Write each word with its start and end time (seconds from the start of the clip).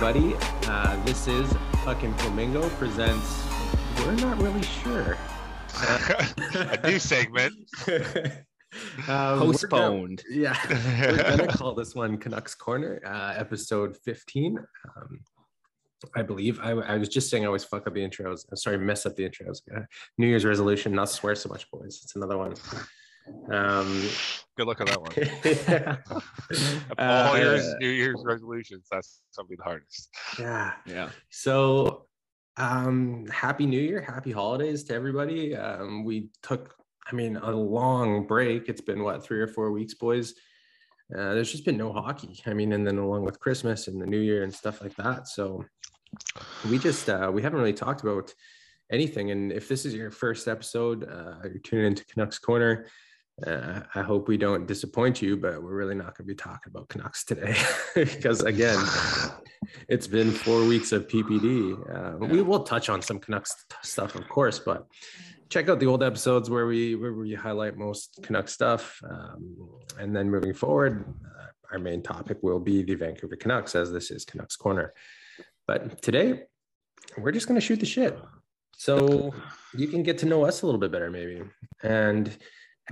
everybody? 0.00 0.36
Uh, 0.68 1.04
this 1.04 1.26
is 1.26 1.52
Puck 1.72 2.04
and 2.04 2.16
Flamingo 2.20 2.68
presents. 2.70 3.42
We're 3.98 4.12
not 4.12 4.40
really 4.40 4.62
sure. 4.62 5.18
a 6.54 6.80
new 6.88 7.00
segment. 7.00 7.54
Uh, 7.88 7.90
we're 7.98 9.06
gonna- 9.06 9.40
Postponed. 9.40 10.22
yeah, 10.30 10.56
we're 10.70 11.36
gonna 11.36 11.48
call 11.48 11.74
this 11.74 11.96
one 11.96 12.16
Canucks 12.16 12.54
Corner, 12.54 13.00
uh, 13.04 13.34
episode 13.36 13.96
15. 14.04 14.58
Um, 14.96 15.20
I 16.14 16.22
believe 16.22 16.60
I, 16.60 16.70
I 16.70 16.96
was 16.96 17.08
just 17.08 17.28
saying 17.28 17.42
I 17.42 17.46
always 17.48 17.64
fuck 17.64 17.88
up 17.88 17.94
the 17.94 18.00
intros. 18.00 18.46
I'm 18.52 18.56
sorry, 18.56 18.78
mess 18.78 19.04
up 19.04 19.16
the 19.16 19.28
intros. 19.28 19.62
Uh, 19.76 19.80
New 20.16 20.28
Year's 20.28 20.44
resolution, 20.44 20.92
not 20.92 21.10
swear 21.10 21.34
so 21.34 21.48
much, 21.48 21.68
boys. 21.72 22.02
It's 22.04 22.14
another 22.14 22.38
one. 22.38 22.54
Um, 23.50 24.08
Good 24.56 24.66
luck 24.66 24.80
on 24.80 24.86
that 24.88 25.00
one. 25.00 26.12
All 26.98 27.34
Uh, 27.34 27.38
yours, 27.38 27.74
New 27.80 27.88
Year's 27.88 28.20
resolutions. 28.24 28.86
That's 28.90 29.20
something 29.30 29.56
the 29.56 29.62
hardest. 29.64 30.08
yeah. 30.38 30.72
Yeah. 30.84 31.10
So, 31.30 32.06
um, 32.56 33.26
happy 33.26 33.66
New 33.66 33.80
Year, 33.80 34.00
happy 34.00 34.32
holidays 34.32 34.82
to 34.84 34.94
everybody. 34.94 35.54
Um, 35.54 36.04
we 36.04 36.30
took, 36.42 36.74
I 37.06 37.14
mean, 37.14 37.36
a 37.36 37.52
long 37.52 38.26
break. 38.26 38.68
It's 38.68 38.80
been 38.80 39.04
what 39.04 39.22
three 39.22 39.40
or 39.40 39.46
four 39.46 39.70
weeks, 39.70 39.94
boys. 39.94 40.34
Uh, 41.16 41.34
there's 41.34 41.52
just 41.52 41.64
been 41.64 41.76
no 41.78 41.92
hockey. 41.92 42.40
I 42.46 42.52
mean, 42.52 42.72
and 42.72 42.84
then 42.86 42.98
along 42.98 43.24
with 43.24 43.38
Christmas 43.40 43.86
and 43.88 44.02
the 44.02 44.06
New 44.06 44.18
Year 44.20 44.42
and 44.42 44.52
stuff 44.52 44.82
like 44.82 44.94
that. 44.96 45.28
So, 45.28 45.64
we 46.68 46.78
just 46.78 47.08
uh, 47.08 47.30
we 47.32 47.42
haven't 47.42 47.60
really 47.60 47.72
talked 47.74 48.00
about 48.02 48.34
anything. 48.90 49.30
And 49.30 49.52
if 49.52 49.68
this 49.68 49.84
is 49.86 49.94
your 49.94 50.10
first 50.10 50.48
episode, 50.48 51.04
uh, 51.08 51.36
you're 51.44 51.60
tuning 51.62 51.86
into 51.86 52.04
Canucks 52.06 52.38
Corner. 52.38 52.86
Uh, 53.46 53.80
I 53.94 54.02
hope 54.02 54.26
we 54.26 54.36
don't 54.36 54.66
disappoint 54.66 55.22
you, 55.22 55.36
but 55.36 55.62
we're 55.62 55.76
really 55.76 55.94
not 55.94 56.16
going 56.16 56.26
to 56.26 56.34
be 56.34 56.34
talking 56.34 56.72
about 56.74 56.88
Canucks 56.88 57.24
today 57.24 57.56
because, 57.94 58.42
again, 58.42 58.78
it's 59.88 60.06
been 60.06 60.30
four 60.30 60.64
weeks 60.64 60.92
of 60.92 61.06
PPD. 61.06 61.78
Uh, 61.94 62.26
We 62.26 62.42
will 62.42 62.64
touch 62.64 62.88
on 62.88 63.00
some 63.00 63.18
Canucks 63.20 63.54
stuff, 63.82 64.16
of 64.16 64.28
course, 64.28 64.58
but 64.58 64.86
check 65.50 65.68
out 65.68 65.78
the 65.78 65.86
old 65.86 66.02
episodes 66.02 66.50
where 66.50 66.66
we 66.66 66.94
where 66.94 67.12
we 67.12 67.34
highlight 67.34 67.76
most 67.76 68.18
Canucks 68.22 68.52
stuff. 68.52 69.00
Um, 69.08 69.56
and 69.98 70.14
then 70.14 70.28
moving 70.30 70.52
forward, 70.54 71.04
uh, 71.24 71.46
our 71.72 71.78
main 71.78 72.02
topic 72.02 72.38
will 72.42 72.60
be 72.60 72.82
the 72.82 72.94
Vancouver 72.96 73.36
Canucks, 73.36 73.74
as 73.74 73.92
this 73.92 74.10
is 74.10 74.24
Canucks 74.24 74.56
Corner. 74.56 74.92
But 75.66 76.02
today, 76.02 76.44
we're 77.16 77.32
just 77.32 77.46
going 77.46 77.60
to 77.60 77.64
shoot 77.64 77.78
the 77.78 77.86
shit. 77.86 78.18
So 78.76 79.32
you 79.74 79.88
can 79.88 80.02
get 80.02 80.18
to 80.18 80.26
know 80.26 80.44
us 80.44 80.62
a 80.62 80.66
little 80.66 80.80
bit 80.80 80.92
better, 80.92 81.10
maybe. 81.10 81.42
And 81.82 82.36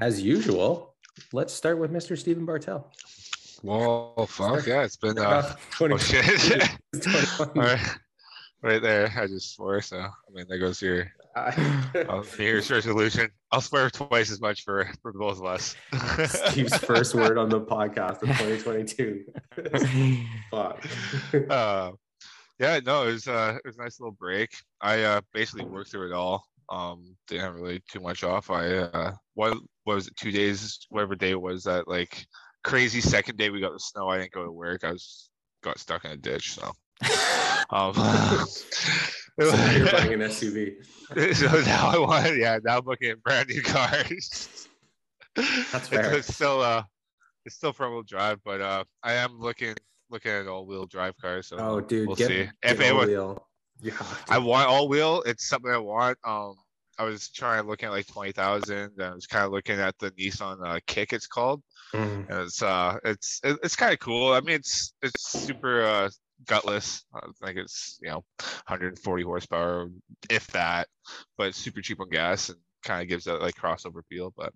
as 0.01 0.21
usual, 0.21 0.95
let's 1.33 1.53
start 1.53 1.79
with 1.79 1.93
Mr. 1.93 2.19
Stephen 2.19 2.45
Bartel. 2.45 2.91
Whoa, 3.63 4.27
fuck 4.29 4.67
yeah! 4.67 4.83
It's 4.83 4.97
been. 4.97 5.19
Uh, 5.19 5.55
20 5.71 5.95
oh 5.95 5.97
shit! 5.97 6.63
All 7.41 7.47
right, 7.55 7.81
right 8.63 8.83
there. 8.83 9.13
I 9.17 9.27
just 9.27 9.55
swore. 9.55 9.81
So 9.81 9.99
I 9.99 10.11
mean, 10.33 10.45
there 10.49 10.59
goes 10.59 10.83
your 10.83 11.11
uh, 11.35 11.53
New 12.39 12.45
Year's 12.45 12.71
resolution. 12.71 13.31
I'll 13.51 13.61
swear 13.61 13.89
twice 13.91 14.31
as 14.31 14.41
much 14.41 14.63
for 14.63 14.91
for 15.03 15.13
both 15.13 15.39
of 15.39 15.47
us. 15.47 15.75
Steve's 16.51 16.77
first 16.79 17.15
word 17.15 17.39
on 17.39 17.49
the 17.49 17.61
podcast 17.61 18.23
of 18.23 18.29
2022. 18.39 19.25
Fuck. 20.51 20.87
uh, 21.51 21.93
yeah, 22.59 22.81
no, 22.85 23.09
it 23.09 23.13
was 23.13 23.29
uh, 23.29 23.59
it 23.65 23.67
was 23.67 23.79
a 23.79 23.83
nice 23.83 24.01
little 24.01 24.17
break. 24.19 24.51
I 24.81 25.03
uh, 25.03 25.21
basically 25.33 25.65
worked 25.65 25.91
through 25.91 26.11
it 26.11 26.15
all. 26.15 26.45
Um, 26.69 27.17
didn't 27.29 27.43
have 27.45 27.55
really 27.55 27.83
too 27.91 28.01
much 28.01 28.25
off. 28.25 28.51
I 28.51 28.67
uh, 28.77 29.13
what, 29.35 29.57
what 29.85 29.95
was 29.95 30.09
it? 30.09 30.17
Two 30.17 30.33
days, 30.33 30.87
whatever 30.91 31.15
day 31.15 31.31
it 31.31 31.41
was 31.41 31.65
that 31.65 31.87
like 31.89 32.27
crazy 32.65 33.01
second 33.01 33.37
day 33.39 33.51
we 33.51 33.61
got 33.61 33.73
the 33.73 33.79
snow. 33.79 34.09
I 34.09 34.19
didn't 34.19 34.33
go 34.33 34.45
to 34.45 34.51
work. 34.53 34.83
I 34.85 34.93
was 34.93 35.31
got 35.63 35.79
stuck 35.79 36.05
in 36.05 36.11
a 36.13 36.17
ditch. 36.17 36.55
So, 36.55 36.73
um, 37.71 37.95
So 39.39 39.51
now 39.55 39.71
you're 39.73 39.93
buying 39.93 40.15
an 40.15 40.21
SUV. 40.21 40.77
so 41.37 41.47
now 41.67 41.89
I 41.89 41.99
want, 41.99 42.37
yeah, 42.39 42.59
now 42.65 42.79
I'm 42.79 42.87
looking 42.87 43.11
at 43.11 43.23
brand 43.23 43.49
new 43.51 43.61
cars. 43.63 44.67
That's 45.37 45.75
It's- 45.75 45.89
fair. 45.89 46.15
It's, 46.15 46.35
still 46.35 46.63
uh, 46.63 46.83
it's 47.45 47.55
still 47.57 47.73
front 47.75 47.93
wheel 47.93 48.03
drive, 48.03 48.41
but 48.45 48.61
uh, 48.63 48.85
I 49.03 49.13
am 49.13 49.39
looking 49.39 49.75
looking 50.09 50.31
at 50.33 50.47
all 50.49 50.65
wheel 50.67 50.87
drive 50.87 51.15
cars. 51.21 51.49
So 51.49 51.57
Oh, 51.59 51.81
dude, 51.81 52.07
we'll 52.07 52.17
get, 52.17 52.29
see. 52.29 52.45
get 52.45 52.53
If 52.63 52.81
anyone, 52.81 53.09
wheel. 53.09 53.46
You 53.81 53.91
have 53.93 54.27
to. 54.27 54.33
I 54.33 54.39
want 54.39 54.69
all 54.69 54.89
wheel. 54.89 55.23
It's 55.27 55.49
something 55.49 55.71
I 55.71 55.79
want. 55.79 56.19
Um, 56.25 56.55
I 56.99 57.05
was 57.05 57.29
trying 57.29 57.63
to 57.63 57.69
look 57.69 57.83
at 57.83 57.91
like 57.91 58.07
twenty 58.07 58.33
thousand. 58.33 58.93
I 59.01 59.15
was 59.15 59.27
kind 59.27 59.45
of 59.45 59.53
looking 59.53 59.79
at 59.79 59.95
the 59.99 60.11
Nissan 60.13 60.67
uh, 60.67 60.81
Kick. 60.87 61.13
It's 61.13 61.27
called. 61.27 61.63
Mm. 61.93 62.29
And 62.31 62.41
it's 62.43 62.63
uh, 62.63 62.99
it's 63.05 63.41
it, 63.45 63.59
it's 63.63 63.77
kind 63.77 63.93
of 63.93 63.99
cool. 63.99 64.33
I 64.33 64.41
mean, 64.41 64.57
it's 64.57 64.95
it's 65.03 65.29
super 65.31 65.83
uh 65.85 66.09
gutless. 66.47 67.05
I 67.15 67.21
think 67.45 67.59
it's 67.59 67.99
you 68.03 68.09
know 68.11 68.25
140 68.67 69.23
horsepower, 69.23 69.89
if 70.31 70.47
that, 70.49 70.89
but 71.37 71.49
it's 71.49 71.59
super 71.59 71.81
cheap 71.83 72.01
on 72.01 72.09
gas 72.09 72.49
and 72.49 72.59
kind 72.83 73.03
of 73.03 73.09
gives 73.09 73.25
that 73.25 73.41
like 73.43 73.55
crossover 73.57 74.01
feel. 74.09 74.33
But 74.37 74.53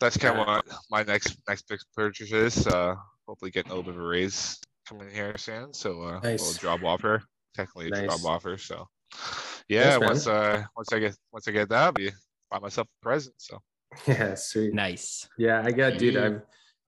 that's 0.00 0.16
kind 0.16 0.38
of 0.38 0.46
Yeah. 0.46 0.54
what 0.56 0.64
my 0.90 1.02
next 1.02 1.36
next 1.48 1.68
big 1.68 1.80
purchase 1.94 2.32
is. 2.32 2.66
Uh, 2.66 2.94
hopefully 3.28 3.50
getting 3.50 3.70
a 3.72 3.74
little 3.74 3.90
bit 3.92 3.98
of 3.98 4.04
a 4.04 4.08
raise 4.08 4.58
coming 4.88 5.10
here 5.10 5.36
soon. 5.38 5.72
So 5.74 6.02
uh, 6.02 6.20
a 6.22 6.32
little 6.32 6.52
job 6.54 6.82
offer, 6.84 7.22
technically 7.54 7.88
a 7.88 7.90
Nice. 7.90 8.22
job 8.22 8.30
offer. 8.30 8.56
So 8.58 8.88
yeah, 9.68 9.98
man. 9.98 10.08
once 10.10 10.26
uh 10.26 10.62
once 10.76 10.92
I 10.92 10.98
get 10.98 11.16
once 11.32 11.48
I 11.48 11.52
get 11.52 11.68
that, 11.68 11.82
I'll 11.82 11.92
be 11.92 12.10
buy 12.50 12.58
myself 12.58 12.88
a 12.88 13.04
present. 13.04 13.34
So 13.38 13.58
Yeah, 14.06 14.34
sweet. 14.34 14.72
nice. 14.74 15.28
Yeah, 15.38 15.62
I 15.64 15.70
got, 15.72 15.98
dude. 15.98 16.16
I've 16.16 16.42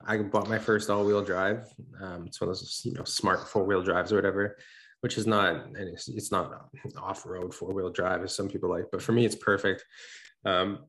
I 0.06 0.18
bought 0.18 0.48
my 0.50 0.58
first 0.58 0.90
all-wheel 0.90 1.22
drive. 1.24 1.66
Um, 2.02 2.26
it's 2.26 2.38
one 2.40 2.50
of 2.50 2.56
those, 2.56 2.82
you 2.84 2.92
know, 2.92 3.04
smart 3.04 3.48
four-wheel 3.48 3.82
drives 3.82 4.12
or 4.12 4.16
whatever, 4.16 4.56
which 5.00 5.16
is 5.16 5.26
not, 5.26 5.66
and 5.66 5.76
it's, 5.78 6.08
it's 6.08 6.30
not 6.30 6.68
off-road 6.98 7.54
four-wheel 7.54 7.90
drive 7.90 8.22
as 8.22 8.34
some 8.36 8.48
people 8.48 8.68
like, 8.68 8.84
but 8.92 9.00
for 9.00 9.12
me, 9.12 9.24
it's 9.24 9.36
perfect. 9.36 9.82
Um, 10.44 10.80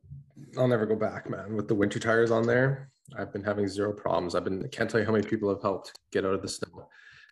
I'll 0.58 0.68
never 0.68 0.86
go 0.86 0.96
back, 0.98 1.30
man. 1.30 1.56
With 1.56 1.70
the 1.70 1.76
winter 1.76 1.98
tires 2.00 2.30
on 2.30 2.46
there, 2.46 2.90
I've 3.18 3.32
been 3.32 3.44
having 3.44 3.70
zero 3.70 3.94
problems. 3.94 4.36
I've 4.36 4.44
been, 4.44 4.62
I 4.66 4.68
can't 4.68 4.90
tell 4.90 5.00
you 5.00 5.06
how 5.06 5.14
many 5.14 5.26
people 5.26 5.48
have 5.48 5.62
helped 5.62 5.98
get 6.12 6.26
out 6.26 6.34
of 6.34 6.42
the 6.42 6.50
snow. 6.50 6.90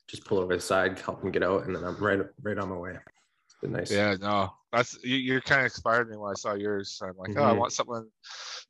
Just 0.08 0.25
pull 0.25 0.40
over 0.40 0.56
the 0.56 0.62
side, 0.62 1.00
help 1.00 1.22
them 1.22 1.31
get 1.31 1.44
out, 1.44 1.66
and 1.66 1.75
then 1.75 1.84
I'm 1.84 1.97
right, 1.97 2.19
right 2.41 2.58
on 2.58 2.69
my 2.69 2.75
way. 2.75 2.91
It's 3.46 3.56
been 3.62 3.72
nice. 3.72 3.90
Yeah, 3.91 4.16
no, 4.19 4.53
that's 4.72 4.97
you, 5.03 5.16
you're 5.16 5.41
kind 5.41 5.62
of 5.62 5.66
inspired 5.66 6.09
me 6.09 6.18
when 6.18 6.31
I 6.31 6.36
saw 6.36 6.53
yours. 6.53 7.02
I'm 7.02 7.16
like, 7.18 7.38
oh, 7.38 7.44
I 7.44 7.53
Mhm. 7.53 7.58
want 7.58 7.72
something. 7.72 8.09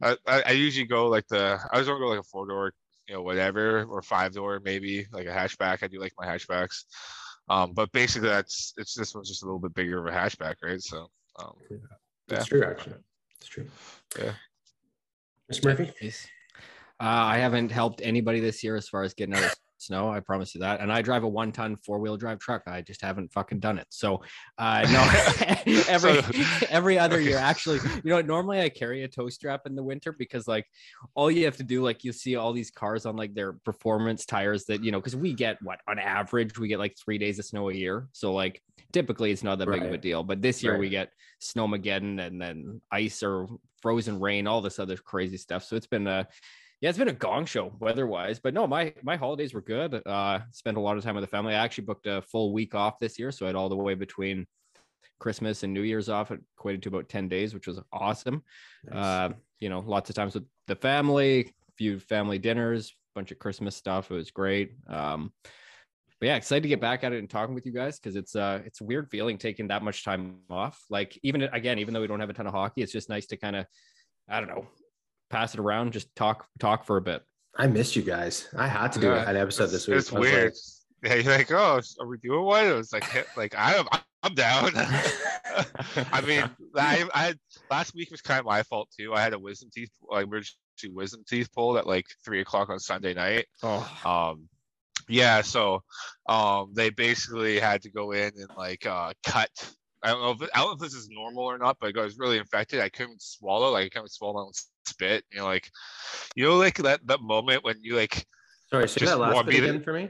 I, 0.02 0.18
I, 0.28 0.44
I 0.48 0.52
usually 0.52 0.86
go 0.86 1.08
like 1.08 1.28
the 1.28 1.60
I 1.72 1.78
was 1.80 1.88
gonna 1.88 2.00
go 2.00 2.08
like 2.08 2.20
a 2.20 2.24
four 2.24 2.48
door, 2.48 2.74
you 3.08 3.16
know, 3.16 3.22
whatever, 3.24 3.84
or 3.86 4.02
five 4.02 4.34
door 4.34 4.62
maybe, 4.64 5.08
like 5.12 5.26
a 5.26 5.32
hatchback. 5.32 5.82
I 5.82 5.88
do 5.88 6.00
like 6.00 6.14
my 6.18 6.28
hatchbacks. 6.28 6.84
Um, 7.50 7.74
but 7.74 7.92
basically 7.92 8.30
that's 8.30 8.74
it's 8.78 8.94
this 8.94 9.14
one's 9.14 9.28
just 9.30 9.44
a 9.44 9.46
little 9.46 9.60
bit 9.60 9.74
bigger 9.74 10.00
of 10.06 10.14
a 10.14 10.16
hatchback, 10.16 10.56
right? 10.64 10.82
So 10.82 11.10
um, 11.40 11.54
It's 12.30 12.46
true, 12.46 12.64
actually. 12.64 12.96
It's 13.40 13.50
true. 13.50 13.68
Yeah. 14.18 14.34
Mr. 15.52 15.66
Murphy? 15.66 15.92
Nice. 16.02 16.28
Uh, 17.02 17.04
I 17.04 17.38
haven't 17.40 17.70
helped 17.72 18.02
anybody 18.02 18.40
this 18.40 18.64
year 18.64 18.76
as 18.78 18.88
far 18.88 19.04
as 19.04 19.14
getting 19.14 19.36
out 19.36 19.44
of 19.44 19.56
snow. 19.84 20.10
I 20.10 20.20
promise 20.20 20.54
you 20.56 20.62
that. 20.62 20.80
And 20.80 20.92
I 20.92 21.02
drive 21.02 21.24
a 21.24 21.28
one-ton 21.28 21.78
four-wheel 21.78 22.18
drive 22.18 22.40
truck. 22.40 22.64
I 22.68 22.82
just 22.82 23.02
haven't 23.02 23.32
fucking 23.34 23.60
done 23.60 23.78
it. 23.78 23.88
So, 23.90 24.24
uh, 24.58 24.82
no, 24.92 25.82
every 25.88 26.22
So- 26.22 26.66
every 26.70 26.98
other 27.06 27.20
year, 27.20 27.38
actually, 27.38 27.80
you 28.04 28.10
know, 28.12 28.22
normally 28.22 28.62
I 28.62 28.70
carry 28.70 29.04
a 29.04 29.08
tow 29.08 29.30
strap 29.30 29.62
in 29.66 29.76
the 29.76 29.84
winter 29.84 30.12
because 30.12 30.48
like 30.48 30.66
all 31.16 31.30
you 31.30 31.46
have 31.46 31.58
to 31.58 31.64
do, 31.64 31.84
like 31.84 32.04
you 32.04 32.12
see 32.12 32.36
all 32.36 32.54
these 32.54 32.72
cars 32.72 33.06
on 33.06 33.16
like 33.16 33.34
their 33.34 33.54
performance 33.54 34.26
tires 34.26 34.66
that 34.66 34.84
you 34.84 34.92
know, 34.92 35.00
because 35.00 35.16
we 35.16 35.34
get 35.34 35.58
what 35.62 35.80
on 35.88 36.00
average 36.00 36.58
we 36.58 36.68
get 36.68 36.80
like 36.80 36.96
three 36.98 37.18
days 37.18 37.40
of 37.40 37.46
snow 37.46 37.70
a 37.70 37.74
year. 37.74 38.08
So 38.14 38.34
like 38.34 38.62
typically 38.92 39.32
it's 39.32 39.44
not 39.44 39.60
that 39.60 39.70
big 39.70 39.84
of 39.84 39.92
a 39.94 39.98
deal. 39.98 40.24
But 40.24 40.42
this 40.42 40.64
year 40.64 40.78
we 40.78 40.86
Right. 40.86 40.92
get 40.92 41.10
snowmageddon 41.42 42.20
and 42.26 42.42
then 42.42 42.82
ice 42.92 43.22
or 43.24 43.48
frozen 43.82 44.20
rain, 44.20 44.48
all 44.48 44.62
this 44.62 44.80
other 44.80 44.96
crazy 44.98 45.38
stuff. 45.38 45.64
So 45.64 45.76
it's 45.76 45.88
been 45.88 46.08
a 46.08 46.28
yeah, 46.84 46.90
it's 46.90 46.98
been 46.98 47.08
a 47.08 47.14
gong 47.14 47.46
show 47.46 47.72
weather-wise, 47.80 48.40
but 48.40 48.54
no, 48.54 48.68
my 48.68 48.94
my 49.04 49.16
holidays 49.16 49.54
were 49.54 49.62
good. 49.62 50.02
Uh, 50.06 50.40
spent 50.52 50.76
a 50.76 50.82
lot 50.82 50.98
of 50.98 51.04
time 51.06 51.16
with 51.16 51.24
the 51.24 51.30
family. 51.30 51.56
I 51.56 51.64
actually 51.64 51.86
booked 51.86 52.08
a 52.08 52.22
full 52.24 52.52
week 52.52 52.76
off 52.76 53.00
this 53.00 53.18
year, 53.18 53.32
so 53.32 53.46
I 53.46 53.48
had 53.48 53.56
all 53.56 53.70
the 53.70 53.78
way 53.78 53.94
between 53.94 54.46
Christmas 55.18 55.64
and 55.64 55.74
New 55.74 55.84
Year's 55.84 56.10
off. 56.10 56.32
It 56.32 56.42
equated 56.58 56.84
to 56.84 56.90
about 56.90 57.08
ten 57.08 57.30
days, 57.30 57.54
which 57.54 57.68
was 57.68 57.80
awesome. 57.94 58.44
Uh, 58.92 59.30
you 59.62 59.70
know, 59.70 59.80
lots 59.80 60.10
of 60.10 60.18
times 60.18 60.34
with 60.34 60.44
the 60.68 60.76
family, 60.76 61.56
few 61.78 62.00
family 62.02 62.38
dinners, 62.38 62.94
bunch 63.16 63.32
of 63.32 63.40
Christmas 63.40 63.78
stuff. 63.78 64.12
It 64.12 64.16
was 64.16 64.32
great. 64.32 64.74
Um, 64.90 65.32
but 66.20 66.28
yeah, 66.28 66.36
excited 66.36 66.64
to 66.64 66.68
get 66.70 66.82
back 66.82 67.06
at 67.06 67.14
it 67.14 67.20
and 67.20 67.30
talking 67.30 67.56
with 67.56 67.66
you 67.66 67.72
guys 67.72 67.98
because 67.98 68.18
it's 68.18 68.36
uh 68.36 68.60
it's 68.66 68.82
a 68.82 68.84
weird 68.84 69.10
feeling 69.10 69.38
taking 69.38 69.70
that 69.70 69.84
much 69.84 70.04
time 70.04 70.40
off. 70.50 70.84
Like 70.90 71.18
even 71.24 71.44
again, 71.44 71.80
even 71.80 71.94
though 71.94 72.02
we 72.02 72.08
don't 72.08 72.20
have 72.20 72.30
a 72.30 72.34
ton 72.34 72.46
of 72.46 72.54
hockey, 72.54 72.82
it's 72.82 72.92
just 72.92 73.08
nice 73.08 73.28
to 73.28 73.38
kind 73.38 73.56
of 73.56 73.68
I 74.28 74.42
don't 74.42 74.50
know 74.50 74.68
pass 75.34 75.54
it 75.54 75.60
around, 75.60 75.92
just 75.94 76.14
talk 76.16 76.46
talk 76.60 76.86
for 76.86 76.98
a 76.98 77.02
bit. 77.02 77.24
I 77.58 77.68
missed 77.68 77.96
you 77.96 78.02
guys. 78.04 78.48
I 78.58 78.68
had 78.68 78.92
to 78.94 79.00
do 79.00 79.08
Yeah, 79.08 79.30
an 79.30 79.36
episode 79.38 79.68
this 79.68 79.88
week. 79.88 79.98
It's 79.98 80.14
I 80.14 80.20
was 80.20 80.28
like- 80.28 80.34
weird. 80.34 80.54
Yeah, 81.04 81.16
you're 81.16 81.34
like, 81.38 81.52
oh, 81.52 81.82
are 82.00 82.08
we 82.08 82.18
doing 82.20 82.46
one? 82.46 82.66
It 82.66 82.74
was 82.74 82.94
like, 82.94 83.36
like 83.36 83.54
I'm, 83.58 83.86
I'm 84.24 84.34
down. 84.36 84.72
I 84.76 86.22
mean, 86.26 86.50
I, 86.78 87.04
I 87.14 87.24
had, 87.26 87.38
last 87.70 87.94
week 87.94 88.10
was 88.10 88.22
kind 88.22 88.40
of 88.40 88.46
my 88.46 88.64
fault 88.64 88.88
too. 88.98 89.14
I 89.14 89.22
had 89.22 89.34
a 89.34 89.40
wisdom 89.40 89.70
teeth, 89.74 89.90
like 90.10 90.24
emergency 90.24 90.56
wisdom 90.92 91.24
teeth 91.28 91.52
pulled 91.54 91.76
at 91.78 91.86
like 91.88 92.06
three 92.24 92.40
o'clock 92.40 92.70
on 92.70 92.80
Sunday 92.80 93.14
night. 93.14 93.48
Oh, 93.62 93.86
Um, 94.06 94.48
Yeah, 95.10 95.42
so 95.42 95.84
um 96.30 96.72
they 96.74 96.90
basically 96.90 97.60
had 97.60 97.82
to 97.82 97.92
go 97.92 98.12
in 98.14 98.32
and 98.38 98.48
like 98.58 98.86
uh 98.86 99.12
cut 99.26 99.50
I 100.04 100.10
don't 100.10 100.22
know 100.22 100.32
if 100.32 100.50
I 100.54 100.60
don't 100.60 100.68
know 100.68 100.74
if 100.74 100.80
this 100.80 100.94
is 100.94 101.10
normal 101.10 101.44
or 101.46 101.58
not, 101.58 101.78
but 101.80 101.98
I 101.98 102.02
was 102.02 102.18
really 102.18 102.38
infected. 102.38 102.82
I 102.82 102.90
couldn't 102.90 103.22
swallow, 103.22 103.72
like 103.72 103.86
I 103.86 103.90
couldn't 103.90 104.12
swallow 104.12 104.34
my 104.34 104.42
own 104.42 104.52
spit. 104.86 105.24
You 105.32 105.40
know, 105.40 105.46
like 105.46 105.70
you 106.36 106.46
know, 106.46 106.56
like 106.58 106.78
that 106.78 107.06
that 107.08 107.22
moment 107.22 107.64
when 107.64 107.78
you 107.82 107.96
like 107.96 108.26
Sorry, 108.70 108.88
say 108.90 109.06
that 109.06 109.20
last 109.20 109.46
bit 109.46 109.62
to- 109.62 109.70
again 109.70 109.84
for 109.84 109.94
me. 109.94 110.10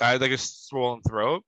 I 0.00 0.12
had 0.12 0.20
like 0.20 0.32
a 0.32 0.38
swollen 0.38 1.00
throat, 1.02 1.44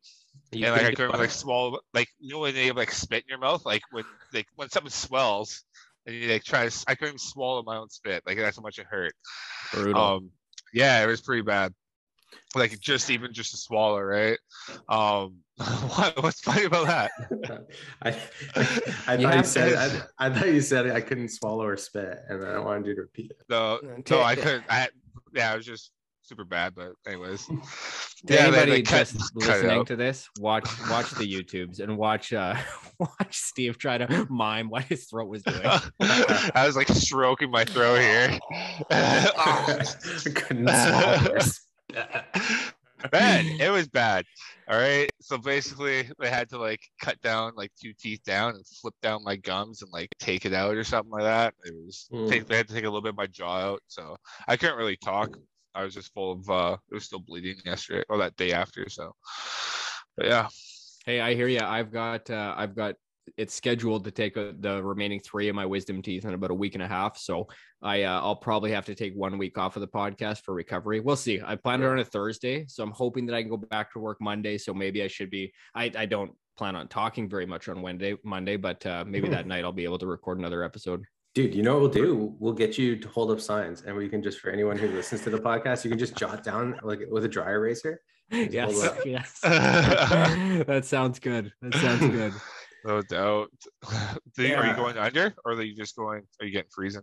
You 0.52 0.66
and 0.66 0.76
like 0.76 0.86
I 0.86 0.94
couldn't 0.94 1.18
like 1.18 1.30
swallow, 1.30 1.80
like 1.92 2.08
you 2.20 2.34
know 2.34 2.40
when 2.40 2.54
they 2.54 2.66
have 2.66 2.76
like 2.76 2.92
spit 2.92 3.24
in 3.24 3.28
your 3.28 3.38
mouth, 3.38 3.66
like 3.66 3.82
when 3.90 4.04
like 4.32 4.46
when 4.54 4.70
something 4.70 4.90
swells, 4.90 5.64
and 6.06 6.14
you 6.14 6.28
like 6.28 6.44
try 6.44 6.68
to, 6.68 6.84
I 6.86 6.94
couldn't 6.94 7.14
even 7.14 7.18
swallow 7.18 7.62
my 7.64 7.76
own 7.76 7.90
spit. 7.90 8.22
Like 8.24 8.36
that's 8.36 8.56
how 8.56 8.62
much 8.62 8.78
it 8.78 8.86
hurt. 8.88 9.12
Brutal. 9.72 10.00
Um, 10.00 10.30
yeah, 10.72 11.02
it 11.02 11.06
was 11.06 11.20
pretty 11.20 11.42
bad. 11.42 11.74
Like 12.54 12.78
just 12.80 13.10
even 13.10 13.32
just 13.32 13.50
to 13.52 13.56
swallow, 13.56 14.00
right? 14.00 14.38
Um, 14.88 15.36
what, 15.56 16.22
what's 16.22 16.40
funny 16.40 16.64
about 16.64 16.86
that? 16.86 17.10
I, 18.02 18.16
I 19.06 19.14
You 19.16 19.26
thought 19.28 19.36
you 19.36 19.44
said 19.44 19.68
to- 19.70 20.08
I, 20.18 20.26
I 20.26 20.30
thought 20.30 20.48
you 20.48 20.60
said 20.60 20.90
I 20.90 21.00
couldn't 21.00 21.28
swallow 21.30 21.64
or 21.64 21.76
spit, 21.76 22.18
and 22.28 22.44
I 22.44 22.58
wanted 22.58 22.86
you 22.86 22.94
to 22.96 23.00
repeat 23.02 23.30
it. 23.32 23.42
No, 23.48 23.80
no, 24.10 24.22
I 24.22 24.34
couldn't. 24.36 24.64
I 24.68 24.88
yeah, 25.34 25.52
it 25.52 25.56
was 25.56 25.66
just 25.66 25.90
super 26.22 26.44
bad. 26.44 26.74
But 26.74 26.92
anyways, 27.06 27.46
To 27.46 27.54
yeah, 28.28 28.40
anybody 28.46 28.70
they 28.70 28.82
cut- 28.82 29.08
just 29.08 29.18
cut 29.34 29.48
listening 29.48 29.78
out. 29.80 29.86
to 29.88 29.96
this, 29.96 30.28
watch 30.40 30.68
watch 30.88 31.10
the 31.10 31.24
YouTubes 31.30 31.80
and 31.80 31.96
watch 31.98 32.32
uh 32.32 32.54
watch 32.98 33.36
Steve 33.36 33.78
try 33.78 33.98
to 33.98 34.26
mime 34.30 34.70
what 34.70 34.84
his 34.84 35.06
throat 35.06 35.28
was 35.28 35.42
doing. 35.42 35.60
I 36.00 36.64
was 36.66 36.76
like 36.76 36.88
stroking 36.88 37.50
my 37.50 37.64
throat 37.64 38.00
here. 38.00 38.38
I 38.90 39.84
couldn't 40.34 40.68
swallow 40.68 41.34
or 41.34 41.40
spit. 41.40 41.60
bad. 43.10 43.46
It 43.58 43.70
was 43.70 43.88
bad. 43.88 44.26
All 44.68 44.78
right. 44.78 45.10
So 45.20 45.38
basically, 45.38 46.08
they 46.18 46.28
had 46.30 46.48
to 46.50 46.58
like 46.58 46.80
cut 47.00 47.20
down 47.20 47.54
like 47.56 47.72
two 47.80 47.92
teeth 47.98 48.22
down 48.24 48.54
and 48.54 48.66
flip 48.66 48.94
down 49.02 49.24
my 49.24 49.36
gums 49.36 49.82
and 49.82 49.90
like 49.92 50.10
take 50.18 50.44
it 50.46 50.54
out 50.54 50.74
or 50.76 50.84
something 50.84 51.10
like 51.12 51.22
that. 51.22 51.54
It 51.64 51.74
was 51.74 52.10
Mm. 52.12 52.28
take, 52.28 52.46
they 52.46 52.56
had 52.56 52.68
to 52.68 52.74
take 52.74 52.84
a 52.84 52.88
little 52.88 53.02
bit 53.02 53.10
of 53.10 53.16
my 53.16 53.26
jaw 53.26 53.58
out, 53.72 53.82
so 53.86 54.16
I 54.48 54.56
couldn't 54.56 54.78
really 54.78 54.96
talk. 54.96 55.36
I 55.74 55.84
was 55.84 55.94
just 55.94 56.12
full 56.14 56.32
of 56.32 56.48
uh, 56.50 56.76
it 56.90 56.94
was 56.94 57.04
still 57.04 57.18
bleeding 57.20 57.56
yesterday 57.64 58.04
or 58.08 58.18
that 58.18 58.36
day 58.36 58.52
after. 58.52 58.88
So, 58.88 59.12
but 60.16 60.26
yeah, 60.26 60.48
Hey, 61.04 61.20
I 61.20 61.34
hear 61.34 61.48
you. 61.48 61.60
I've 61.60 61.92
got 61.92 62.30
uh, 62.30 62.54
I've 62.56 62.74
got 62.74 62.96
it's 63.36 63.54
scheduled 63.54 64.04
to 64.04 64.10
take 64.10 64.36
uh 64.36 64.52
the 64.60 64.82
remaining 64.82 65.20
three 65.20 65.48
of 65.48 65.56
my 65.56 65.66
wisdom 65.66 66.02
teeth 66.02 66.24
in 66.24 66.34
about 66.34 66.50
a 66.50 66.54
week 66.54 66.74
and 66.74 66.82
a 66.82 66.88
half. 66.88 67.18
So 67.18 67.48
I 67.82 68.02
uh, 68.02 68.20
I'll 68.20 68.36
probably 68.36 68.72
have 68.72 68.86
to 68.86 68.94
take 68.94 69.14
one 69.14 69.38
week 69.38 69.58
off 69.58 69.76
of 69.76 69.80
the 69.80 69.88
podcast 69.88 70.42
for 70.42 70.54
recovery. 70.54 71.00
We'll 71.00 71.16
see. 71.16 71.40
I 71.44 71.56
planned 71.56 71.82
it 71.82 71.88
on 71.88 71.98
a 71.98 72.04
Thursday, 72.04 72.66
so 72.68 72.82
I'm 72.82 72.92
hoping 72.92 73.26
that 73.26 73.34
I 73.34 73.42
can 73.42 73.50
go 73.50 73.56
back 73.56 73.92
to 73.92 73.98
work 73.98 74.18
Monday. 74.20 74.58
So 74.58 74.74
maybe 74.74 75.02
I 75.02 75.08
should 75.08 75.30
be. 75.30 75.52
I 75.74 75.90
I 75.96 76.06
don't 76.06 76.32
plan 76.56 76.76
on 76.76 76.88
talking 76.88 77.28
very 77.28 77.46
much 77.46 77.68
on 77.68 77.82
Wednesday 77.82 78.16
Monday, 78.24 78.56
but 78.56 78.84
uh, 78.86 79.04
maybe 79.06 79.28
that 79.28 79.46
night 79.46 79.64
I'll 79.64 79.72
be 79.72 79.84
able 79.84 79.98
to 79.98 80.06
record 80.06 80.38
another 80.38 80.62
episode. 80.62 81.04
Dude, 81.34 81.52
you 81.52 81.62
know 81.64 81.72
what 81.72 81.80
we'll 81.80 81.90
do? 81.90 82.36
We'll 82.38 82.52
get 82.52 82.78
you 82.78 82.96
to 82.96 83.08
hold 83.08 83.32
up 83.32 83.40
signs, 83.40 83.82
and 83.82 83.96
we 83.96 84.08
can 84.08 84.22
just 84.22 84.38
for 84.38 84.50
anyone 84.50 84.78
who 84.78 84.88
listens 84.88 85.22
to 85.22 85.30
the 85.30 85.38
podcast, 85.38 85.82
you 85.82 85.90
can 85.90 85.98
just 85.98 86.14
jot 86.16 86.44
down 86.44 86.78
like 86.82 87.00
with 87.10 87.24
a 87.24 87.28
dry 87.28 87.50
eraser. 87.50 88.00
Yes, 88.30 88.88
yes. 89.04 89.38
that 89.42 90.84
sounds 90.84 91.18
good. 91.18 91.52
That 91.60 91.74
sounds 91.74 92.00
good. 92.00 92.32
No 92.84 93.02
doubt. 93.02 93.50
Do 94.36 94.46
you- 94.46 94.54
Are 94.56 94.66
you 94.66 94.74
going 94.74 94.96
under, 94.98 95.34
or 95.44 95.52
are 95.52 95.62
you 95.62 95.74
just 95.74 95.96
going? 95.96 96.22
Are 96.40 96.46
you 96.46 96.52
getting 96.52 96.70
freezing? 96.70 97.02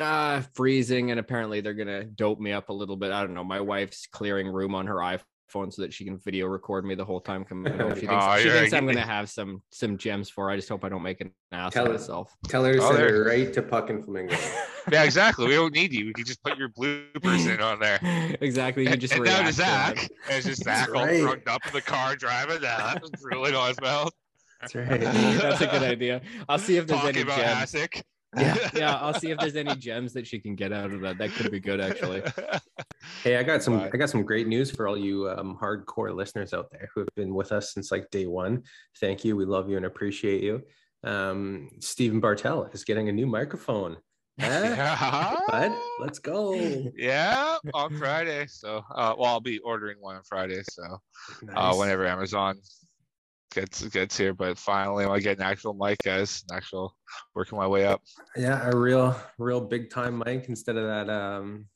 uh 0.00 0.40
freezing 0.54 1.10
and 1.10 1.20
apparently 1.20 1.60
they're 1.60 1.74
gonna 1.74 2.04
dope 2.04 2.40
me 2.40 2.52
up 2.52 2.70
a 2.70 2.72
little 2.72 2.96
bit 2.96 3.10
i 3.12 3.20
don't 3.20 3.34
know 3.34 3.44
my 3.44 3.60
wife's 3.60 4.06
clearing 4.06 4.46
room 4.48 4.74
on 4.74 4.86
her 4.86 4.94
iphone 4.94 5.70
so 5.70 5.82
that 5.82 5.92
she 5.92 6.04
can 6.06 6.16
video 6.16 6.46
record 6.46 6.86
me 6.86 6.94
the 6.94 7.04
whole 7.04 7.20
time 7.20 7.44
coming 7.44 7.70
home 7.76 7.92
she 7.94 8.00
thinks, 8.06 8.14
Oh, 8.26 8.38
she 8.38 8.46
yeah, 8.48 8.60
thinks 8.60 8.72
i'm 8.72 8.86
gonna 8.86 9.00
have 9.04 9.28
some 9.28 9.60
some 9.72 9.98
gems 9.98 10.30
for 10.30 10.44
her. 10.46 10.50
i 10.52 10.56
just 10.56 10.70
hope 10.70 10.84
i 10.84 10.88
don't 10.88 11.02
make 11.02 11.20
an 11.20 11.30
ass 11.52 11.74
Tell 11.74 11.84
of 11.84 11.92
myself 11.92 12.34
Tell 12.48 12.64
her 12.64 12.72
to 12.74 12.80
Oh, 12.80 12.86
send 12.94 12.98
there. 12.98 13.24
right 13.24 13.52
to 13.52 13.60
Puck 13.60 13.90
and 13.90 14.02
Flamingo. 14.02 14.36
Yeah, 14.90 15.02
exactly. 15.02 15.46
We 15.48 15.54
don't 15.54 15.74
need 15.74 15.92
you. 15.92 16.06
We 16.06 16.12
can 16.14 16.24
just 16.24 16.42
put 16.42 16.56
your 16.56 16.70
bloopers 16.70 17.52
in 17.52 17.60
on 17.60 17.78
there. 17.80 17.98
exactly 18.40 18.84
you 18.84 18.86
can 18.86 18.92
And, 18.94 19.00
just 19.02 19.12
and 19.14 19.24
down 19.24 19.36
to 19.36 19.42
react. 19.42 19.54
Zach. 19.56 19.98
And 19.98 20.36
it's 20.38 20.46
just 20.46 20.64
That's 20.64 20.86
Zach 20.86 20.94
all 20.96 21.04
right. 21.04 21.20
drugged 21.20 21.48
up 21.48 21.60
in 21.66 21.72
the 21.74 21.82
car 21.82 22.16
driving 22.16 22.60
that, 22.62 23.02
drooling 23.20 23.54
on 23.54 23.68
his 23.68 23.80
mouth, 23.82 24.12
That's 24.60 24.74
right. 24.74 25.00
that's 25.00 25.60
a 25.60 25.66
good 25.66 25.82
idea 25.82 26.20
i'll 26.48 26.58
see 26.58 26.76
if 26.76 26.86
there's 26.86 27.00
talking 27.00 27.16
any 27.16 27.22
about 27.22 27.38
gems 27.38 27.72
Hasek. 27.72 28.02
yeah 28.36 28.70
yeah 28.74 28.96
i'll 28.96 29.14
see 29.14 29.30
if 29.30 29.38
there's 29.38 29.56
any 29.56 29.74
gems 29.76 30.12
that 30.12 30.26
she 30.26 30.38
can 30.38 30.54
get 30.54 30.72
out 30.72 30.92
of 30.92 31.00
that 31.00 31.18
that 31.18 31.30
could 31.30 31.50
be 31.50 31.60
good 31.60 31.80
actually 31.80 32.22
Hey, 33.22 33.36
I 33.36 33.42
got 33.42 33.62
some 33.62 33.78
Bye. 33.78 33.90
I 33.92 33.96
got 33.96 34.10
some 34.10 34.22
great 34.22 34.46
news 34.46 34.70
for 34.70 34.86
all 34.86 34.96
you 34.96 35.28
um, 35.30 35.58
hardcore 35.60 36.14
listeners 36.14 36.52
out 36.52 36.70
there 36.70 36.88
who 36.94 37.00
have 37.00 37.14
been 37.16 37.34
with 37.34 37.52
us 37.52 37.72
since 37.72 37.90
like 37.90 38.10
day 38.10 38.26
one. 38.26 38.62
Thank 38.98 39.24
you. 39.24 39.36
We 39.36 39.44
love 39.44 39.68
you 39.68 39.76
and 39.76 39.86
appreciate 39.86 40.42
you. 40.42 40.62
Um, 41.02 41.70
Stephen 41.80 42.20
Bartell 42.20 42.64
is 42.72 42.84
getting 42.84 43.08
a 43.08 43.12
new 43.12 43.26
microphone. 43.26 43.96
Huh? 44.40 44.48
yeah. 44.48 45.36
Bud, 45.48 45.72
let's 45.98 46.18
go. 46.18 46.54
Yeah, 46.96 47.58
on 47.74 47.94
Friday. 47.98 48.46
So, 48.46 48.78
uh, 48.94 49.14
well, 49.18 49.32
I'll 49.32 49.40
be 49.40 49.58
ordering 49.58 49.98
one 50.00 50.16
on 50.16 50.22
Friday. 50.22 50.62
So, 50.70 50.98
uh, 51.54 51.74
whenever 51.74 52.06
Amazon 52.06 52.56
gets 53.50 53.82
gets 53.88 54.16
here, 54.16 54.32
but 54.32 54.58
finally, 54.58 55.04
I 55.04 55.18
get 55.20 55.38
an 55.38 55.44
actual 55.44 55.74
mic, 55.74 55.98
guys. 56.04 56.44
An 56.48 56.56
actual 56.56 56.96
working 57.34 57.58
my 57.58 57.66
way 57.66 57.84
up. 57.84 58.02
Yeah, 58.36 58.68
a 58.68 58.76
real, 58.76 59.14
real 59.38 59.60
big 59.60 59.90
time 59.90 60.22
mic 60.24 60.48
instead 60.48 60.76
of 60.76 60.86
that. 60.86 61.10
Um, 61.12 61.66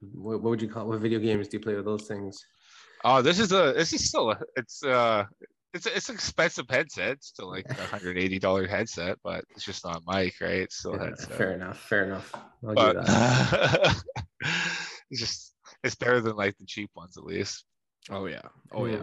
what, 0.00 0.42
what 0.42 0.50
would 0.50 0.62
you 0.62 0.68
call? 0.68 0.88
What 0.88 1.00
video 1.00 1.18
games 1.18 1.48
do 1.48 1.56
you 1.56 1.62
play 1.62 1.74
with 1.74 1.84
those 1.84 2.06
things? 2.06 2.44
Oh, 3.04 3.20
this 3.22 3.38
is 3.38 3.52
a 3.52 3.72
this 3.76 3.92
is 3.92 4.08
still 4.08 4.30
a, 4.30 4.38
it's 4.56 4.84
uh 4.84 5.24
it's 5.74 5.86
it's 5.86 6.08
an 6.08 6.14
expensive 6.14 6.66
headset. 6.68 7.12
It's 7.12 7.28
still 7.28 7.50
like 7.50 7.66
a 7.68 7.86
hundred 7.86 8.16
eighty 8.18 8.38
dollar 8.38 8.66
headset, 8.66 9.18
but 9.24 9.44
it's 9.50 9.64
just 9.64 9.84
not 9.84 10.02
a 10.06 10.12
mic, 10.12 10.34
right? 10.40 10.60
It's 10.62 10.76
still 10.76 10.94
a 10.94 10.98
Yeah, 10.98 11.04
headset. 11.06 11.36
fair 11.36 11.52
enough. 11.54 11.80
Fair 11.80 12.04
enough. 12.04 12.32
I'll 12.66 12.74
but 12.74 12.92
do 12.92 13.00
that. 13.00 14.02
it's 15.10 15.20
just 15.20 15.54
it's 15.82 15.94
better 15.96 16.20
than 16.20 16.36
like 16.36 16.56
the 16.58 16.66
cheap 16.66 16.90
ones 16.94 17.16
at 17.16 17.24
least. 17.24 17.64
oh 18.10 18.26
yeah 18.26 18.42
oh 18.72 18.86
yeah 18.86 19.02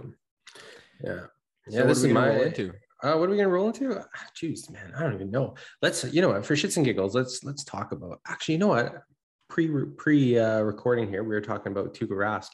Yeah. 1.03 1.25
So 1.69 1.75
Yeah, 1.77 1.81
what 1.83 1.87
this 1.89 2.03
is 2.03 2.11
my. 2.11 2.31
into 2.31 2.73
Uh, 3.01 3.15
what 3.15 3.29
are 3.29 3.31
we 3.31 3.37
gonna 3.37 3.47
roll 3.49 3.67
into? 3.67 3.97
Ah, 3.97 4.27
Jeez, 4.35 4.69
man, 4.69 4.91
I 4.97 5.03
don't 5.03 5.13
even 5.15 5.31
know. 5.31 5.55
Let's, 5.81 6.03
you 6.13 6.21
know, 6.21 6.29
what, 6.29 6.45
for 6.45 6.55
shits 6.55 6.75
and 6.77 6.85
giggles, 6.85 7.15
let's 7.15 7.43
let's 7.43 7.63
talk 7.63 7.91
about. 7.91 8.19
Actually, 8.27 8.55
you 8.55 8.59
know 8.59 8.67
what? 8.67 9.03
Pre 9.49 9.67
pre 9.97 10.37
uh, 10.37 10.59
recording 10.61 11.07
here, 11.07 11.23
we 11.23 11.29
were 11.29 11.41
talking 11.41 11.71
about 11.71 11.93
Tuukka 11.93 12.09
Rask 12.11 12.49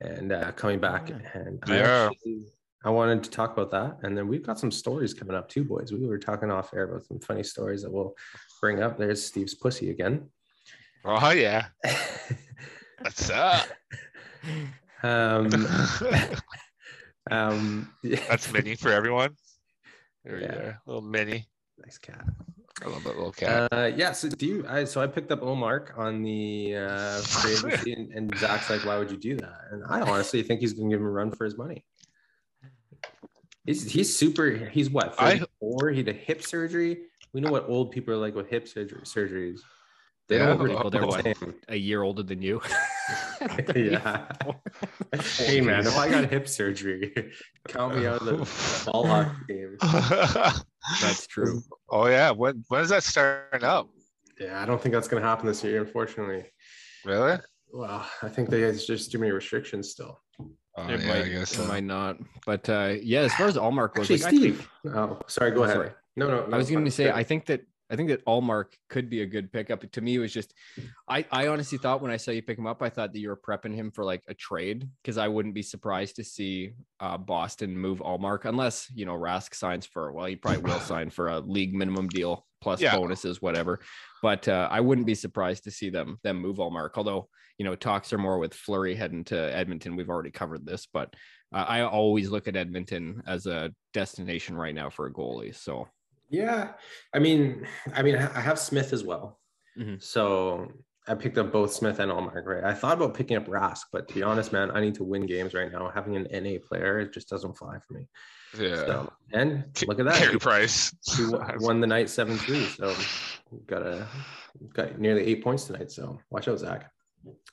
and 0.00 0.32
uh, 0.32 0.52
coming 0.52 0.80
back, 0.80 1.08
Yeah. 1.10 1.18
and 1.34 1.58
I, 1.64 1.76
Yeah. 1.76 2.06
actually, 2.10 2.44
I 2.84 2.90
wanted 2.90 3.22
to 3.24 3.30
talk 3.30 3.52
about 3.52 3.70
that, 3.72 3.98
and 4.02 4.16
then 4.16 4.26
we've 4.28 4.42
got 4.44 4.58
some 4.58 4.70
stories 4.72 5.14
coming 5.14 5.36
up 5.36 5.48
too, 5.48 5.62
boys. 5.62 5.92
We 5.92 6.04
were 6.06 6.18
talking 6.18 6.50
off 6.50 6.72
air 6.74 6.84
about 6.84 7.04
some 7.04 7.20
funny 7.20 7.44
stories 7.44 7.82
that 7.82 7.92
we'll 7.92 8.14
bring 8.60 8.82
up. 8.82 8.98
There's 8.98 9.24
Steve's 9.24 9.54
pussy 9.54 9.90
again. 9.90 10.30
Oh 11.04 11.30
yeah, 11.30 11.66
what's 13.02 13.28
up? 13.30 13.66
um, 15.02 15.50
um, 17.30 17.92
That's 18.02 18.52
mini 18.52 18.74
for 18.74 18.90
everyone. 18.92 19.36
There 20.24 20.36
you 20.38 20.42
Yeah. 20.44 20.54
go, 20.54 20.74
little 20.86 21.02
mini. 21.02 21.46
nice 21.78 21.98
cat. 21.98 22.24
I 22.84 22.88
love 22.88 23.04
that 23.04 23.16
little 23.16 23.32
cat. 23.32 23.72
Uh, 23.72 23.90
yeah. 23.94 24.12
So 24.12 24.28
do 24.28 24.46
you? 24.46 24.64
I 24.68 24.84
so 24.84 25.00
I 25.00 25.06
picked 25.06 25.30
up 25.30 25.40
Ullmark 25.40 25.96
on 25.98 26.22
the 26.22 26.74
uh, 26.76 27.20
free 27.20 27.52
agency, 27.52 27.92
and, 27.96 28.12
and 28.12 28.38
Zach's 28.38 28.70
like, 28.70 28.84
"Why 28.84 28.98
would 28.98 29.10
you 29.10 29.16
do 29.16 29.36
that?" 29.36 29.60
And 29.70 29.84
I 29.88 30.00
honestly 30.00 30.42
think 30.42 30.60
he's 30.60 30.72
going 30.72 30.88
to 30.90 30.94
give 30.96 31.00
him 31.00 31.06
a 31.06 31.10
run 31.10 31.30
for 31.30 31.44
his 31.44 31.56
money. 31.56 31.84
He's 33.66 33.90
he's 33.90 34.14
super. 34.16 34.50
He's 34.50 34.90
what? 34.90 35.14
I- 35.18 35.34
He 35.60 35.96
had 35.98 36.08
a 36.08 36.12
hip 36.12 36.42
surgery. 36.42 37.04
We 37.32 37.40
know 37.40 37.50
what 37.52 37.68
old 37.68 37.92
people 37.92 38.12
are 38.14 38.18
like 38.18 38.34
with 38.34 38.48
hip 38.48 38.66
surgery 38.68 39.00
surgeries. 39.04 39.60
They 40.32 40.38
Yeah, 40.38 40.46
don't 40.46 40.58
but- 40.58 40.64
really 40.64 40.82
but 40.82 40.90
they're 40.90 41.06
what? 41.06 41.36
a 41.68 41.76
year 41.76 42.00
older 42.02 42.22
than 42.22 42.40
you 42.40 42.62
Yeah. 43.76 44.26
hey 45.36 45.60
man, 45.60 45.86
if 45.86 45.94
I 45.96 46.08
got 46.08 46.30
hip 46.30 46.48
surgery, 46.48 47.12
count 47.68 47.96
me 47.96 48.06
out 48.06 48.22
of 48.22 48.26
the 48.26 48.90
ball 48.90 49.06
hockey 49.06 49.36
game. 49.48 49.76
that's 51.02 51.26
true 51.26 51.60
oh 51.90 52.06
yeah, 52.06 52.30
when 52.30 52.64
when 52.68 52.80
is 52.80 52.88
that 52.88 53.02
starting 53.02 53.62
up? 53.62 53.90
Yeah, 54.40 54.62
I 54.62 54.64
don't 54.64 54.80
think 54.80 54.94
that's 54.94 55.06
going 55.06 55.22
to 55.22 55.28
happen 55.28 55.46
this 55.46 55.62
year, 55.62 55.82
unfortunately. 55.82 56.46
Really? 57.04 57.36
Well, 57.70 58.06
I 58.22 58.28
think 58.30 58.48
there's 58.48 58.86
just 58.86 59.12
too 59.12 59.18
many 59.18 59.30
restrictions 59.32 59.90
still. 59.90 60.18
Oh, 60.40 60.88
it 60.88 61.00
yeah, 61.00 61.06
might, 61.08 61.24
I 61.26 61.28
guess 61.28 61.52
it 61.52 61.56
so. 61.56 61.66
might 61.66 61.84
not. 61.84 62.16
But 62.46 62.66
uh, 62.70 62.94
yeah, 63.02 63.20
as 63.20 63.34
far 63.34 63.46
as 63.48 63.56
Ullmark 63.56 63.94
goes, 63.94 64.10
Actually, 64.10 64.52
like, 64.52 64.56
I 64.56 64.58
think- 64.88 64.96
Oh, 64.96 65.20
sorry. 65.28 65.50
Go 65.50 65.60
Oh, 65.60 65.64
ahead. 65.64 65.76
sorry. 65.76 65.90
No, 66.16 66.28
no. 66.28 66.46
no 66.46 66.54
I 66.54 66.56
was 66.56 66.70
going 66.70 66.84
to 66.86 66.90
say. 66.90 67.10
I 67.10 67.22
think 67.22 67.44
that 67.46 67.60
I 67.92 67.96
think 67.96 68.08
that 68.08 68.24
Ullmark 68.24 68.72
could 68.88 69.10
be 69.10 69.20
a 69.20 69.26
good 69.26 69.52
pickup. 69.52 69.88
To 69.92 70.00
me, 70.00 70.14
it 70.14 70.18
was 70.18 70.32
just, 70.32 70.54
I, 71.06 71.26
I 71.30 71.48
honestly 71.48 71.76
thought 71.76 72.00
when 72.00 72.10
I 72.10 72.16
saw 72.16 72.30
you 72.30 72.40
pick 72.40 72.56
him 72.56 72.66
up, 72.66 72.82
I 72.82 72.88
thought 72.88 73.12
that 73.12 73.18
you 73.18 73.28
were 73.28 73.36
prepping 73.36 73.74
him 73.74 73.90
for 73.90 74.02
like 74.02 74.22
a 74.28 74.34
trade 74.34 74.88
because 75.02 75.18
I 75.18 75.28
wouldn't 75.28 75.54
be 75.54 75.62
surprised 75.62 76.16
to 76.16 76.24
see 76.24 76.72
uh, 77.00 77.18
Boston 77.18 77.76
move 77.76 77.98
Ullmark 77.98 78.46
unless 78.46 78.90
you 78.94 79.04
know 79.04 79.12
Rask 79.12 79.54
signs 79.54 79.84
for 79.84 80.10
well, 80.10 80.24
he 80.24 80.36
probably 80.36 80.62
will 80.62 80.80
sign 80.80 81.10
for 81.10 81.28
a 81.28 81.40
league 81.40 81.74
minimum 81.74 82.08
deal 82.08 82.46
plus 82.62 82.80
Yeah. 82.80 82.96
bonuses, 82.96 83.42
whatever. 83.42 83.80
But 84.22 84.48
uh, 84.48 84.68
I 84.70 84.80
wouldn't 84.80 85.06
be 85.06 85.14
surprised 85.14 85.64
to 85.64 85.70
see 85.70 85.90
them 85.90 86.18
them 86.22 86.38
move 86.38 86.56
Ullmark. 86.56 86.92
Although 86.94 87.28
you 87.58 87.66
know 87.66 87.74
talks 87.74 88.10
are 88.14 88.18
more 88.18 88.38
with 88.38 88.54
Fleury 88.54 88.94
heading 88.94 89.24
to 89.24 89.36
Edmonton. 89.36 89.96
We've 89.96 90.08
already 90.08 90.30
covered 90.30 90.64
this, 90.64 90.86
but 90.90 91.14
uh, 91.54 91.66
I 91.68 91.82
always 91.82 92.30
look 92.30 92.48
at 92.48 92.56
Edmonton 92.56 93.22
as 93.26 93.44
a 93.44 93.70
destination 93.92 94.56
right 94.56 94.74
now 94.74 94.88
for 94.88 95.06
a 95.06 95.12
goalie. 95.12 95.54
So 95.54 95.88
Yeah, 96.32 96.72
I 97.14 97.18
mean, 97.20 97.66
I 97.94 98.02
mean, 98.02 98.16
I 98.16 98.40
have 98.40 98.58
Smith 98.58 98.92
as 98.92 99.04
well. 99.04 99.38
Mhm. 99.78 100.02
So 100.02 100.72
I 101.06 101.14
picked 101.14 101.36
up 101.38 101.52
both 101.52 101.72
Smith 101.72 101.98
and 102.00 102.10
Ullmark. 102.10 102.44
Right, 102.46 102.64
I 102.64 102.74
thought 102.74 102.96
about 102.96 103.14
picking 103.14 103.36
up 103.36 103.46
Rask, 103.46 103.82
but 103.92 104.08
to 104.08 104.14
be 104.14 104.22
honest, 104.22 104.52
man, 104.52 104.70
I 104.70 104.80
need 104.80 104.94
to 104.96 105.04
win 105.04 105.26
games 105.26 105.52
right 105.52 105.70
now. 105.70 105.90
Having 105.94 106.16
an 106.16 106.26
NA 106.30 106.58
player 106.58 107.00
it 107.00 107.12
just 107.12 107.28
doesn't 107.28 107.56
fly 107.58 107.78
for 107.86 107.94
me. 107.94 108.08
Yeah. 108.58 108.76
So, 108.76 109.12
and 109.32 109.64
look 109.86 109.98
at 109.98 110.04
that, 110.06 110.16
Carey 110.22 110.38
Price. 110.38 110.94
he 111.16 111.26
won- 111.26 111.56
won 111.60 111.80
the 111.80 111.86
night 111.86 112.08
seven 112.08 112.36
three. 112.38 112.64
So 112.66 112.94
got 113.66 113.82
a 113.82 114.06
got 114.74 114.98
nearly 114.98 115.22
eight 115.24 115.42
points 115.42 115.64
tonight. 115.64 115.90
So 115.90 116.18
watch 116.30 116.48
out, 116.48 116.58
Zach. 116.60 116.91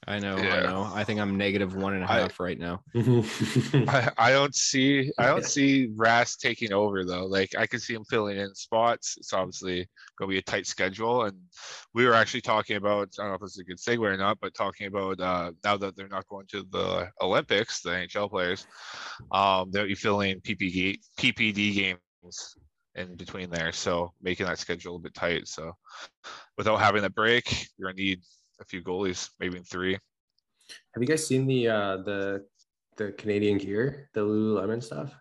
I 0.07 0.17
know, 0.19 0.38
I 0.38 0.61
know. 0.61 0.89
I 0.93 1.03
think 1.03 1.19
I'm 1.19 1.38
negative 1.38 1.59
negative 1.59 1.75
one 1.83 1.93
and 1.93 2.03
a 2.03 2.07
half 2.07 2.15
and 2.15 2.19
a 2.19 2.23
I- 2.23 2.27
half 2.27 2.39
right 2.39 2.59
now. 2.59 2.81
I, 3.93 4.11
I 4.17 4.31
don't 4.31 4.55
see 4.55 5.11
I 5.17 5.27
don't 5.27 5.45
see 5.45 5.89
Rask 5.95 6.38
taking 6.38 6.73
over 6.73 7.05
though. 7.05 7.25
Like 7.25 7.55
I 7.57 7.67
can 7.67 7.79
see 7.79 7.93
him 7.93 8.03
filling 8.05 8.38
in 8.38 8.53
spots. 8.55 9.15
It's 9.17 9.33
obviously 9.33 9.88
gonna 10.17 10.29
be 10.29 10.38
a 10.38 10.41
tight 10.41 10.65
schedule. 10.65 11.25
And 11.25 11.38
we 11.93 12.05
were 12.05 12.13
actually 12.13 12.41
talking 12.41 12.77
about 12.77 13.09
I 13.19 13.23
don't 13.23 13.29
know 13.29 13.35
if 13.35 13.41
this 13.41 13.51
is 13.51 13.59
a 13.59 13.63
good 13.63 13.77
segue 13.77 13.99
or 13.99 14.17
not, 14.17 14.39
but 14.39 14.53
talking 14.53 14.88
about 14.88 15.19
uh 15.19 15.51
now 15.63 15.77
that 15.77 15.95
they're 15.95 16.07
not 16.07 16.27
going 16.27 16.47
to 16.47 16.63
the 16.71 17.09
Olympics, 17.21 17.81
the 17.81 17.91
NHL 17.91 18.29
players, 18.29 18.65
um 19.31 19.69
they'll 19.71 19.88
be 19.88 19.95
filling 19.95 20.39
PPD 20.41 20.97
PPD 21.17 21.75
games 21.75 22.55
in 22.95 23.15
between 23.15 23.49
there. 23.49 23.71
So 23.71 24.13
making 24.21 24.45
that 24.45 24.59
schedule 24.59 24.95
a 24.95 24.99
bit 24.99 25.13
tight. 25.13 25.47
So 25.47 25.73
without 26.57 26.77
having 26.77 27.03
a 27.03 27.09
break, 27.09 27.67
you're 27.77 27.91
gonna 27.91 28.01
need 28.01 28.21
a 28.60 28.66
few 28.66 28.82
goalies, 28.82 29.30
maybe 29.39 29.58
in 29.58 29.63
three. 29.63 29.94
Have 30.94 31.01
you 31.01 31.08
guys 31.08 31.25
seen 31.25 31.48
the 31.48 31.68
uh 31.68 31.98
the 31.98 32.46
the 32.98 33.12
Canadian 33.13 33.58
gear, 33.58 34.10
the 34.13 34.22
Lululemon 34.22 34.84
stuff? 34.84 35.13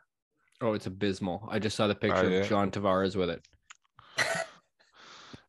Oh, 0.61 0.73
it's 0.73 0.87
abysmal. 0.87 1.47
I 1.51 1.59
just 1.59 1.77
saw 1.77 1.87
the 1.87 1.95
picture 1.95 2.27
Oh, 2.27 2.29
yeah. 2.29 2.39
of 2.41 2.49
John 2.49 2.71
Tavares 2.71 3.15
with 3.15 3.31
it. 3.31 3.47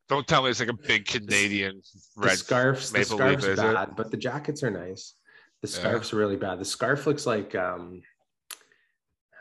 Don't 0.08 0.26
tell 0.26 0.42
me 0.42 0.50
it's 0.50 0.60
like 0.60 0.68
a 0.68 0.72
big 0.74 1.06
Canadian 1.06 1.82
The 2.16 2.26
red 2.26 2.38
scarfs, 2.38 2.90
the 2.90 3.04
scarf's 3.04 3.42
leaf, 3.44 3.52
is 3.52 3.58
it? 3.58 3.62
bad, 3.62 3.96
but 3.96 4.10
the 4.10 4.16
jackets 4.16 4.62
are 4.62 4.70
nice. 4.70 5.14
The 5.62 5.68
Yeah. 5.68 5.74
scarf's 5.74 6.12
really 6.12 6.36
bad. 6.36 6.58
The 6.58 6.64
scarf 6.64 7.06
looks 7.06 7.26
like 7.26 7.54
um 7.54 8.02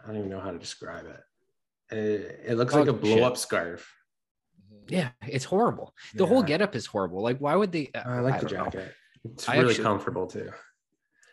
I 0.04 0.08
don't 0.08 0.18
even 0.18 0.30
know 0.30 0.40
how 0.40 0.52
to 0.52 0.60
describe 0.60 1.06
it. 1.06 1.96
It, 1.96 2.42
it 2.52 2.56
looks 2.56 2.74
like 2.74 2.88
a 2.88 2.92
Dog 2.92 3.02
blow 3.02 3.16
shit. 3.16 3.24
up 3.24 3.38
scarf. 3.38 3.92
Yeah, 4.88 5.10
it's 5.28 5.46
horrible. 5.46 5.94
The 6.16 6.26
whole 6.26 6.42
Yeah. 6.42 6.48
getup 6.58 6.76
is 6.76 6.86
horrible. 6.86 7.22
Like, 7.22 7.38
why 7.40 7.56
would 7.56 7.72
they? 7.72 7.92
I 7.96 8.20
like 8.20 8.42
the 8.42 8.48
don't 8.48 8.58
know. 8.58 8.66
jacket. 8.72 8.94
It's 9.26 9.48
I 9.48 9.58
really 9.58 9.70
actually- 9.72 9.84
comfortable 9.84 10.28
too. 10.28 10.50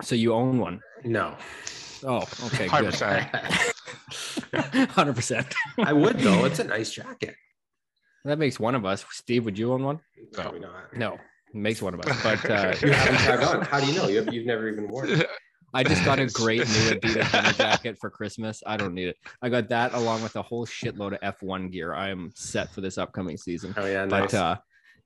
So 0.03 0.15
you 0.15 0.35
own 0.35 0.59
one? 0.59 0.81
No. 1.05 1.37
Oh, 2.05 2.25
okay, 2.47 2.67
Hundred 2.67 2.93
good. 2.93 3.01
percent. 3.01 4.91
Hundred 4.91 5.15
percent. 5.17 5.47
I 5.79 5.93
would 5.93 6.19
though. 6.19 6.45
It's 6.45 6.59
a 6.59 6.65
nice 6.65 6.93
jacket. 6.93 7.35
That 8.25 8.39
makes 8.39 8.59
one 8.61 8.75
of 8.75 8.85
us. 8.85 9.05
Steve, 9.13 9.45
would 9.45 9.59
you 9.59 9.73
own 9.73 9.83
one? 9.85 10.01
Probably 10.33 10.61
not. 10.61 10.95
No, 10.97 11.15
it 11.15 11.21
makes 11.55 11.81
one 11.81 11.95
of 11.95 12.01
us. 12.01 12.23
But 12.23 12.51
uh, 12.51 12.75
You 12.83 12.93
haven't 12.93 13.19
tried 13.21 13.43
on. 13.45 13.63
How 13.71 13.81
do 13.81 13.87
you 13.87 13.95
know? 13.99 14.09
You've, 14.09 14.33
you've 14.35 14.47
never 14.47 14.69
even 14.69 14.89
worn 14.89 15.11
it. 15.11 15.27
I 15.75 15.83
just 15.85 16.05
got 16.05 16.19
a 16.19 16.27
great 16.27 16.61
new 16.61 16.65
Adidas 16.65 17.31
dinner 17.33 17.53
jacket 17.57 17.99
for 17.99 18.09
Christmas. 18.09 18.63
I 18.67 18.77
don't 18.77 18.95
need 18.95 19.09
it. 19.09 19.17
I 19.43 19.49
got 19.49 19.69
that 19.69 19.93
along 19.95 20.23
with 20.23 20.37
a 20.37 20.43
whole 20.43 20.67
shitload 20.67 21.21
of 21.21 21.39
F1 21.41 21.71
gear. 21.73 21.95
I 21.95 22.09
am 22.09 22.31
set 22.35 22.71
for 22.71 22.81
this 22.81 22.97
upcoming 22.99 23.37
season. 23.37 23.75
Oh 23.77 23.85
yeah, 23.87 24.07
But 24.07 24.21
nice. 24.33 24.35
uh 24.35 24.57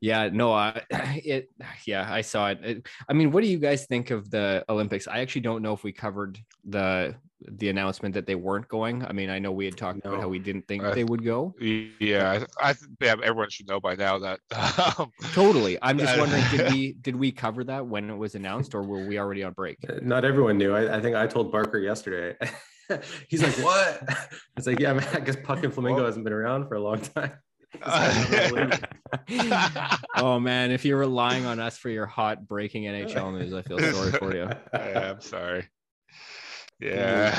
yeah, 0.00 0.28
no, 0.32 0.52
I 0.52 0.82
it 1.24 1.50
yeah, 1.86 2.06
I 2.12 2.20
saw 2.22 2.48
it. 2.50 2.58
it. 2.62 2.86
I 3.08 3.12
mean, 3.12 3.30
what 3.32 3.42
do 3.42 3.48
you 3.48 3.58
guys 3.58 3.86
think 3.86 4.10
of 4.10 4.30
the 4.30 4.64
Olympics? 4.68 5.06
I 5.08 5.20
actually 5.20 5.42
don't 5.42 5.62
know 5.62 5.72
if 5.72 5.84
we 5.84 5.92
covered 5.92 6.38
the 6.64 7.14
the 7.58 7.70
announcement 7.70 8.12
that 8.14 8.26
they 8.26 8.34
weren't 8.34 8.68
going. 8.68 9.02
I 9.02 9.12
mean, 9.12 9.30
I 9.30 9.38
know 9.38 9.50
we 9.50 9.64
had 9.64 9.74
talked 9.74 9.98
about 10.04 10.20
how 10.20 10.28
we 10.28 10.38
didn't 10.38 10.68
think 10.68 10.84
I- 10.84 10.92
they 10.94 11.04
would 11.04 11.24
go. 11.24 11.54
yeah, 11.60 12.44
I, 12.60 12.70
I 12.70 12.74
yeah, 13.00 13.14
everyone 13.22 13.48
should 13.48 13.66
know 13.66 13.80
by 13.80 13.94
now 13.94 14.18
that 14.18 14.40
um, 14.98 15.10
Totally. 15.32 15.78
I'm 15.80 15.96
just 15.98 16.14
Uh, 16.16 16.20
wondering, 16.20 16.44
did 16.50 16.72
we 16.74 16.92
did 17.00 17.16
we 17.16 17.32
cover 17.32 17.64
that 17.64 17.86
when 17.86 18.10
it 18.10 18.16
was 18.16 18.34
announced, 18.34 18.74
or 18.74 18.82
were 18.82 19.06
we 19.06 19.18
already 19.18 19.42
on 19.42 19.54
break? 19.54 19.78
Not 20.02 20.24
everyone 20.26 20.58
knew. 20.58 20.74
I, 20.74 20.96
I 20.98 21.00
think 21.00 21.16
I 21.16 21.26
told 21.26 21.50
Barker 21.50 21.78
yesterday. 21.78 22.36
He's 23.28 23.42
like, 23.42 23.54
"What?" 23.64 24.02
It's 24.56 24.66
like, 24.66 24.78
"Yeah, 24.80 24.92
man. 24.94 25.06
I 25.14 25.20
guess 25.20 25.36
Puck 25.42 25.62
and 25.64 25.72
Flamingo 25.72 25.98
Well- 25.98 26.06
hasn't 26.06 26.24
been 26.24 26.32
around 26.34 26.68
for 26.68 26.74
a 26.74 26.80
long 26.82 27.00
time." 27.00 27.32
oh 30.16 30.40
man, 30.40 30.70
if 30.70 30.84
you're 30.84 30.98
relying 30.98 31.46
on 31.46 31.60
us 31.60 31.78
for 31.78 31.88
your 31.88 32.06
hot 32.06 32.46
breaking 32.46 32.84
NHL 32.84 33.38
news, 33.38 33.52
I 33.52 33.62
feel 33.62 33.78
sorry 33.92 34.12
for 34.12 34.34
you. 34.34 34.48
I'm 34.72 35.20
sorry. 35.20 35.68
Yeah. 36.80 37.36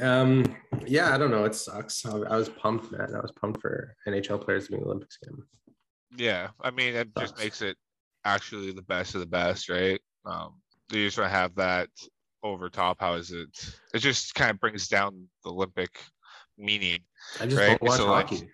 Um, 0.00 0.56
yeah, 0.86 1.14
I 1.14 1.18
don't 1.18 1.30
know. 1.30 1.44
It 1.44 1.54
sucks. 1.54 2.04
I, 2.04 2.10
I 2.10 2.36
was 2.36 2.48
pumped, 2.48 2.90
man. 2.90 3.14
I 3.14 3.20
was 3.20 3.32
pumped 3.32 3.60
for 3.60 3.94
NHL 4.08 4.44
players 4.44 4.66
to 4.66 4.72
be 4.72 4.76
in 4.76 4.80
the 4.82 4.86
Olympics 4.86 5.18
game. 5.18 5.44
yeah. 6.16 6.48
I 6.60 6.70
mean, 6.70 6.94
it 6.94 7.08
just 7.18 7.38
makes 7.38 7.62
it 7.62 7.76
actually 8.24 8.72
the 8.72 8.82
best 8.82 9.14
of 9.14 9.20
the 9.20 9.26
best, 9.26 9.68
right? 9.68 10.00
Um, 10.24 10.54
you 10.90 11.06
just 11.06 11.18
want 11.18 11.30
to 11.30 11.36
have 11.36 11.54
that 11.56 11.88
over 12.42 12.68
top. 12.68 12.98
How 13.00 13.14
is 13.14 13.30
it? 13.30 13.48
It 13.94 14.00
just 14.00 14.34
kind 14.34 14.50
of 14.50 14.60
brings 14.60 14.88
down 14.88 15.28
the 15.44 15.50
Olympic 15.50 16.00
meaning. 16.58 17.00
I 17.40 17.46
just 17.46 17.56
Right, 17.56 17.78
don't 17.78 17.82
watch 17.82 17.98
so, 17.98 18.10
like, 18.10 18.28
hockey. 18.30 18.48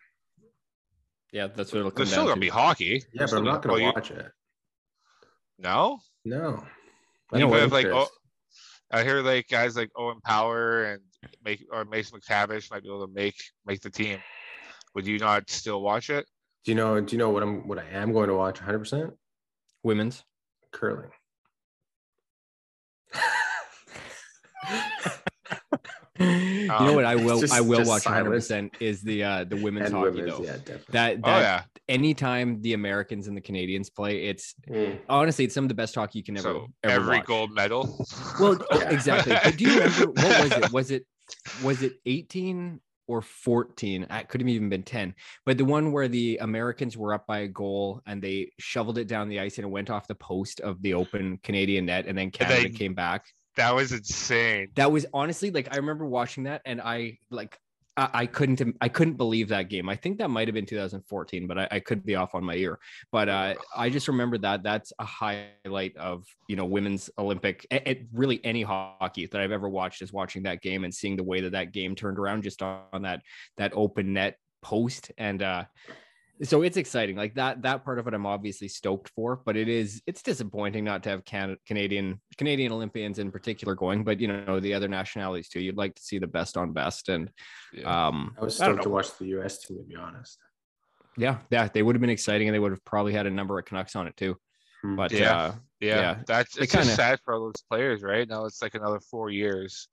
Yeah, 1.32 1.46
that's 1.49 1.72
what 1.72 1.80
it'll 1.80 1.90
come 1.90 1.96
There's 1.99 2.10
still 2.10 2.22
down 2.22 2.26
gonna 2.28 2.34
to. 2.37 2.40
be 2.40 2.49
hockey. 2.49 3.04
Yeah, 3.12 3.18
There's 3.20 3.30
but 3.30 3.37
I'm 3.38 3.44
not 3.44 3.62
gonna 3.62 3.75
oh, 3.75 3.78
you- 3.78 3.92
watch 3.94 4.10
it. 4.10 4.26
No, 5.58 5.99
No. 6.25 6.64
I 7.32 7.37
You 7.37 7.42
don't 7.42 7.52
have 7.52 7.60
have 7.62 7.72
like 7.72 7.87
oh. 7.87 8.08
I 8.90 9.04
hear 9.04 9.20
like 9.22 9.46
guys 9.49 9.76
like 9.76 9.90
Owen 9.94 10.20
Power 10.25 10.82
and 10.84 11.02
make 11.44 11.64
or 11.70 11.84
Mason 11.84 12.18
McTavish 12.18 12.70
might 12.72 12.82
be 12.82 12.88
able 12.88 13.06
to 13.06 13.12
make 13.12 13.37
make 13.66 13.80
the 13.82 13.90
team. 13.90 14.18
Would 14.94 15.06
you 15.06 15.18
not 15.18 15.49
still 15.50 15.80
watch 15.82 16.08
it? 16.10 16.26
Do 16.64 16.72
you 16.72 16.76
know? 16.76 16.99
Do 17.00 17.12
you 17.12 17.18
know 17.18 17.30
what 17.30 17.42
I'm? 17.44 17.68
What 17.68 17.78
I 17.78 17.84
am 17.92 18.12
going 18.12 18.28
to 18.28 18.34
watch 18.34 18.58
100 18.58 18.78
percent 18.80 19.12
Women's. 19.84 20.25
curling. 20.72 21.10
you 26.81 26.87
know 26.87 26.93
what 26.93 27.05
I 27.05 27.17
will 27.17 27.41
just- 27.41 27.53
I 27.53 27.61
will 27.61 27.85
watch 27.87 28.05
100 28.05 28.31
percent 28.31 28.75
is 28.81 29.03
the 29.03 29.25
uh 29.25 29.45
the 29.45 29.57
women's 29.57 29.87
and 29.87 29.95
hockey 29.95 30.11
women's, 30.23 30.39
though. 30.39 30.45
yeah, 30.45 30.53
definitely. 30.57 30.85
That 30.93 31.23
that 31.23 31.37
Oh 31.37 31.41
yeah. 31.41 31.62
anytime 31.89 32.61
the 32.62 32.75
Americans 32.75 33.27
and 33.29 33.37
the 33.37 33.41
Canadians 33.41 33.91
play, 33.91 34.25
it's 34.27 34.55
Mm. 34.69 34.99
honestly 35.09 35.45
it's 35.47 35.55
some 35.55 35.65
of 35.65 35.69
the 35.69 35.75
best 35.75 35.95
hockey 35.95 36.19
you 36.21 36.25
can 36.25 36.37
ever 36.37 36.45
So 36.49 36.67
ever 36.85 36.95
every 37.03 37.17
watch. 37.19 37.27
gold 37.27 37.53
medal. 37.53 38.07
Well, 38.39 38.59
oh, 38.71 38.79
Yeah. 38.81 38.91
exactly. 38.91 39.35
But 39.43 39.57
do 39.57 39.65
you 39.65 39.75
remember 39.81 40.07
what 40.12 40.43
was 40.43 40.53
it? 40.53 40.73
Was 40.73 40.91
it 40.91 41.07
was 41.65 41.83
it 41.83 41.93
18 42.07 42.81
or 43.09 43.23
14? 43.23 44.07
It 44.09 44.29
could 44.29 44.41
have 44.41 44.49
even 44.49 44.69
been 44.69 44.85
10. 44.85 45.15
But 45.45 45.59
the 45.59 45.65
one 45.65 45.91
where 45.91 46.07
the 46.07 46.39
Americans 46.41 46.97
were 46.97 47.12
up 47.15 47.27
by 47.27 47.39
a 47.41 47.49
goal 47.49 48.03
and 48.07 48.23
they 48.23 48.53
shoveled 48.61 48.99
it 48.99 49.09
down 49.09 49.29
the 49.29 49.41
ice 49.41 49.59
and 49.59 49.65
it 49.65 49.71
went 49.71 49.91
off 49.91 50.07
the 50.07 50.15
post 50.15 50.61
of 50.61 50.81
the 50.83 50.95
open 50.95 51.39
Canadian 51.43 51.87
net 51.87 52.07
and 52.07 52.17
then 52.17 52.31
Canada 52.31 52.62
they- 52.62 52.71
came 52.71 52.95
back. 52.95 53.25
That 53.57 53.75
was 53.75 53.92
insane. 53.92 54.69
That 54.76 54.92
was 54.92 55.07
honestly 55.12 55.50
like 55.50 55.69
I 55.73 55.76
remember 55.76 56.07
watching 56.07 56.45
that 56.45 56.62
and 56.64 56.80
I 56.80 57.19
like 57.30 57.59
I, 57.97 58.26
couldn't 58.26 58.76
I 58.80 58.88
couldn't 58.88 59.14
believe 59.14 59.49
that 59.49 59.69
game. 59.69 59.88
I 59.88 59.97
think 59.97 60.19
that 60.19 60.30
might 60.30 60.49
have 60.49 60.54
been 60.54 60.64
2014, 60.64 61.47
but 61.47 61.59
I, 61.59 61.69
I 61.73 61.80
could 61.80 62.04
be 62.04 62.14
off 62.14 62.35
on 62.35 62.45
my 62.45 62.54
ear. 62.54 62.78
But 63.12 63.28
uh, 63.28 63.54
I 63.76 63.90
just 63.90 64.09
remember 64.09 64.38
that 64.38 64.62
that's 64.62 64.92
a 64.99 65.04
highlight 65.04 65.97
of 65.97 66.25
you 66.49 66.57
know 66.57 66.64
women's 66.64 67.11
Olympic, 67.19 67.66
a- 67.73 68.07
really 68.12 68.40
any 68.45 68.62
hockey 68.62 69.26
that 69.26 69.40
I've 69.40 69.52
ever 69.52 69.69
watched 69.69 70.02
is 70.02 70.12
watching 70.12 70.45
that 70.45 70.62
game 70.62 70.85
and 70.85 70.95
seeing 70.95 71.16
the 71.16 71.25
way 71.25 71.40
that 71.42 71.52
that 71.52 71.73
game 71.73 71.95
turned 71.95 72.19
around 72.19 72.42
just 72.42 72.62
on 72.62 73.02
that 73.02 73.21
that 73.59 73.73
open 73.75 74.12
net 74.14 74.37
post 74.62 75.11
and 75.19 75.42
uh 75.42 75.64
so 76.42 76.62
it's 76.62 76.76
exciting 76.76 77.16
like 77.16 77.35
that 77.35 77.61
that 77.62 77.85
part 77.85 77.99
of 77.99 78.06
it 78.06 78.14
i'm 78.14 78.25
obviously 78.26 78.66
stoked 78.68 79.11
for 79.11 79.40
but 79.44 79.56
it 79.56 79.68
is 79.68 80.00
it's 80.06 80.23
disappointing 80.23 80.85
not 80.85 81.02
to 81.02 81.11
have 81.11 81.25
Can- 81.25 81.56
canadian 81.66 82.20
canadian 82.38 82.73
olympians 82.73 83.18
in 83.18 83.30
particular 83.30 83.75
going 83.75 84.04
but 84.04 84.20
you 84.20 84.28
know 84.28 84.59
the 84.61 84.73
other 84.75 84.88
nationalities 84.88 85.49
too 85.49 85.61
you'd 85.61 85.76
like 85.76 85.94
to 85.94 86.02
see 86.02 86.18
the 86.18 86.26
best 86.26 86.56
on 86.56 86.73
best 86.73 87.09
and 87.09 87.30
Yeah. 87.73 88.06
um 88.09 88.35
I 88.40 88.44
was 88.44 88.59
I 88.61 88.64
stoked 88.66 88.82
to 88.85 88.88
watch 88.88 89.16
the 89.18 89.26
U.S. 89.37 89.59
team, 89.62 89.78
to 89.78 89.85
be 89.85 89.97
honest. 89.97 90.38
yeah 91.18 91.38
yeah 91.50 91.68
they 91.73 91.82
would 91.82 91.94
have 91.94 92.00
been 92.00 92.11
exciting 92.11 92.49
and 92.49 92.54
they 92.54 92.59
would 92.59 92.73
have 92.73 92.85
probably 92.85 93.12
had 93.12 93.26
a 93.26 93.30
number 93.30 93.59
of 93.59 93.64
canucks 93.66 93.94
on 93.97 94.06
it 94.06 94.16
too 94.16 94.37
Hmm. 94.82 94.97
but 94.97 95.12
Yeah. 95.12 95.37
uh 95.38 95.54
yeah, 95.80 96.00
yeah. 96.00 96.23
that's 96.26 96.56
it's 96.56 96.73
just 96.73 96.85
kinda- 96.88 96.94
sad 96.94 97.20
for 97.25 97.35
all 97.35 97.40
those 97.47 97.62
players, 97.70 98.02
right? 98.02 98.26
Now 98.28 98.44
it's 98.47 98.61
like 98.62 98.75
another 98.75 99.00
four 99.00 99.28
years. 99.30 99.88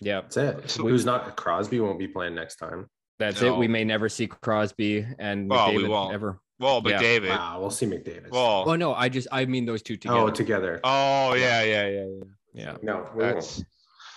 yeah 0.00 0.20
That's 0.22 0.36
it. 0.36 0.70
So- 0.70 0.82
Who's 0.86 1.04
not 1.04 1.36
Crosby 1.36 1.78
won't 1.80 1.98
be 1.98 2.08
playing 2.08 2.34
next 2.34 2.56
time. 2.56 2.86
That's 3.18 3.40
it. 3.42 3.56
We 3.56 3.68
may 3.68 3.84
never 3.84 4.08
see 4.08 4.26
Crosby 4.26 5.06
and 5.18 5.48
Well, 5.48 5.74
we 5.74 5.86
won't. 5.88 6.12
ever. 6.14 6.38
Well, 6.58 6.82
Yeah. 6.84 7.00
McDavid. 7.00 7.28
Wow, 7.30 7.60
we'll 7.60 7.70
see 7.70 7.86
McDavid. 7.86 8.30
Well, 8.30 8.64
Oh 8.68 8.76
no, 8.76 8.94
I 8.94 9.08
just 9.08 9.28
I 9.32 9.44
mean 9.46 9.64
those 9.66 9.82
two 9.82 9.96
together. 9.96 10.18
oh, 10.20 10.30
together. 10.30 10.80
oh 10.84 11.34
yeah, 11.34 11.62
yeah, 11.62 11.88
yeah, 11.88 12.06
yeah. 12.06 12.24
yeah, 12.54 12.76
no, 12.82 13.08
we 13.14 13.22
won't. 13.24 13.34
That's 13.36 13.64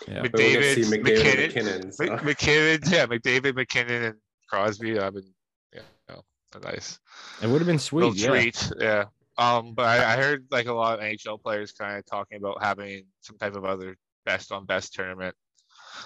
yeah. 0.08 0.22
We'll 0.22 0.32
McDavid, 0.32 0.76
see 0.76 0.98
McDavid, 0.98 1.04
MacKinnon, 1.04 1.38
MacKinnon. 1.48 1.92
so. 1.92 2.04
Mc- 2.06 2.24
MacKinnon, 2.24 2.80
yeah, 2.88 3.06
McDavid, 3.06 3.56
MacKinnon, 3.56 4.04
and 4.04 4.16
Crosby. 4.50 4.98
I've 4.98 5.14
been, 5.14 5.34
yeah, 5.74 5.82
no, 6.08 6.24
nice. 6.64 7.00
It 7.42 7.48
would 7.48 7.60
have 7.60 7.68
been 7.68 7.80
sweet. 7.80 8.04
little 8.06 8.16
Yeah. 8.16 8.30
treat. 8.30 8.72
Yeah. 8.80 9.04
Um, 9.38 9.74
but 9.74 9.86
I, 9.86 10.14
I 10.14 10.18
heard 10.18 10.46
like 10.52 10.68
a 10.68 10.74
lot 10.74 11.00
of 11.00 11.06
NHL 11.06 11.42
players 11.42 11.72
kind 11.74 11.98
of 11.98 12.06
talking 12.06 12.38
about 12.38 12.62
having 12.64 13.06
some 13.22 13.38
type 13.38 13.56
of 13.56 13.64
other 13.66 13.96
best 14.26 14.52
on 14.52 14.66
best 14.66 14.94
tournament. 14.94 15.36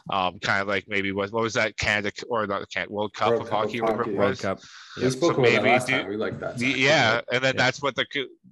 Um, 0.09 0.39
kind 0.39 0.61
of 0.61 0.67
like 0.67 0.85
maybe 0.87 1.11
what 1.11 1.31
what 1.31 1.43
was 1.43 1.53
that 1.53 1.77
Canada 1.77 2.11
or 2.29 2.45
not 2.47 2.61
the 2.61 2.67
Canada 2.67 2.91
World 2.93 3.13
Cup 3.13 3.29
World 3.29 3.41
of 3.43 3.49
Cup 3.49 3.59
hockey, 3.65 3.81
whatever 3.81 4.03
hockey. 4.03 4.15
World 4.15 4.29
was. 4.31 4.41
Cup. 4.41 4.59
we 4.97 5.03
Yeah. 5.03 5.09
spoke 5.09 5.35
So 5.35 5.41
about 5.41 5.51
that 5.51 5.63
maybe 5.63 5.69
last 5.69 5.87
do- 5.87 5.93
time. 5.93 6.07
We 6.09 6.17
like 6.17 6.39
that. 6.39 6.57
The- 6.57 6.67
yeah, 6.67 7.21
and 7.31 7.43
then 7.43 7.55
Yeah. 7.55 7.63
that's 7.63 7.81
what 7.81 7.95
the 7.95 8.05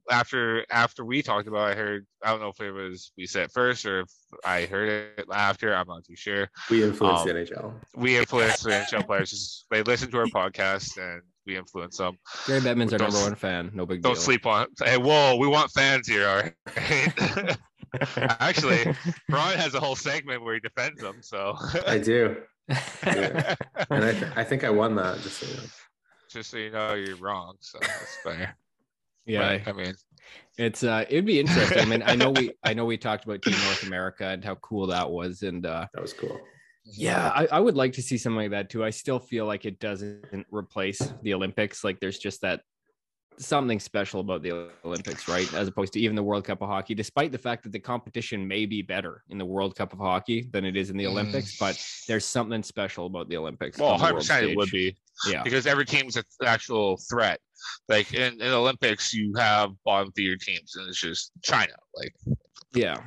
after 0.09 0.65
after 0.71 1.05
we 1.05 1.21
talked 1.21 1.47
about. 1.47 1.61
I 1.69 1.75
heard 1.75 2.05
I 2.23 2.29
don't 2.31 2.39
know 2.41 2.49
if 2.49 2.59
it 2.61 2.71
was 2.71 3.11
we 3.17 3.25
said 3.27 3.51
first 3.51 3.85
or 3.85 4.01
if 4.01 4.09
I 4.45 4.65
heard 4.65 4.89
it 5.19 5.25
after. 5.33 5.73
I'm 5.75 5.87
not 5.87 6.05
too 6.05 6.15
sure. 6.15 6.49
we 6.69 6.83
influenced 6.83 7.21
um, 7.23 7.27
the 7.27 7.33
NHL. 7.33 7.73
We 7.95 8.17
influence 8.17 8.59
the 8.61 8.69
NHL 8.71 9.05
players. 9.05 9.29
Just- 9.31 9.65
They 9.69 9.83
listen 9.83 10.09
to 10.11 10.17
our 10.19 10.25
podcast 10.27 10.97
and 10.97 11.21
we 11.45 11.57
influence 11.57 11.97
them. 11.97 12.17
Gary 12.47 12.61
Bettman's 12.61 12.93
our 12.93 12.99
number 12.99 13.17
one 13.19 13.35
fan. 13.35 13.71
No 13.73 13.85
big 13.85 14.01
deal. 14.03 14.13
Don't 14.13 14.21
sleep 14.21 14.45
on. 14.45 14.67
Hey, 14.83 14.97
whoa, 14.97 15.37
we 15.37 15.47
want 15.47 15.71
fans 15.71 16.07
here, 16.07 16.27
all 16.27 16.41
right? 16.43 17.57
Actually, 18.17 18.93
Brian 19.29 19.59
has 19.59 19.73
a 19.73 19.79
whole 19.79 19.95
segment 19.95 20.43
where 20.43 20.53
he 20.53 20.59
defends 20.59 21.01
them. 21.01 21.17
So 21.21 21.55
I 21.87 21.97
do, 21.97 22.37
yeah. 22.69 22.75
and 23.89 24.03
I, 24.05 24.11
th- 24.13 24.31
I 24.35 24.43
think 24.43 24.63
I 24.63 24.69
won 24.69 24.95
that. 24.95 25.19
Just 25.21 25.37
so 25.39 25.47
you 25.47 25.55
know. 25.55 25.69
just 26.29 26.49
so 26.51 26.57
you 26.57 26.71
know, 26.71 26.93
you're 26.93 27.17
wrong. 27.17 27.55
So 27.59 27.79
that's 27.81 28.17
fair. 28.23 28.55
yeah, 29.25 29.57
But, 29.57 29.67
I 29.67 29.73
mean, 29.73 29.93
it's 30.57 30.83
uh, 30.83 31.05
it'd 31.09 31.25
be 31.25 31.39
interesting. 31.39 31.79
I 31.79 31.85
mean, 31.85 32.03
I 32.05 32.15
know 32.15 32.31
we 32.31 32.53
I 32.63 32.73
know 32.73 32.85
we 32.85 32.97
talked 32.97 33.25
about 33.25 33.41
Team 33.41 33.53
North 33.65 33.83
America 33.83 34.27
and 34.27 34.43
how 34.43 34.55
cool 34.55 34.87
that 34.87 35.09
was, 35.09 35.43
and 35.43 35.65
uh, 35.65 35.87
that 35.93 36.01
was 36.01 36.13
cool. 36.13 36.39
yeah, 36.85 37.31
I, 37.35 37.47
I 37.51 37.59
would 37.59 37.75
like 37.75 37.93
to 37.93 38.01
see 38.01 38.17
something 38.17 38.37
like 38.37 38.51
that 38.51 38.69
too. 38.69 38.83
I 38.83 38.89
still 38.89 39.19
feel 39.19 39.45
like 39.45 39.65
it 39.65 39.79
doesn't 39.79 40.45
replace 40.49 41.13
the 41.23 41.33
Olympics. 41.33 41.83
Like 41.83 41.99
there's 41.99 42.19
just 42.19 42.41
that 42.41 42.61
something 43.45 43.79
special 43.79 44.19
about 44.21 44.41
the 44.43 44.69
Olympics, 44.85 45.27
right? 45.27 45.51
As 45.53 45.67
opposed 45.67 45.93
to 45.93 45.99
even 45.99 46.15
the 46.15 46.23
World 46.23 46.43
Cup 46.45 46.61
of 46.61 46.69
Hockey, 46.69 46.93
despite 46.93 47.31
the 47.31 47.37
fact 47.37 47.63
that 47.63 47.71
the 47.71 47.79
competition 47.79 48.47
may 48.47 48.65
be 48.65 48.81
better 48.81 49.23
in 49.29 49.37
the 49.37 49.45
World 49.45 49.75
Cup 49.75 49.93
of 49.93 49.99
Hockey 49.99 50.47
than 50.51 50.63
it 50.65 50.75
is 50.77 50.89
in 50.89 50.97
the 50.97 51.05
Mm. 51.05 51.09
Olympics, 51.11 51.57
but 51.57 51.81
there's 52.07 52.25
something 52.25 52.61
special 52.63 53.05
about 53.07 53.29
the 53.29 53.37
Olympics. 53.37 53.77
well, 53.77 53.97
100% 53.97 54.43
it 54.51 54.55
would 54.55 54.69
be 54.71 54.95
Yeah. 55.27 55.43
because 55.43 55.65
every 55.67 55.85
team's 55.85 56.15
an 56.17 56.23
actual 56.45 56.97
threat. 57.09 57.39
Like 57.89 58.13
in, 58.13 58.41
in 58.41 58.47
Olympics, 58.51 59.13
you 59.13 59.33
have 59.37 59.71
bottom 59.83 60.11
tier 60.15 60.35
teams, 60.37 60.75
and 60.75 60.87
it's 60.87 60.99
just 60.99 61.31
China. 61.43 61.73
Like 61.95 62.13
Yeah. 62.73 62.97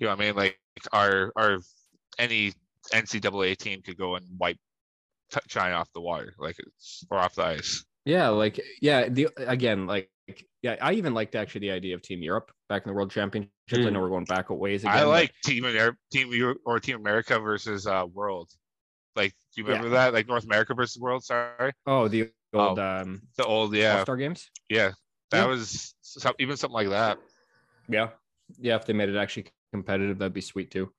you 0.00 0.06
know, 0.06 0.08
what 0.14 0.20
I 0.20 0.24
mean, 0.24 0.34
like 0.36 0.58
our 0.92 1.32
our 1.36 1.58
any 2.18 2.52
NCAA 2.92 3.56
team 3.56 3.82
could 3.82 3.96
go 3.98 4.16
and 4.16 4.24
wipe 4.38 4.56
China 5.48 5.74
off 5.74 5.92
the 5.92 6.00
water, 6.00 6.34
like 6.38 6.56
it's 6.58 7.04
or 7.10 7.18
off 7.18 7.34
the 7.34 7.44
ice. 7.44 7.84
Yeah, 8.08 8.28
like 8.28 8.58
yeah, 8.80 9.08
the 9.10 9.28
again, 9.36 9.86
like 9.86 10.08
yeah, 10.62 10.76
I 10.80 10.94
even 10.94 11.12
liked 11.12 11.34
actually 11.34 11.60
the 11.60 11.72
idea 11.72 11.94
of 11.94 12.00
Team 12.00 12.22
Europe 12.22 12.50
back 12.70 12.82
in 12.84 12.88
the 12.88 12.94
World 12.94 13.10
Championships. 13.10 13.52
I 13.70 13.76
Mm. 13.76 13.92
know 13.92 14.00
we're 14.00 14.08
going 14.08 14.24
back 14.24 14.48
a 14.48 14.54
ways 14.54 14.82
again. 14.82 14.96
I 14.96 15.00
but- 15.04 15.08
like 15.10 15.34
Team 15.44 15.66
Amer- 15.66 15.98
Team 16.10 16.32
Europe 16.32 16.58
or 16.64 16.80
Team 16.80 16.96
America 16.96 17.38
versus 17.38 17.86
uh 17.86 18.06
World. 18.10 18.50
Like, 19.14 19.32
do 19.54 19.60
you 19.60 19.66
remember 19.66 19.90
that? 19.90 20.14
Like 20.14 20.26
North 20.26 20.44
America 20.44 20.72
versus 20.72 20.98
World. 20.98 21.22
Sorry, 21.22 21.72
oh 21.86 22.08
the 22.08 22.30
old 22.54 22.78
Oh, 22.78 22.82
um 22.82 23.20
the 23.36 23.44
old 23.44 23.74
All 23.74 23.76
yeah 23.78 24.02
Star 24.04 24.16
games. 24.16 24.50
yeah. 24.70 24.92
That 25.30 25.40
Yeah. 25.40 25.46
was 25.46 25.94
some, 26.00 26.34
even 26.38 26.56
something 26.56 26.72
like 26.74 26.88
that. 26.88 27.18
Yeah, 27.90 28.08
yeah. 28.58 28.76
If 28.76 28.86
they 28.86 28.94
made 28.94 29.10
it 29.10 29.16
actually 29.16 29.48
competitive, 29.74 30.16
that'd 30.18 30.32
be 30.32 30.40
sweet 30.40 30.70
too. 30.70 30.90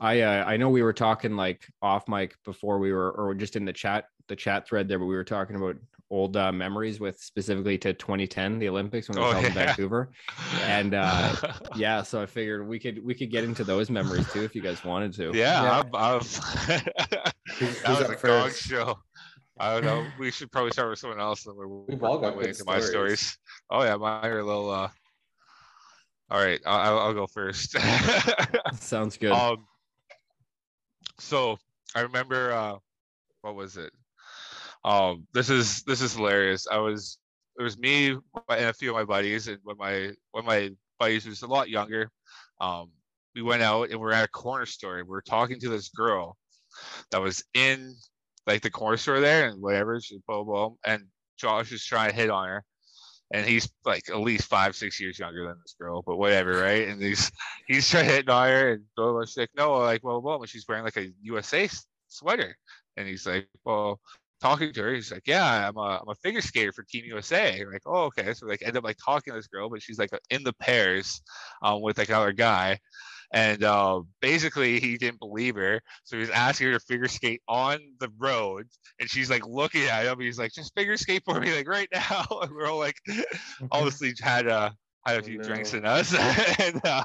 I 0.00 0.22
uh, 0.22 0.44
I 0.44 0.56
know 0.56 0.70
we 0.70 0.82
were 0.82 0.92
talking 0.92 1.36
like 1.36 1.64
off 1.82 2.08
mic 2.08 2.34
before 2.44 2.80
we 2.80 2.92
were 2.92 3.12
or 3.12 3.32
just 3.36 3.54
in 3.54 3.64
the 3.64 3.72
chat 3.72 4.06
the 4.26 4.34
chat 4.34 4.66
thread 4.66 4.88
there, 4.88 4.98
but 4.98 5.06
we 5.06 5.14
were 5.14 5.24
talking 5.24 5.54
about 5.54 5.76
old 6.10 6.36
uh, 6.38 6.50
memories 6.50 6.98
with 7.00 7.20
specifically 7.20 7.76
to 7.78 7.92
2010 7.92 8.58
the 8.58 8.68
Olympics 8.68 9.08
when 9.08 9.18
it 9.18 9.20
was 9.20 9.28
Oh, 9.28 9.32
held 9.34 9.44
in. 9.46 9.52
Vancouver. 9.52 10.10
And, 10.62 10.94
uh, 10.94 11.34
Yeah, 11.76 12.02
so 12.02 12.22
I 12.22 12.26
figured 12.26 12.66
we 12.66 12.78
could 12.78 13.04
we 13.04 13.14
could 13.14 13.30
get 13.30 13.44
into 13.44 13.62
those 13.64 13.90
memories 13.90 14.30
too 14.32 14.42
if 14.42 14.54
you 14.54 14.62
guys 14.62 14.82
wanted 14.84 15.12
to. 15.14 15.32
yeah, 15.36 15.62
Yeah. 15.62 15.78
I'm, 15.80 15.94
I'm 15.94 16.20
Who's- 16.20 16.38
who's 17.58 17.82
that 17.82 17.88
was 17.90 18.00
a 18.00 18.06
gong 18.06 18.18
first? 18.18 18.62
show. 18.62 18.98
I 19.60 19.74
don't 19.74 19.84
know. 19.84 20.06
We 20.20 20.30
should 20.30 20.52
probably 20.52 20.70
start 20.70 20.88
with 20.88 20.98
someone 21.00 21.20
else. 21.20 21.42
Then 21.42 21.56
we're 21.56 21.66
We've 21.66 22.02
all 22.04 22.18
got 22.18 22.36
way 22.36 22.44
good 22.44 22.50
into 22.50 22.64
my 22.64 22.78
stories. 22.80 23.20
stories. 23.20 23.38
Oh 23.70 23.82
yeah, 23.82 23.96
mine 23.96 24.24
are 24.24 24.38
a 24.38 24.44
little. 24.46 24.70
uh 24.70 24.88
All 26.30 26.40
right, 26.40 26.60
I'll, 26.64 26.78
I'll- 26.80 26.98
I'll 27.08 27.14
go 27.14 27.26
first. 27.26 27.76
Sounds 28.74 29.16
good. 29.18 29.32
Um, 29.32 29.66
so 31.18 31.58
I 31.94 32.00
remember 32.02 32.52
uh, 32.52 32.76
what 33.42 33.56
was 33.56 33.76
it? 33.76 33.92
Um, 34.84 35.26
this 35.32 35.50
is 35.50 35.82
this 35.82 36.00
is 36.00 36.14
hilarious. 36.14 36.66
I 36.70 36.78
was 36.78 37.18
it 37.58 37.62
was 37.62 37.78
me 37.78 38.10
and 38.10 38.20
a 38.48 38.72
few 38.72 38.90
of 38.90 38.96
my 38.96 39.04
buddies, 39.04 39.48
and 39.48 39.58
when 39.62 39.76
my 39.76 40.12
when 40.32 40.44
my 40.44 40.70
buddies 40.98 41.26
was 41.26 41.42
a 41.42 41.46
lot 41.46 41.68
younger, 41.68 42.10
um, 42.60 42.90
we 43.34 43.42
went 43.42 43.62
out 43.62 43.90
and 43.90 44.00
we 44.00 44.06
are 44.06 44.12
at 44.12 44.24
a 44.24 44.28
corner 44.28 44.66
store. 44.66 44.98
and 44.98 45.06
We 45.08 45.12
were 45.12 45.22
talking 45.22 45.58
to 45.60 45.68
this 45.68 45.88
girl 45.88 46.36
that 47.10 47.20
was 47.20 47.44
in 47.54 47.94
like 48.46 48.62
the 48.62 48.70
corner 48.70 48.96
store 48.96 49.20
there, 49.20 49.48
and 49.48 49.60
whatever. 49.60 50.00
She 50.00 50.18
blah 50.26 50.42
blah, 50.42 50.68
blah, 50.68 50.76
and 50.86 51.04
Josh 51.36 51.70
was 51.70 51.84
trying 51.84 52.10
to 52.10 52.16
hit 52.16 52.30
on 52.30 52.48
her. 52.48 52.64
And 53.30 53.44
he's 53.46 53.68
like 53.84 54.08
at 54.08 54.20
least 54.20 54.48
five, 54.48 54.74
six 54.74 54.98
years 54.98 55.18
younger 55.18 55.46
than 55.46 55.58
this 55.62 55.74
girl, 55.78 56.00
but 56.00 56.16
whatever, 56.16 56.62
right? 56.62 56.88
And 56.88 57.02
he's 57.02 57.30
he's 57.66 57.88
trying 57.88 58.06
to 58.06 58.12
hit 58.12 58.28
on 58.30 58.48
her, 58.48 58.72
and 58.72 58.84
blah, 58.96 59.12
blah, 59.12 59.24
she's 59.26 59.36
like, 59.36 59.50
no, 59.54 59.72
like, 59.74 60.02
well, 60.02 60.22
well, 60.22 60.38
but 60.38 60.48
she's 60.48 60.64
wearing 60.66 60.84
like 60.84 60.96
a 60.96 61.12
USA 61.20 61.68
sweater, 62.08 62.56
and 62.96 63.06
he's 63.06 63.26
like, 63.26 63.46
well, 63.66 64.00
talking 64.40 64.72
to 64.72 64.82
her, 64.82 64.94
he's 64.94 65.12
like, 65.12 65.26
yeah, 65.26 65.68
I'm 65.68 65.76
a 65.76 66.00
I'm 66.00 66.08
a 66.08 66.14
figure 66.16 66.40
skater 66.40 66.72
for 66.72 66.82
Team 66.82 67.04
USA. 67.06 67.64
Like, 67.64 67.82
oh, 67.86 68.04
okay, 68.04 68.34
so 68.34 68.46
like 68.46 68.62
end 68.62 68.76
up 68.76 68.84
like 68.84 68.98
talking 69.04 69.32
to 69.32 69.38
this 69.38 69.48
girl, 69.48 69.68
but 69.68 69.82
she's 69.82 69.98
like 69.98 70.10
in 70.30 70.42
the 70.44 70.52
pairs, 70.54 71.22
um, 71.62 71.82
with 71.82 71.98
like 71.98 72.08
another 72.08 72.32
guy, 72.32 72.78
and 73.32 73.62
uh, 73.64 74.00
basically 74.20 74.80
he 74.80 74.96
didn't 74.96 75.20
believe 75.20 75.56
her, 75.56 75.80
so 76.04 76.16
he 76.16 76.20
was 76.20 76.30
asking 76.30 76.68
her 76.68 76.72
to 76.74 76.80
figure 76.80 77.08
skate 77.08 77.42
on 77.48 77.78
the 78.00 78.10
road, 78.18 78.66
and 79.00 79.08
she's 79.08 79.30
like 79.30 79.46
looking 79.46 79.84
at 79.84 80.06
him, 80.06 80.20
he's 80.20 80.38
like, 80.38 80.52
just 80.52 80.74
figure 80.74 80.96
skate 80.96 81.22
for 81.24 81.40
me, 81.40 81.54
like 81.54 81.68
right 81.68 81.88
now, 81.94 82.26
and 82.42 82.52
we're 82.52 82.66
all 82.66 82.78
like, 82.78 82.96
obviously 83.70 84.12
had 84.20 84.48
uh 84.48 84.70
had 85.12 85.20
a 85.20 85.22
few 85.22 85.38
no. 85.38 85.44
drinks 85.44 85.74
in 85.74 85.84
us 85.84 86.14
and 86.60 86.80
uh 86.84 87.04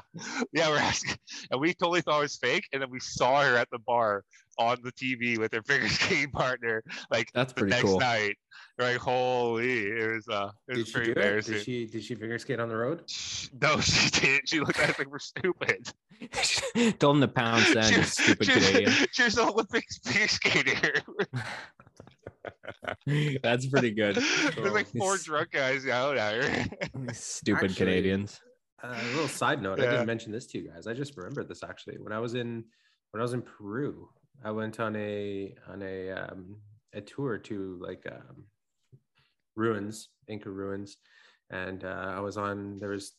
yeah 0.52 0.68
we're 0.68 0.78
asking 0.78 1.16
and 1.50 1.60
we 1.60 1.72
totally 1.74 2.00
thought 2.00 2.18
it 2.18 2.22
was 2.22 2.36
fake 2.36 2.64
and 2.72 2.82
then 2.82 2.90
we 2.90 3.00
saw 3.00 3.42
her 3.42 3.56
at 3.56 3.68
the 3.70 3.78
bar 3.80 4.22
on 4.58 4.76
the 4.84 4.92
tv 4.92 5.36
with 5.38 5.52
her 5.52 5.62
figure 5.62 5.88
skating 5.98 6.30
partner 6.30 6.82
like 7.10 7.28
That's 7.34 7.52
the 7.52 7.60
pretty 7.60 7.70
next 7.74 7.84
cool. 7.84 7.98
night 8.00 8.36
we're 8.78 8.92
like 8.92 8.96
holy 8.98 9.82
it 9.82 10.14
was 10.14 10.28
uh 10.28 10.50
it 10.68 10.76
was 10.76 10.78
Did 10.78 10.86
she 10.86 10.92
pretty 10.92 11.06
do 11.06 11.10
it? 11.12 11.16
embarrassing 11.24 11.54
Did 11.54 11.64
she 11.64 11.86
did 11.86 12.02
she 12.04 12.14
figure 12.14 12.38
skate 12.38 12.60
on 12.60 12.68
the 12.68 12.76
road? 12.76 13.02
Sh- 13.08 13.48
no 13.60 13.80
she 13.80 14.10
didn't 14.10 14.48
she 14.48 14.60
looked 14.60 14.78
at 14.78 14.90
us 14.90 14.98
like 14.98 15.10
we're 15.10 15.18
stupid 15.18 15.88
Told 17.00 17.16
him 17.16 17.20
to 17.22 17.28
pound 17.28 17.62
sand, 17.64 17.86
she 17.86 17.94
you 17.94 18.00
was, 18.00 18.12
stupid 18.12 18.46
she 18.46 18.54
was- 18.54 18.66
Canadian. 18.70 18.92
she 19.12 19.22
was 19.24 19.36
an 19.38 19.48
olympic 19.48 19.84
figure 20.04 20.28
skater 20.28 20.92
That's 23.42 23.66
pretty 23.66 23.90
good. 23.90 24.16
there's 24.56 24.72
like 24.72 24.88
four 24.88 25.16
drunk 25.18 25.52
guys 25.52 25.86
out 25.86 26.16
here. 26.16 26.66
Stupid 27.12 27.70
Actually, 27.70 27.74
Canadians. 27.74 28.40
Uh, 28.82 28.94
a 29.00 29.10
little 29.12 29.28
side 29.28 29.62
note, 29.62 29.80
I 29.80 29.86
didn't 29.86 30.06
mention 30.06 30.32
this 30.32 30.46
to 30.48 30.58
you 30.58 30.70
guys. 30.70 30.86
I 30.86 30.94
just 30.94 31.16
remembered 31.16 31.48
this 31.48 31.62
actually. 31.62 31.96
When 31.98 32.12
I 32.12 32.18
was 32.18 32.34
in 32.34 32.64
when 33.12 33.20
I 33.20 33.22
was 33.22 33.32
in 33.32 33.42
Peru, 33.42 34.08
I 34.44 34.50
went 34.50 34.80
on 34.80 34.94
a 34.96 35.54
on 35.68 35.82
a 35.82 36.10
um, 36.10 36.56
a 36.92 37.00
tour 37.00 37.38
to 37.38 37.78
like 37.80 38.04
um, 38.10 38.44
ruins, 39.56 40.10
Inca 40.28 40.50
ruins, 40.50 40.98
and 41.50 41.84
uh, 41.84 42.12
I 42.16 42.20
was 42.20 42.36
on. 42.36 42.78
There 42.78 42.90
was 42.90 43.12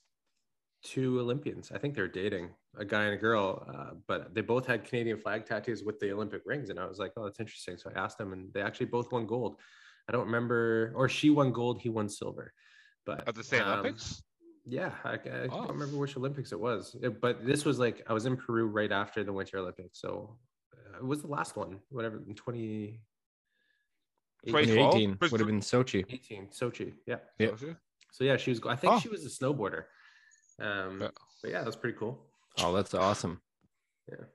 two 0.84 1.20
Olympians. 1.20 1.72
I 1.72 1.80
think 1.80 1.96
they're 1.96 2.08
dating 2.08 2.50
a 2.78 2.86
guy 2.86 3.04
and 3.06 3.14
a 3.14 3.18
girl, 3.18 3.66
uh, 3.74 3.96
but 4.08 4.34
they 4.34 4.42
both 4.42 4.66
had 4.66 4.84
Canadian 4.84 5.18
flag 5.18 5.46
tattoos 5.46 5.84
with 5.84 6.00
the 6.00 6.12
Olympic 6.12 6.42
rings, 6.46 6.70
and 6.70 6.80
I 6.80 6.86
was 6.86 7.00
like, 7.00 7.14
oh, 7.18 7.24
that's 7.24 7.40
interesting. 7.40 7.78
So 7.78 7.92
I 7.96 8.00
asked 8.00 8.18
them, 8.18 8.34
and 8.34 8.52
they 8.54 8.62
actually 8.62 8.88
both 8.88 9.12
won 9.12 9.26
gold. 9.26 9.60
I 10.08 10.12
don't 10.12 10.26
remember, 10.26 10.92
or 10.96 11.08
she 11.10 11.30
won 11.30 11.52
gold, 11.52 11.82
he 11.82 11.90
won 11.90 12.10
silver. 12.10 12.54
But 13.06 13.28
at 13.28 13.36
the 13.36 13.44
same 13.44 13.62
um, 13.64 13.80
olympics 13.80 14.22
yeah, 14.68 14.94
I, 15.04 15.14
I 15.14 15.18
can't 15.18 15.52
Oh. 15.54 15.68
remember 15.68 15.96
which 15.98 16.18
Olympics 16.18 16.52
it 16.52 16.60
was, 16.60 16.96
It- 17.02 17.22
but 17.22 17.46
this 17.46 17.66
was 17.66 17.78
like 17.78 18.02
I 18.08 18.14
was 18.14 18.26
in 18.26 18.36
Peru 18.36 18.66
right 18.66 18.92
after 18.92 19.24
the 19.24 19.32
Winter 19.32 19.60
Olympics, 19.60 20.02
so 20.02 20.40
uh, 20.74 20.98
it 20.98 21.06
was 21.06 21.22
the 21.22 21.28
last 21.28 21.56
one, 21.56 21.80
whatever, 21.90 22.18
in 22.28 22.34
20... 22.34 23.00
2012? 24.48 24.92
2018 24.94 25.18
would 25.32 25.40
have 25.40 25.48
been 25.48 25.60
Sochi. 25.60 26.04
18, 26.10 26.48
Sochi, 26.48 26.94
yeah. 27.08 27.18
Yeah. 27.40 27.50
So 28.12 28.24
yeah, 28.24 28.38
she 28.38 28.52
was. 28.52 28.62
I 28.68 28.76
think 28.76 28.94
Oh. 28.94 29.00
she 29.00 29.10
was 29.10 29.26
a 29.26 29.30
snowboarder. 29.30 29.84
Um, 30.60 31.02
Yeah. 31.02 31.10
but 31.42 31.52
yeah, 31.52 31.64
that's 31.64 31.76
pretty 31.76 31.98
cool. 31.98 32.26
Oh, 32.60 32.74
that's 32.74 32.94
awesome. 32.94 33.42
Yeah. 34.10 34.26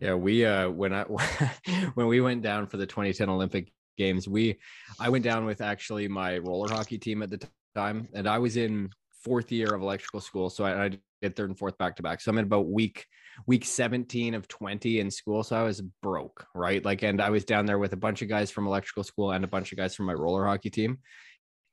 Yeah, 0.00 0.14
we 0.14 0.44
uh 0.44 0.70
when 0.70 0.92
I 0.92 1.02
when 1.94 2.06
we 2.06 2.20
went 2.20 2.42
down 2.42 2.66
for 2.66 2.76
the 2.76 2.86
2010 2.86 3.28
Olympic 3.28 3.72
games. 3.98 4.26
We, 4.26 4.58
I 4.98 5.10
went 5.10 5.24
down 5.24 5.44
with 5.44 5.60
actually 5.60 6.08
my 6.08 6.38
roller 6.38 6.72
hockey 6.72 6.96
team 6.96 7.22
at 7.22 7.28
the 7.28 7.46
time, 7.74 8.08
and 8.14 8.26
I 8.26 8.38
was 8.38 8.56
in 8.56 8.88
fourth 9.22 9.52
year 9.52 9.74
of 9.74 9.82
electrical 9.82 10.20
school, 10.20 10.48
so 10.48 10.64
I, 10.64 10.84
I 10.84 10.90
did 11.20 11.36
third 11.36 11.50
and 11.50 11.58
fourth 11.58 11.76
back 11.76 11.96
to 11.96 12.02
back. 12.02 12.20
So 12.22 12.30
I'm 12.30 12.38
in 12.38 12.44
about 12.44 12.68
week 12.68 13.04
week 13.46 13.64
17 13.64 14.34
of 14.34 14.48
20 14.48 15.00
in 15.00 15.10
school, 15.10 15.42
so 15.42 15.56
I 15.56 15.62
was 15.62 15.80
broke, 16.02 16.46
right? 16.54 16.84
Like, 16.84 17.02
and 17.02 17.20
I 17.20 17.30
was 17.30 17.44
down 17.44 17.66
there 17.66 17.78
with 17.78 17.92
a 17.92 17.96
bunch 17.96 18.22
of 18.22 18.28
guys 18.28 18.50
from 18.50 18.66
electrical 18.66 19.04
school 19.04 19.32
and 19.32 19.44
a 19.44 19.48
bunch 19.48 19.70
of 19.70 19.78
guys 19.78 19.94
from 19.94 20.06
my 20.06 20.14
roller 20.14 20.46
hockey 20.46 20.70
team, 20.70 20.98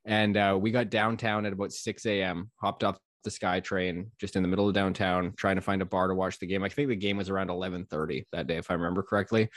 and 0.04 0.36
uh, 0.36 0.58
we 0.60 0.70
got 0.70 0.90
downtown 0.90 1.46
at 1.46 1.52
about 1.52 1.72
6 1.72 2.06
a.m. 2.06 2.50
Hopped 2.60 2.84
off 2.84 2.98
the 3.26 3.30
SkyTrain 3.30 4.06
just 4.18 4.36
in 4.36 4.42
the 4.42 4.48
middle 4.48 4.68
of 4.68 4.74
downtown, 4.74 5.34
trying 5.36 5.56
to 5.56 5.62
find 5.62 5.82
a 5.82 5.84
bar 5.84 6.08
to 6.08 6.14
watch 6.14 6.38
the 6.38 6.46
game. 6.46 6.62
I 6.62 6.70
think 6.70 6.88
the 6.88 6.96
game 6.96 7.18
was 7.18 7.28
around 7.28 7.48
11:30 7.48 8.24
that 8.32 8.46
day, 8.46 8.56
if 8.56 8.70
I 8.70 8.74
remember 8.74 9.02
correctly. 9.02 9.50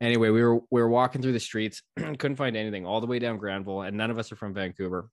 Anyway, 0.00 0.28
we 0.28 0.42
were 0.42 0.56
we 0.70 0.82
were 0.82 0.88
walking 0.88 1.22
through 1.22 1.32
the 1.32 1.40
streets, 1.40 1.82
couldn't 1.96 2.36
find 2.36 2.56
anything 2.56 2.84
all 2.84 3.00
the 3.00 3.06
way 3.06 3.18
down 3.18 3.38
Granville, 3.38 3.82
and 3.82 3.96
none 3.96 4.10
of 4.10 4.18
us 4.18 4.30
are 4.32 4.36
from 4.36 4.52
Vancouver. 4.52 5.08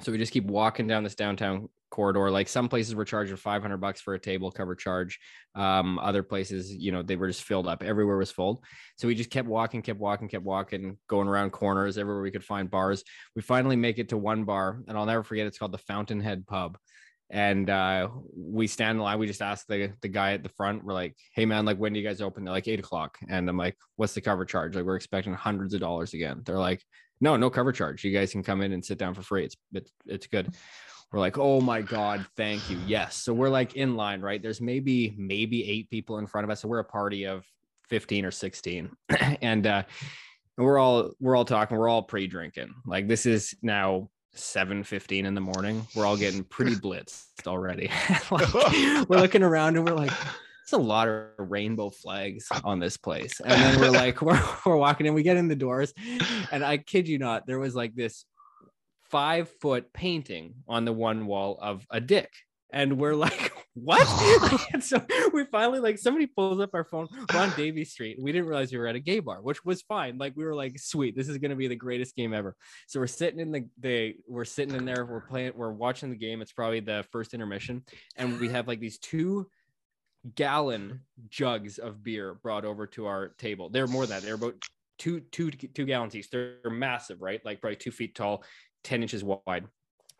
So 0.00 0.10
we 0.10 0.18
just 0.18 0.32
keep 0.32 0.44
walking 0.44 0.86
down 0.86 1.04
this 1.04 1.14
downtown 1.14 1.68
corridor. 1.94 2.28
Like 2.30 2.48
some 2.48 2.68
places 2.68 2.96
were 2.96 3.04
charging 3.04 3.36
500 3.36 3.76
bucks 3.76 4.00
for 4.00 4.14
a 4.14 4.18
table 4.18 4.50
cover 4.50 4.74
charge. 4.74 5.20
Um, 5.54 6.00
other 6.00 6.24
places, 6.24 6.74
you 6.74 6.90
know, 6.90 7.02
they 7.02 7.14
were 7.14 7.28
just 7.28 7.44
filled 7.44 7.68
up. 7.68 7.84
Everywhere 7.84 8.16
was 8.16 8.32
full. 8.32 8.64
So 8.96 9.06
we 9.06 9.14
just 9.14 9.30
kept 9.30 9.46
walking, 9.46 9.82
kept 9.82 10.00
walking, 10.00 10.28
kept 10.28 10.44
walking, 10.44 10.98
going 11.08 11.28
around 11.28 11.50
corners 11.50 11.96
everywhere 11.96 12.22
we 12.22 12.32
could 12.32 12.44
find 12.44 12.68
bars. 12.68 13.04
We 13.36 13.42
finally 13.42 13.76
make 13.76 13.98
it 13.98 14.08
to 14.08 14.16
one 14.16 14.42
bar, 14.44 14.80
and 14.88 14.98
I'll 14.98 15.06
never 15.06 15.22
forget. 15.22 15.46
It's 15.46 15.58
called 15.58 15.72
the 15.72 15.78
Fountainhead 15.78 16.46
Pub 16.48 16.76
and 17.34 17.68
uh, 17.68 18.08
we 18.36 18.68
stand 18.68 18.96
in 18.96 19.02
line. 19.02 19.18
We 19.18 19.26
just 19.26 19.42
ask 19.42 19.66
the 19.66 19.92
the 20.02 20.08
guy 20.08 20.34
at 20.34 20.44
the 20.44 20.48
front. 20.50 20.84
We're 20.84 20.94
like, 20.94 21.16
"Hey 21.34 21.44
man, 21.44 21.64
like 21.64 21.78
when 21.78 21.92
do 21.92 21.98
you 21.98 22.06
guys 22.06 22.20
open?" 22.20 22.44
They're 22.44 22.54
like 22.54 22.68
eight 22.68 22.78
o'clock, 22.78 23.18
and 23.28 23.48
I'm 23.48 23.56
like, 23.56 23.76
"What's 23.96 24.14
the 24.14 24.20
cover 24.20 24.44
charge?" 24.44 24.76
Like 24.76 24.84
we're 24.84 24.94
expecting 24.94 25.34
hundreds 25.34 25.74
of 25.74 25.80
dollars 25.80 26.14
again. 26.14 26.42
They're 26.44 26.58
like, 26.58 26.80
"No, 27.20 27.36
no 27.36 27.50
cover 27.50 27.72
charge. 27.72 28.04
You 28.04 28.12
guys 28.12 28.30
can 28.30 28.44
come 28.44 28.62
in 28.62 28.72
and 28.72 28.84
sit 28.84 28.98
down 28.98 29.14
for 29.14 29.22
free. 29.22 29.44
It's 29.44 29.56
it's 29.72 29.90
it's 30.06 30.26
good." 30.28 30.54
We're 31.10 31.18
like, 31.18 31.36
"Oh 31.36 31.60
my 31.60 31.82
god, 31.82 32.24
thank 32.36 32.70
you." 32.70 32.78
Yes. 32.86 33.16
So 33.16 33.34
we're 33.34 33.48
like 33.48 33.74
in 33.74 33.96
line, 33.96 34.20
right? 34.20 34.40
There's 34.40 34.60
maybe 34.60 35.12
maybe 35.18 35.68
eight 35.68 35.90
people 35.90 36.18
in 36.18 36.28
front 36.28 36.44
of 36.44 36.50
us, 36.50 36.62
so 36.62 36.68
we're 36.68 36.78
a 36.78 36.84
party 36.84 37.26
of 37.26 37.44
fifteen 37.88 38.24
or 38.24 38.30
sixteen, 38.30 38.90
and 39.42 39.66
uh, 39.66 39.82
we're 40.56 40.78
all 40.78 41.10
we're 41.18 41.34
all 41.34 41.44
talking. 41.44 41.76
We're 41.76 41.88
all 41.88 42.04
pre-drinking. 42.04 42.72
Like 42.86 43.08
this 43.08 43.26
is 43.26 43.56
now 43.60 44.08
7:15 44.34 45.24
in 45.24 45.34
the 45.34 45.40
morning. 45.40 45.86
We're 45.94 46.06
all 46.06 46.16
getting 46.16 46.44
pretty 46.44 46.74
blitzed 46.76 47.46
already. 47.46 47.90
like, 48.30 48.52
we're 49.08 49.20
looking 49.20 49.42
around 49.42 49.76
and 49.76 49.86
we're 49.86 49.94
like, 49.94 50.12
it's 50.62 50.72
a 50.72 50.78
lot 50.78 51.08
of 51.08 51.28
rainbow 51.38 51.90
flags 51.90 52.46
oh 52.52 52.60
on 52.64 52.80
this 52.80 52.96
place. 52.96 53.40
And 53.40 53.52
then 53.52 53.80
we're 53.80 53.90
like, 53.90 54.22
we're, 54.22 54.42
we're 54.64 54.76
walking 54.76 55.06
in, 55.06 55.14
we 55.14 55.22
get 55.22 55.36
in 55.36 55.48
the 55.48 55.56
doors, 55.56 55.92
and 56.50 56.64
I 56.64 56.78
kid 56.78 57.06
you 57.06 57.18
not, 57.18 57.46
there 57.46 57.58
was 57.58 57.74
like 57.74 57.94
this 57.94 58.24
five 59.10 59.48
foot 59.60 59.92
painting 59.92 60.54
on 60.66 60.84
the 60.84 60.92
one 60.92 61.26
wall 61.26 61.58
of 61.60 61.86
a 61.90 62.00
dick 62.00 62.30
and 62.74 62.98
we're 62.98 63.14
like, 63.14 63.52
what? 63.74 64.06
and 64.72 64.82
so 64.82 65.04
we 65.32 65.44
finally 65.44 65.80
like 65.80 65.98
somebody 65.98 66.26
pulls 66.26 66.60
up 66.60 66.70
our 66.74 66.84
phone. 66.84 67.08
We're 67.32 67.40
on 67.40 67.52
Davie 67.56 67.84
Street. 67.84 68.18
We 68.20 68.32
didn't 68.32 68.46
realize 68.46 68.72
we 68.72 68.78
were 68.78 68.86
at 68.86 68.94
a 68.94 69.00
gay 69.00 69.20
bar, 69.20 69.42
which 69.42 69.64
was 69.64 69.82
fine. 69.82 70.18
Like 70.18 70.34
we 70.36 70.44
were 70.44 70.54
like, 70.54 70.78
sweet, 70.78 71.16
this 71.16 71.28
is 71.28 71.38
gonna 71.38 71.56
be 71.56 71.68
the 71.68 71.76
greatest 71.76 72.16
game 72.16 72.32
ever. 72.32 72.56
So 72.86 73.00
we're 73.00 73.06
sitting 73.06 73.40
in 73.40 73.52
the 73.52 73.68
the 73.80 74.14
we're 74.28 74.44
sitting 74.44 74.74
in 74.74 74.84
there, 74.84 75.04
we're 75.04 75.20
playing, 75.20 75.52
we're 75.56 75.72
watching 75.72 76.10
the 76.10 76.16
game. 76.16 76.40
It's 76.40 76.52
probably 76.52 76.80
the 76.80 77.04
first 77.10 77.34
intermission, 77.34 77.82
and 78.16 78.38
we 78.40 78.48
have 78.50 78.68
like 78.68 78.80
these 78.80 78.98
two 78.98 79.48
gallon 80.34 81.00
jugs 81.28 81.78
of 81.78 82.02
beer 82.02 82.34
brought 82.34 82.64
over 82.64 82.86
to 82.86 83.06
our 83.06 83.28
table. 83.38 83.68
They're 83.68 83.86
more 83.86 84.06
than 84.06 84.16
that. 84.16 84.24
They're 84.24 84.34
about 84.34 84.54
two 84.98 85.20
two 85.20 85.50
two 85.50 85.84
gallons 85.84 86.14
each. 86.14 86.30
They're 86.30 86.58
massive, 86.70 87.20
right? 87.20 87.44
Like 87.44 87.60
probably 87.60 87.76
two 87.76 87.90
feet 87.90 88.14
tall, 88.14 88.44
10 88.84 89.02
inches 89.02 89.24
wide 89.24 89.66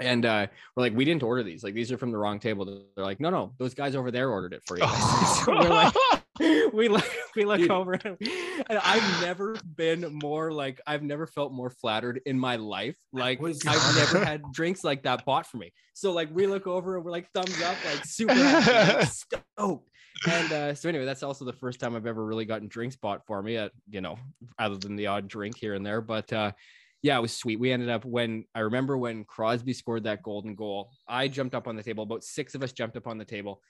and 0.01 0.27
uh, 0.27 0.47
we're 0.77 0.83
like, 0.83 0.95
we 0.95 1.05
didn't 1.05 1.23
order 1.23 1.43
these. 1.43 1.63
Like, 1.63 1.75
these 1.75 1.93
are 1.93 1.99
from 1.99 2.11
the 2.11 2.19
wrong 2.19 2.41
table. 2.41 2.65
They're 2.97 3.05
like, 3.05 3.21
no, 3.21 3.31
no, 3.31 3.53
those 3.59 3.75
guys 3.75 3.95
over 3.95 4.11
there 4.11 4.31
ordered 4.31 4.53
it 4.53 4.63
for 4.67 4.77
you. 4.79 4.87
so 5.45 5.53
we're 5.53 5.69
like, 5.69 5.95
we 6.73 6.89
look, 6.89 7.09
we 7.37 7.45
look 7.45 7.61
Dude. 7.61 7.71
over, 7.71 7.93
and 7.95 8.19
I've 8.69 9.23
never 9.23 9.57
been 9.77 10.19
more 10.21 10.53
like, 10.53 10.81
I've 10.87 11.03
never 11.03 11.27
felt 11.27 11.53
more 11.53 11.71
flattered 11.71 12.21
in 12.27 12.39
my 12.39 12.57
life. 12.57 12.97
Like, 13.13 13.41
I've 13.41 13.97
never 13.97 14.25
had 14.25 14.43
drinks 14.53 14.83
like 14.83 15.05
that 15.05 15.25
bought 15.25 15.47
for 15.47 15.59
me. 15.59 15.73
So 15.93 16.13
like, 16.13 16.29
we 16.33 16.47
look 16.49 16.67
over 16.67 16.97
and 16.97 17.05
we're 17.05 17.13
like, 17.13 17.31
thumbs 17.33 17.63
up, 17.63 17.77
like 17.85 18.05
super 18.05 18.35
happy, 18.35 18.99
like, 18.99 19.09
stoked. 19.57 19.89
And 20.29 20.53
uh, 20.53 20.75
so 20.75 20.89
anyway, 20.89 21.05
that's 21.05 21.23
also 21.23 21.45
the 21.45 21.53
first 21.53 21.79
time 21.79 21.95
I've 21.95 22.07
ever 22.07 22.25
really 22.25 22.45
gotten 22.45 22.67
drinks 22.67 22.97
bought 22.97 23.27
for 23.27 23.43
me. 23.43 23.57
At 23.57 23.73
you 23.91 24.01
know, 24.01 24.17
other 24.59 24.77
than 24.77 24.97
the 24.97 25.07
odd 25.09 25.29
drink 25.29 25.57
here 25.57 25.75
and 25.75 25.87
there, 25.87 26.01
but. 26.01 26.33
uh 26.33 26.53
yeah, 27.05 27.19
it 27.19 27.21
was 27.21 27.37
sweet. 27.37 27.61
We 27.61 27.71
ended 27.71 27.91
up 27.91 28.07
when 28.07 28.47
I 28.55 28.61
remember 28.61 28.97
when 28.97 29.25
Crosby 29.25 29.75
scored 29.75 30.05
that 30.05 30.23
golden 30.23 30.55
goal. 30.55 30.91
I 31.07 31.29
jumped 31.29 31.55
up 31.55 31.69
on 31.69 31.77
the 31.77 31.83
table. 31.83 32.03
About 32.03 32.25
six 32.25 32.55
of 32.55 32.63
us 32.63 32.73
jumped 32.73 32.97
up 32.97 33.07
on 33.07 33.19
the 33.19 33.27
table, 33.27 33.61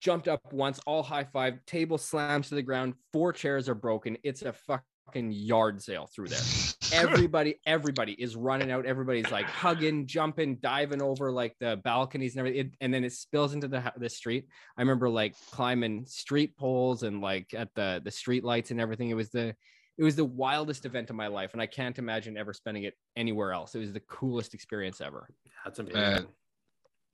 jumped 0.00 0.28
up 0.28 0.52
once, 0.52 0.78
all 0.86 1.02
high 1.02 1.24
five. 1.24 1.58
Table 1.66 1.98
slams 1.98 2.50
to 2.50 2.54
the 2.54 2.62
ground. 2.62 2.94
Four 3.12 3.32
chairs 3.32 3.68
are 3.68 3.74
broken. 3.74 4.16
It's 4.22 4.42
a 4.42 4.52
fucking 4.52 5.32
yard 5.32 5.82
sale 5.82 6.08
through 6.14 6.28
there. 6.28 6.38
everybody, 6.92 7.56
everybody 7.66 8.12
is 8.12 8.36
running 8.36 8.70
out. 8.70 8.86
Everybody's 8.86 9.32
like 9.32 9.46
hugging, 9.46 10.06
jumping, 10.06 10.58
diving 10.62 11.02
over 11.02 11.32
like 11.32 11.56
the 11.58 11.80
balconies 11.82 12.36
and 12.36 12.46
everything. 12.46 12.66
It, 12.66 12.72
and 12.80 12.94
then 12.94 13.02
it 13.02 13.12
spills 13.12 13.54
into 13.54 13.66
the 13.66 13.92
the 13.96 14.08
street. 14.08 14.46
I 14.76 14.82
remember 14.82 15.10
like 15.10 15.34
climbing 15.50 16.06
street 16.06 16.56
poles 16.56 17.02
and 17.02 17.20
like 17.20 17.52
at 17.54 17.74
the 17.74 18.00
the 18.04 18.12
street 18.12 18.44
lights 18.44 18.70
and 18.70 18.80
everything. 18.80 19.10
It 19.10 19.14
was 19.14 19.30
the 19.30 19.56
it 19.98 20.04
was 20.04 20.16
the 20.16 20.24
wildest 20.24 20.86
event 20.86 21.10
of 21.10 21.16
my 21.16 21.26
life, 21.26 21.52
and 21.52 21.60
I 21.60 21.66
can't 21.66 21.98
imagine 21.98 22.36
ever 22.36 22.52
spending 22.52 22.84
it 22.84 22.94
anywhere 23.16 23.52
else. 23.52 23.74
It 23.74 23.80
was 23.80 23.92
the 23.92 24.00
coolest 24.00 24.54
experience 24.54 25.00
ever. 25.00 25.28
That's 25.64 25.80
amazing 25.80 26.28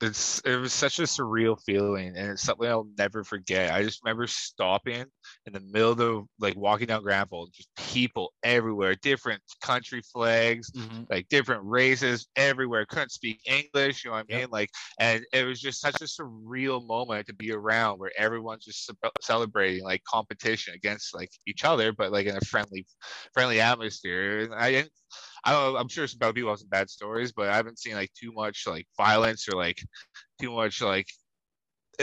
it's 0.04 0.40
it 0.40 0.56
was 0.56 0.72
such 0.72 0.98
a 0.98 1.02
surreal 1.02 1.60
feeling 1.64 2.16
and 2.16 2.30
it's 2.30 2.42
something 2.42 2.68
I'll 2.68 2.88
never 2.96 3.24
forget. 3.24 3.72
I 3.72 3.82
just 3.82 4.00
remember 4.04 4.26
stopping 4.26 5.04
in 5.46 5.52
the 5.52 5.60
middle 5.60 5.92
of 5.92 5.98
the 5.98 6.24
like 6.38 6.56
walking 6.56 6.86
down 6.86 7.02
Granville, 7.02 7.48
just 7.52 7.68
people 7.76 8.32
everywhere, 8.42 8.94
different 9.02 9.42
country 9.62 10.02
flags, 10.12 10.70
mm-hmm. 10.70 11.04
like 11.10 11.28
different 11.28 11.62
races 11.64 12.28
everywhere. 12.36 12.86
Couldn't 12.86 13.12
speak 13.12 13.40
English, 13.46 14.04
you 14.04 14.10
know 14.10 14.16
what 14.16 14.26
I 14.30 14.32
mean? 14.32 14.40
Yep. 14.42 14.52
Like, 14.52 14.70
and 15.00 15.24
it 15.32 15.44
was 15.44 15.60
just 15.60 15.80
such 15.80 16.00
a 16.00 16.04
surreal 16.04 16.86
moment 16.86 17.26
to 17.26 17.34
be 17.34 17.52
around 17.52 17.98
where 17.98 18.12
everyone's 18.16 18.64
just 18.64 18.90
celebrating 19.20 19.84
like 19.84 20.02
competition 20.04 20.74
against 20.74 21.14
like 21.14 21.30
each 21.46 21.64
other, 21.64 21.92
but 21.92 22.12
like 22.12 22.26
in 22.26 22.36
a 22.36 22.40
friendly, 22.42 22.86
friendly 23.32 23.60
atmosphere. 23.60 24.40
And 24.40 24.54
I 24.54 24.70
didn't 24.70 24.92
I 25.44 25.76
I'm 25.78 25.88
sure 25.88 26.06
some 26.06 26.32
people 26.32 26.50
have 26.50 26.58
some 26.58 26.68
bad 26.68 26.90
stories, 26.90 27.32
but 27.32 27.48
I 27.48 27.56
haven't 27.56 27.78
seen 27.78 27.94
like 27.94 28.12
too 28.14 28.32
much 28.32 28.64
like 28.66 28.86
violence 28.96 29.48
or 29.48 29.56
like 29.56 29.82
too 30.40 30.52
much 30.52 30.80
like 30.80 31.06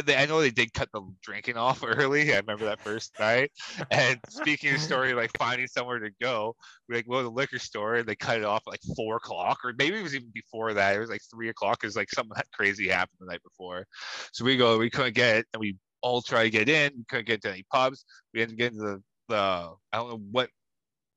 they, 0.06 0.16
I 0.16 0.26
know 0.26 0.42
they 0.42 0.52
did 0.52 0.74
cut 0.74 0.90
the 0.94 1.02
drinking 1.22 1.58
off 1.58 1.84
early. 1.86 2.34
I 2.34 2.38
remember 2.38 2.66
that 2.66 2.82
first 2.82 3.14
night. 3.20 3.52
And 3.90 4.20
speaking 4.30 4.74
of 4.74 4.80
story, 4.80 5.14
like 5.14 5.32
finding 5.38 5.68
somewhere 5.68 6.00
to 6.00 6.12
go, 6.22 6.56
we 6.88 6.96
like 6.96 7.06
to 7.06 7.24
the 7.24 7.30
liquor 7.30 7.60
store 7.60 7.96
and 7.96 8.08
they 8.08 8.16
cut 8.16 8.38
it 8.38 8.46
off 8.46 8.64
at 8.68 8.72
like 8.72 8.96
four 8.96 9.18
o'clock, 9.18 9.60
or 9.64 9.74
maybe 9.78 9.98
it 9.98 10.04
was 10.04 10.16
even 10.16 10.32
before 10.34 10.74
that. 10.74 10.96
It 10.96 11.00
was 11.00 11.10
like 11.10 11.22
three 11.34 11.50
o'clock 11.50 11.80
because 11.82 11.96
like 11.96 12.10
something 12.10 12.34
that 12.36 12.48
crazy 12.54 12.88
happened 12.88 13.18
the 13.20 13.28
night 13.28 13.44
before. 13.44 13.86
So 14.32 14.46
we 14.46 14.58
go, 14.58 14.78
we 14.78 14.90
couldn't 14.90 15.16
get 15.16 15.38
it, 15.38 15.46
and 15.54 15.60
we 15.60 15.78
all 16.02 16.22
try 16.22 16.44
to 16.44 16.50
get 16.50 16.70
in. 16.70 16.94
We 16.96 17.04
couldn't 17.10 17.28
get 17.28 17.42
to 17.44 17.52
any 17.52 17.66
pubs. 17.72 18.06
We 18.34 18.40
had 18.40 18.50
to 18.50 18.56
get 18.56 18.74
into 18.74 18.84
the 18.84 19.04
the 19.30 19.36
I 19.94 19.98
don't 19.98 20.10
know 20.10 20.22
what 20.32 20.50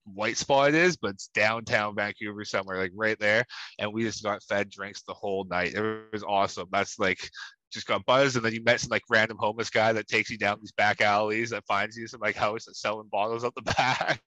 white 0.05 0.37
spot 0.37 0.75
is, 0.75 0.97
but 0.97 1.12
it's 1.12 1.29
downtown 1.29 1.95
Vancouver 1.97 2.45
somewhere, 2.45 2.79
like 2.79 2.93
right 2.95 3.19
there. 3.19 3.45
And 3.79 3.93
we 3.93 4.05
just 4.05 4.23
got 4.23 4.43
fed 4.43 4.71
drinks 4.71 5.03
the 5.03 5.14
whole 5.14 5.45
night. 5.45 5.75
It 5.75 6.03
was 6.12 6.23
awesome. 6.23 6.69
That's 6.71 6.99
like 6.99 7.31
just 7.73 7.87
got 7.87 8.07
buzzed, 8.07 8.37
and 8.37 8.45
then 8.45 8.55
you 8.55 8.62
met 8.62 8.81
some 8.81 8.90
like 8.90 9.03
random 9.11 9.37
homeless 9.38 9.69
guy 9.69 9.93
that 9.93 10.07
takes 10.07 10.31
you 10.31 10.38
down 10.38 10.59
these 10.61 10.73
back 10.73 11.01
alleys 11.01 11.51
that 11.51 11.67
finds 11.67 11.97
you 11.97 12.07
some 12.07 12.21
like 12.21 12.37
house 12.37 12.64
that's 12.64 12.81
selling 12.81 13.09
bottles 13.11 13.45
out 13.45 13.55
the 13.57 13.62
back. 13.77 14.23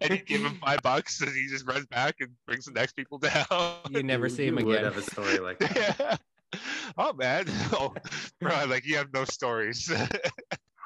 and 0.00 0.10
you 0.10 0.18
give 0.18 0.40
him 0.40 0.58
five 0.64 0.82
bucks, 0.82 1.20
and 1.20 1.30
he 1.32 1.46
just 1.48 1.66
runs 1.66 1.86
back 1.86 2.16
and 2.20 2.30
brings 2.46 2.64
the 2.64 2.72
next 2.72 2.96
people 2.96 3.18
down. 3.50 3.76
You 3.90 4.02
never 4.02 4.28
see 4.28 4.46
him 4.46 4.58
again. 4.58 4.84
Have 4.84 4.96
a 4.96 5.02
story 5.02 5.38
like 5.38 5.58
that. 5.60 5.96
yeah. 5.98 6.60
Oh 6.98 7.12
man, 7.12 7.44
oh, 7.72 7.94
bro, 8.40 8.64
like 8.66 8.86
you 8.86 8.96
have 8.96 9.12
no 9.12 9.24
stories. 9.24 9.90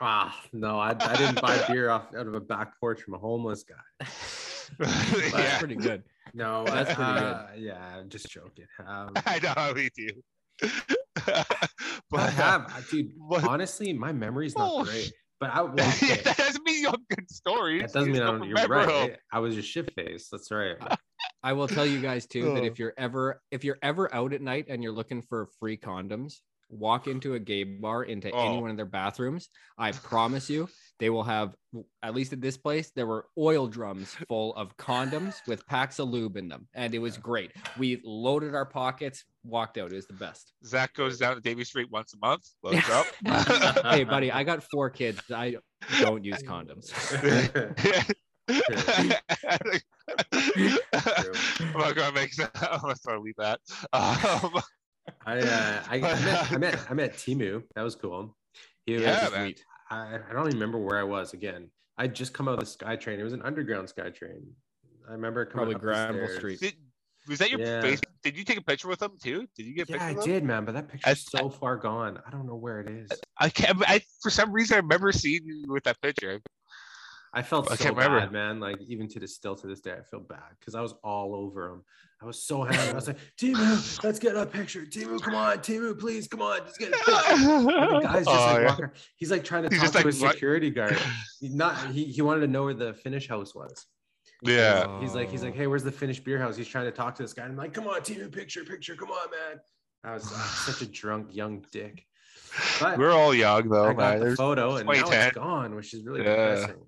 Ah, 0.00 0.38
no, 0.52 0.78
I, 0.78 0.90
I 0.90 1.16
didn't 1.16 1.40
buy 1.40 1.64
beer 1.68 1.90
off 1.90 2.14
out 2.14 2.26
of 2.26 2.34
a 2.34 2.40
back 2.40 2.78
porch 2.78 3.00
from 3.00 3.14
a 3.14 3.18
homeless 3.18 3.64
guy. 3.64 3.76
that's 4.78 5.32
yeah. 5.32 5.58
pretty 5.58 5.76
good. 5.76 6.02
No, 6.34 6.64
that's 6.64 6.92
pretty 6.92 7.10
uh, 7.10 7.46
good. 7.46 7.62
Yeah, 7.62 7.78
I'm 7.96 8.08
just 8.08 8.28
joking. 8.28 8.66
Um, 8.84 9.12
I 9.24 9.38
know 9.38 9.52
how 9.56 9.72
we 9.72 9.88
do. 9.96 10.08
but 12.10 12.20
I 12.20 12.30
have, 12.30 12.84
dude. 12.90 13.12
Honestly, 13.30 13.92
my 13.92 14.12
memory's 14.12 14.58
not 14.58 14.68
oh, 14.70 14.84
great. 14.84 15.12
But 15.38 15.50
I 15.50 15.62
won't 15.62 15.78
yeah, 16.02 16.16
that 16.24 16.36
doesn't 16.36 16.64
mean 16.64 16.82
you 16.82 16.90
have 16.90 17.00
good 17.08 17.30
stories. 17.30 17.82
That 17.82 17.92
doesn't 17.92 18.12
mean 18.12 18.22
I 18.22 18.26
don't. 18.26 18.42
You're 18.42 18.66
right. 18.66 19.16
I 19.32 19.38
was 19.38 19.54
just 19.54 19.70
shit 19.70 19.90
faced. 19.94 20.30
That's 20.32 20.50
right. 20.50 20.76
I 21.42 21.52
will 21.52 21.68
tell 21.68 21.86
you 21.86 22.00
guys 22.00 22.26
too 22.26 22.54
that 22.54 22.64
if 22.64 22.78
you're 22.78 22.94
ever 22.98 23.40
if 23.50 23.62
you're 23.62 23.78
ever 23.82 24.12
out 24.14 24.32
at 24.32 24.42
night 24.42 24.66
and 24.68 24.82
you're 24.82 24.92
looking 24.92 25.22
for 25.22 25.48
free 25.60 25.76
condoms, 25.76 26.40
walk 26.68 27.06
into 27.06 27.34
a 27.34 27.38
gay 27.38 27.64
bar 27.64 28.02
into 28.04 28.30
Oh. 28.30 28.38
any 28.52 28.60
one 28.60 28.70
of 28.70 28.76
their 28.76 28.86
bathrooms, 28.86 29.48
I 29.78 29.92
promise 30.10 30.48
you, 30.50 30.68
they 30.98 31.10
will 31.10 31.22
have 31.24 31.54
at 32.02 32.14
least 32.14 32.32
at 32.32 32.40
this 32.40 32.56
place 32.56 32.90
there 32.96 33.06
were 33.06 33.26
oil 33.36 33.66
drums 33.68 34.16
full 34.28 34.54
of 34.56 34.74
condoms 34.78 35.46
with 35.46 35.66
packs 35.66 35.98
of 35.98 36.08
lube 36.08 36.36
in 36.38 36.48
them, 36.48 36.66
and 36.74 36.94
it 36.94 36.98
was 36.98 37.18
great. 37.18 37.52
We 37.78 38.00
loaded 38.04 38.54
our 38.54 38.64
pockets, 38.64 39.24
walked 39.44 39.76
out. 39.78 39.92
It 39.92 39.96
was 39.96 40.06
the 40.06 40.14
best. 40.14 40.52
Zach 40.64 40.94
goes 40.94 41.18
down 41.18 41.34
to 41.34 41.40
Davie 41.40 41.64
Street 41.64 41.88
once 41.90 42.14
a 42.14 42.18
month, 42.18 42.48
loads 42.62 42.88
up. 42.90 43.06
hey, 43.92 44.04
buddy, 44.04 44.32
I 44.32 44.42
got 44.42 44.62
four 44.62 44.88
kids. 44.90 45.20
I 45.30 45.56
don't 46.00 46.24
use 46.24 46.42
condoms. 46.42 46.90
I'm 49.98 51.72
not 51.74 51.94
gonna 51.96 52.12
make 52.12 52.34
that. 52.36 52.50
I'm 52.70 52.80
gonna 52.80 52.94
try 53.02 53.16
leave 53.16 53.34
that. 53.38 53.60
Um, 53.92 54.62
I, 55.26 55.38
uh, 55.38 55.82
I, 55.88 55.96
I 55.96 56.00
met 56.00 56.52
I 56.52 56.56
met 56.58 56.86
I 56.90 56.94
met 56.94 57.14
Teemu. 57.14 57.62
That 57.74 57.82
was 57.82 57.94
cool. 57.94 58.36
He 58.86 58.94
was 58.94 59.02
Yeah, 59.02 59.28
man. 59.32 59.54
I, 59.90 60.18
I 60.28 60.32
don't 60.32 60.46
even 60.48 60.54
remember 60.54 60.78
where 60.78 60.98
I 60.98 61.02
was 61.04 61.32
again. 61.32 61.70
I'd 61.98 62.14
just 62.14 62.32
come 62.34 62.48
out 62.48 62.54
of 62.54 62.60
the 62.60 62.84
SkyTrain. 62.84 63.18
It 63.18 63.24
was 63.24 63.32
an 63.32 63.42
underground 63.42 63.88
SkyTrain. 63.88 64.42
I 65.08 65.12
remember 65.12 65.44
coming 65.44 65.70
Probably 65.70 65.74
up 65.76 65.80
the 65.80 65.86
Granville. 65.86 66.36
Street. 66.36 66.60
did, 66.60 66.74
was 67.28 67.38
that 67.38 67.50
your 67.50 67.60
Yeah. 67.60 67.80
face? 67.82 68.00
Did 68.22 68.36
you 68.36 68.44
take 68.44 68.58
a 68.58 68.62
picture 68.62 68.88
with 68.88 69.00
him 69.00 69.12
too? 69.22 69.46
Did 69.56 69.66
you 69.66 69.74
get 69.74 69.88
a 69.88 69.92
Yeah, 69.92 69.98
picture 69.98 70.04
I 70.10 70.12
with 70.14 70.26
him? 70.26 70.32
did, 70.32 70.44
man. 70.44 70.64
But 70.64 70.74
that 70.74 70.88
picture's 70.88 71.26
I- 71.34 71.38
so 71.38 71.48
far 71.50 71.76
gone. 71.76 72.20
I 72.26 72.30
don't 72.30 72.46
know 72.46 72.56
where 72.56 72.80
it 72.80 72.88
is. 72.88 73.10
I 73.38 73.48
can't. 73.48 73.78
I 73.88 74.00
for 74.22 74.30
some 74.30 74.52
reason 74.52 74.74
I 74.74 74.78
remember 74.78 75.12
seeing 75.12 75.44
you 75.44 75.64
with 75.68 75.84
that 75.84 76.00
picture. 76.02 76.40
I 77.34 77.42
felt 77.42 77.70
I 77.70 77.76
so 77.76 77.84
can't 77.84 77.96
remember. 77.96 78.20
bad, 78.20 78.32
man. 78.32 78.60
Like 78.60 78.80
even 78.88 79.08
to 79.08 79.20
this 79.20 79.34
still 79.34 79.54
to 79.56 79.66
this 79.66 79.80
day, 79.80 79.92
I 79.98 80.02
feel 80.02 80.20
bad 80.20 80.42
because 80.58 80.74
I 80.74 80.80
was 80.80 80.94
all 81.04 81.34
over 81.34 81.68
him. 81.70 81.82
I 82.22 82.24
was 82.24 82.42
so 82.42 82.62
happy. 82.62 82.90
I 82.90 82.94
was 82.94 83.08
like, 83.08 83.18
Teemu, 83.38 84.02
let's 84.02 84.18
get 84.18 84.36
a 84.36 84.46
picture. 84.46 84.82
Teemu, 84.86 85.20
come 85.20 85.34
on, 85.34 85.58
Teemu, 85.58 85.98
please, 85.98 86.26
come 86.28 86.40
on, 86.40 86.60
just 86.64 86.78
get 86.78 86.88
a 86.88 86.92
picture. 86.96 87.12
The 87.12 88.00
guy's 88.02 88.24
just 88.24 88.28
Oh, 88.28 88.32
like 88.52 88.60
yeah. 88.62 88.66
walking. 88.68 88.90
He's 89.16 89.30
like 89.30 89.44
trying 89.44 89.64
to 89.64 89.68
He's 89.68 89.80
talk 89.82 89.90
to 89.90 89.96
like, 89.98 90.04
what? 90.06 90.32
security 90.32 90.70
guard. 90.70 90.98
He 91.40 91.50
not 91.50 91.76
he, 91.90 92.04
he 92.04 92.22
wanted 92.22 92.40
to 92.40 92.46
know 92.46 92.64
where 92.64 92.74
the 92.74 92.94
Finnish 92.94 93.28
house 93.28 93.54
was. 93.54 93.84
yeah. 94.42 94.98
He's 95.00 95.14
like, 95.14 95.30
he's 95.30 95.42
like, 95.42 95.54
hey, 95.54 95.66
where's 95.66 95.84
the 95.84 95.92
Finnish 95.92 96.20
beer 96.20 96.38
house? 96.38 96.56
He's 96.56 96.68
trying 96.68 96.86
to 96.86 96.92
talk 96.92 97.14
to 97.16 97.22
this 97.22 97.32
guy. 97.34 97.42
And 97.42 97.52
I'm 97.52 97.58
like, 97.58 97.74
come 97.74 97.86
on, 97.86 98.00
Teemu, 98.00 98.32
picture, 98.32 98.64
picture, 98.64 98.94
come 98.94 99.10
on, 99.10 99.30
man. 99.30 99.60
I 100.04 100.14
was 100.14 100.32
uh, 100.32 100.36
such 100.38 100.80
a 100.82 100.86
drunk 100.90 101.34
young 101.34 101.64
dick. 101.72 102.06
But 102.80 102.96
We're 102.96 103.10
all 103.12 103.34
young 103.34 103.68
though, 103.68 103.86
I 103.88 103.92
got 103.92 104.18
man. 104.20 104.30
the 104.30 104.36
photo 104.36 104.76
and 104.76 104.86
now 104.86 104.92
2010. 104.94 105.26
it's 105.28 105.34
gone, 105.36 105.74
which 105.74 105.92
is 105.92 106.04
really 106.04 106.22
Yeah. 106.22 106.54
depressing. 106.54 106.82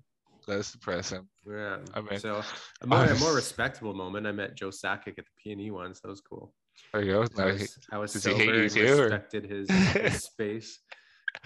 That's 0.49 0.71
depressing. 0.71 1.27
Yeah. 1.47 1.77
I 1.93 2.01
mean- 2.01 2.19
so 2.19 2.41
a 2.81 2.87
more, 2.87 3.03
a 3.03 3.15
more 3.19 3.35
respectable 3.35 3.93
moment. 3.93 4.27
I 4.27 4.31
met 4.31 4.55
Joe 4.55 4.69
Sakic 4.69 5.17
at 5.17 5.25
the 5.25 5.31
P 5.41 5.51
and 5.51 5.61
E 5.61 5.71
once. 5.71 6.01
That 6.01 6.09
was 6.09 6.21
cool. 6.21 6.53
There 6.93 7.03
you 7.03 7.11
go. 7.11 7.27
I 7.37 7.45
was, 7.45 7.77
I 7.91 7.97
was 7.97 8.23
he 8.23 8.33
hate 8.33 8.47
you 8.47 8.61
and 8.63 8.71
too, 8.71 9.01
respected 9.01 9.45
his, 9.45 9.69
his 9.69 10.23
space. 10.31 10.79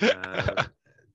Uh, 0.02 0.64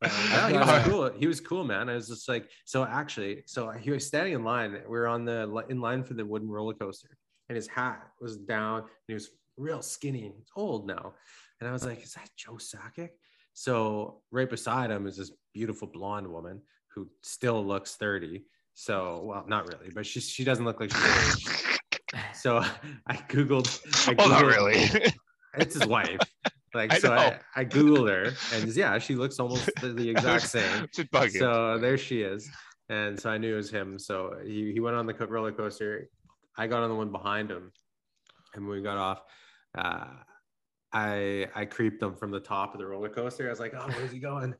but 0.00 0.12
no, 0.30 0.46
he 0.48 0.56
was 0.56 0.84
cool. 0.84 1.10
He 1.18 1.26
was 1.26 1.40
cool, 1.40 1.64
man. 1.64 1.88
I 1.88 1.94
was 1.94 2.06
just 2.06 2.28
like, 2.28 2.48
so 2.64 2.84
actually, 2.84 3.42
so 3.46 3.70
he 3.70 3.90
was 3.90 4.06
standing 4.06 4.34
in 4.34 4.44
line. 4.44 4.72
We 4.84 4.98
were 4.98 5.08
on 5.08 5.24
the 5.24 5.64
in 5.68 5.80
line 5.80 6.04
for 6.04 6.14
the 6.14 6.24
wooden 6.24 6.48
roller 6.48 6.74
coaster, 6.74 7.16
and 7.48 7.56
his 7.56 7.66
hat 7.66 8.06
was 8.20 8.36
down, 8.36 8.80
and 8.80 8.88
he 9.08 9.14
was 9.14 9.30
real 9.56 9.82
skinny. 9.82 10.32
He's 10.36 10.50
old 10.54 10.86
now, 10.86 11.14
and 11.60 11.68
I 11.68 11.72
was 11.72 11.84
like, 11.84 12.02
is 12.04 12.12
that 12.12 12.28
Joe 12.36 12.58
Sakic? 12.58 13.10
So 13.54 14.20
right 14.30 14.48
beside 14.48 14.90
him 14.92 15.06
is 15.08 15.16
this 15.16 15.32
beautiful 15.52 15.88
blonde 15.88 16.28
woman 16.28 16.62
who 16.94 17.08
still 17.22 17.64
looks 17.64 17.96
30. 17.96 18.44
So 18.74 19.22
well, 19.24 19.44
not 19.48 19.66
really, 19.66 19.90
but 19.92 20.06
she 20.06 20.20
she 20.20 20.44
doesn't 20.44 20.64
look 20.64 20.78
like 20.78 20.92
she's 20.92 21.04
aged. 21.34 22.14
So 22.34 22.58
I 23.06 23.14
googled. 23.28 23.68
I 24.08 24.14
well, 24.14 24.28
not 24.28 24.42
Googled- 24.42 24.56
really. 24.56 25.12
it's 25.54 25.74
his 25.74 25.86
wife. 25.86 26.20
Like 26.74 26.92
I 26.94 26.98
so, 26.98 27.12
I. 27.12 27.40
I 27.56 27.64
googled 27.64 28.08
her, 28.08 28.32
and 28.56 28.74
yeah, 28.76 28.98
she 28.98 29.16
looks 29.16 29.40
almost 29.40 29.68
the, 29.80 30.08
exact 30.10 30.46
same. 30.48 30.86
So 31.30 31.78
there 31.78 31.98
she 31.98 32.22
is, 32.22 32.48
and 32.88 33.18
so 33.18 33.30
I 33.30 33.38
knew 33.38 33.54
it 33.54 33.56
was 33.56 33.70
him. 33.70 33.98
So 33.98 34.36
he 34.44 34.72
he 34.72 34.80
went 34.80 34.96
on 34.96 35.06
the 35.06 35.14
roller 35.26 35.52
coaster. 35.52 36.08
I 36.56 36.66
got 36.68 36.82
on 36.82 36.88
the 36.88 36.94
one 36.94 37.10
behind 37.10 37.50
him, 37.50 37.72
and 38.54 38.66
when 38.66 38.76
we 38.76 38.82
got 38.82 38.96
off, 38.96 39.22
uh, 39.76 40.06
I 40.92 41.48
I 41.54 41.64
creeped 41.64 42.02
him 42.02 42.14
from 42.14 42.30
the 42.30 42.40
top 42.40 42.74
of 42.74 42.80
the 42.80 42.86
roller 42.86 43.08
coaster. 43.08 43.46
I 43.46 43.50
was 43.50 43.60
like, 43.60 43.74
"Oh, 43.74 43.88
where's 43.88 44.12
he 44.12 44.18
going?" 44.18 44.54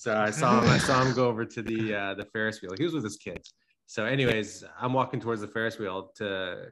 So 0.00 0.16
I 0.16 0.30
saw 0.30 0.62
him. 0.62 0.70
I 0.70 0.78
saw 0.78 1.04
him 1.04 1.12
go 1.12 1.28
over 1.28 1.44
to 1.44 1.60
the 1.60 1.94
uh, 1.94 2.14
the 2.14 2.24
Ferris 2.32 2.62
wheel. 2.62 2.70
He 2.74 2.84
was 2.84 2.94
with 2.94 3.04
his 3.04 3.18
kids. 3.18 3.52
So, 3.84 4.06
anyways, 4.06 4.64
I'm 4.80 4.94
walking 4.94 5.20
towards 5.20 5.42
the 5.42 5.46
Ferris 5.46 5.78
wheel 5.78 6.10
to 6.16 6.68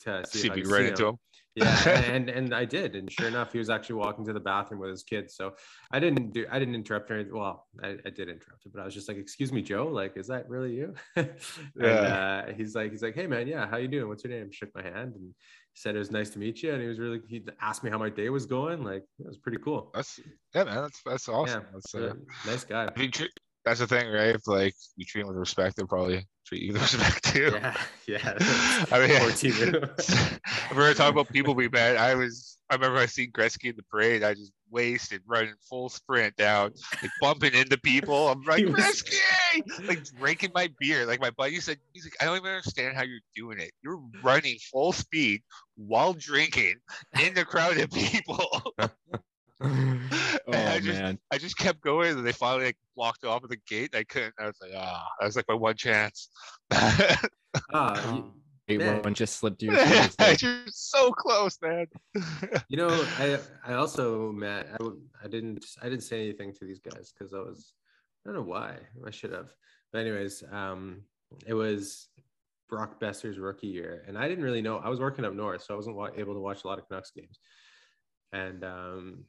to 0.00 0.22
see, 0.28 0.40
See 0.40 0.48
if 0.48 0.52
I 0.52 0.60
can 0.60 0.70
ran 0.70 0.82
see 0.82 0.88
into 0.88 1.02
him 1.04 1.08
him. 1.14 1.18
Yeah 1.56 1.88
and 2.14 2.28
and 2.30 2.54
i 2.54 2.64
did 2.64 2.94
and 2.94 3.10
sure 3.10 3.26
enough 3.28 3.52
he 3.52 3.58
was 3.58 3.68
actually 3.70 3.96
walking 3.96 4.24
to 4.24 4.32
the 4.32 4.38
bathroom 4.40 4.80
with 4.80 4.90
his 4.90 5.02
kids 5.02 5.34
so 5.34 5.52
i 5.92 5.98
didn't 5.98 6.32
do 6.32 6.46
i 6.50 6.58
didn't 6.58 6.74
interrupt 6.74 7.08
her 7.10 7.24
well 7.32 7.66
i, 7.82 7.88
I 8.06 8.10
did 8.10 8.28
interrupt 8.28 8.64
her 8.64 8.70
but 8.72 8.80
i 8.80 8.84
was 8.84 8.94
just 8.94 9.08
like 9.08 9.16
excuse 9.16 9.52
me 9.52 9.60
joe 9.60 9.88
like 9.88 10.16
is 10.16 10.28
that 10.28 10.48
really 10.48 10.72
you 10.74 10.94
and 11.16 11.30
Yeah. 11.80 12.44
uh, 12.48 12.52
he's 12.54 12.74
like 12.74 12.90
he's 12.92 13.02
like 13.02 13.14
hey 13.14 13.26
man 13.26 13.48
yeah 13.48 13.66
how 13.68 13.78
you 13.78 13.88
doing 13.88 14.08
what's 14.08 14.22
your 14.24 14.32
name 14.32 14.50
shook 14.52 14.70
my 14.74 14.82
hand 14.82 15.14
and 15.16 15.34
said 15.74 15.94
it 15.96 15.98
was 15.98 16.10
nice 16.10 16.30
to 16.30 16.38
meet 16.38 16.62
you 16.62 16.72
and 16.72 16.82
he 16.82 16.88
was 16.88 16.98
really 16.98 17.20
he 17.28 17.42
asked 17.60 17.82
me 17.84 17.90
how 17.90 17.98
my 17.98 18.10
day 18.10 18.28
was 18.28 18.46
going 18.46 18.84
like 18.84 19.04
it 19.18 19.26
was 19.26 19.38
pretty 19.38 19.58
cool 19.58 19.90
That's 19.94 20.20
yeah, 20.54 20.64
man. 20.64 20.74
That's 20.82 21.00
that's 21.04 21.28
awesome. 21.28 21.62
yeah 21.62 21.68
That's 21.72 21.94
uh, 21.94 21.98
really 21.98 22.18
nice 22.46 22.64
guy 22.64 22.84
if 22.86 22.98
you 22.98 23.08
that's 23.64 23.80
the 23.80 23.86
thing, 23.86 24.08
right? 24.10 24.34
If 24.34 24.46
like 24.46 24.74
you 24.96 25.04
treat 25.04 25.22
them 25.22 25.28
with 25.28 25.36
respect, 25.36 25.76
they'll 25.76 25.86
probably 25.86 26.26
treat 26.46 26.62
you 26.62 26.72
with 26.72 26.82
respect 26.94 27.24
too. 27.24 27.50
yeah 27.54 27.76
yeah 28.06 28.34
I 28.90 28.98
mean, 28.98 29.10
if 29.20 30.76
we're 30.76 30.94
talking 30.94 31.12
about 31.12 31.28
people 31.28 31.54
we 31.54 31.68
met, 31.68 31.96
I 31.96 32.14
was 32.14 32.58
I 32.70 32.74
remember 32.74 32.98
I 32.98 33.06
seen 33.06 33.32
Gretzky 33.32 33.70
in 33.70 33.76
the 33.76 33.82
parade. 33.82 34.22
I 34.22 34.34
just 34.34 34.52
wasted, 34.70 35.22
running 35.26 35.54
full 35.68 35.88
sprint 35.88 36.36
down, 36.36 36.72
like 37.02 37.10
bumping 37.20 37.52
into 37.52 37.76
people. 37.78 38.28
I'm 38.28 38.42
like 38.42 38.64
was- 38.64 38.76
Gretzky, 38.76 39.88
like 39.88 40.04
drinking 40.04 40.52
my 40.54 40.70
beer. 40.78 41.04
Like 41.04 41.20
my 41.20 41.30
buddy 41.30 41.58
said, 41.60 41.78
he's 41.92 42.04
like, 42.04 42.14
I 42.20 42.26
don't 42.26 42.36
even 42.36 42.48
understand 42.50 42.96
how 42.96 43.02
you're 43.02 43.18
doing 43.34 43.58
it. 43.58 43.72
You're 43.82 44.00
running 44.22 44.56
full 44.70 44.92
speed 44.92 45.42
while 45.76 46.12
drinking 46.12 46.76
in 47.20 47.34
the 47.34 47.44
crowd 47.44 47.76
of 47.78 47.90
people. 47.90 48.46
oh 49.62 50.52
I 50.52 50.80
just- 50.80 51.00
man, 51.00 51.18
I 51.30 51.38
just 51.38 51.56
kept 51.58 51.80
going, 51.82 52.16
and 52.18 52.26
they 52.26 52.32
finally 52.32 52.66
like 52.66 52.76
blocked 52.96 53.24
off 53.24 53.44
at 53.44 53.50
the 53.50 53.58
gate. 53.68 53.94
I 53.94 54.04
couldn't. 54.04 54.34
I 54.38 54.46
was 54.46 54.56
like, 54.60 54.72
ah, 54.76 55.06
that 55.18 55.26
was 55.26 55.36
like 55.36 55.46
my 55.48 55.54
one 55.54 55.76
chance. 55.76 56.28
You, 57.74 58.32
Hey, 58.66 58.78
man. 58.78 59.02
one 59.02 59.14
just 59.14 59.36
slipped 59.38 59.58
through 59.58 59.72
your 59.74 59.84
fingers 59.84 60.14
there. 60.14 60.36
You're 60.40 60.62
so 60.68 61.10
close, 61.10 61.58
man. 61.60 61.86
You 62.68 62.76
know, 62.76 62.88
I 63.18 63.38
I 63.66 63.72
also 63.74 64.30
met 64.30 64.68
I, 64.72 64.76
w- 64.76 65.00
I 65.24 65.26
didn't 65.26 65.64
I 65.82 65.88
didn't 65.88 66.04
say 66.04 66.20
anything 66.22 66.52
to 66.54 66.64
these 66.64 66.78
guys 66.78 67.12
because 67.12 67.34
I 67.34 67.38
was 67.38 67.72
I 68.24 68.28
don't 68.30 68.36
know 68.36 68.48
why 68.48 68.76
I 69.04 69.10
should 69.10 69.32
have. 69.32 69.48
But 69.92 70.02
anyways, 70.02 70.44
um, 70.52 71.02
it 71.48 71.54
was 71.54 72.06
Brock 72.68 73.00
Boeser's 73.00 73.40
rookie 73.40 73.66
year, 73.66 74.04
and 74.06 74.16
I 74.16 74.28
didn't 74.28 74.44
really 74.44 74.62
know. 74.62 74.76
I 74.78 74.88
was 74.88 75.00
working 75.00 75.24
up 75.24 75.34
north, 75.34 75.64
so 75.64 75.74
I 75.74 75.76
wasn't 75.76 75.96
wa- 75.96 76.10
able 76.16 76.34
to 76.34 76.40
watch 76.40 76.62
a 76.62 76.68
lot 76.68 76.78
of 76.78 76.86
Canucks 76.86 77.10
games. 77.10 77.40
And 78.32 78.62
um, 78.62 79.24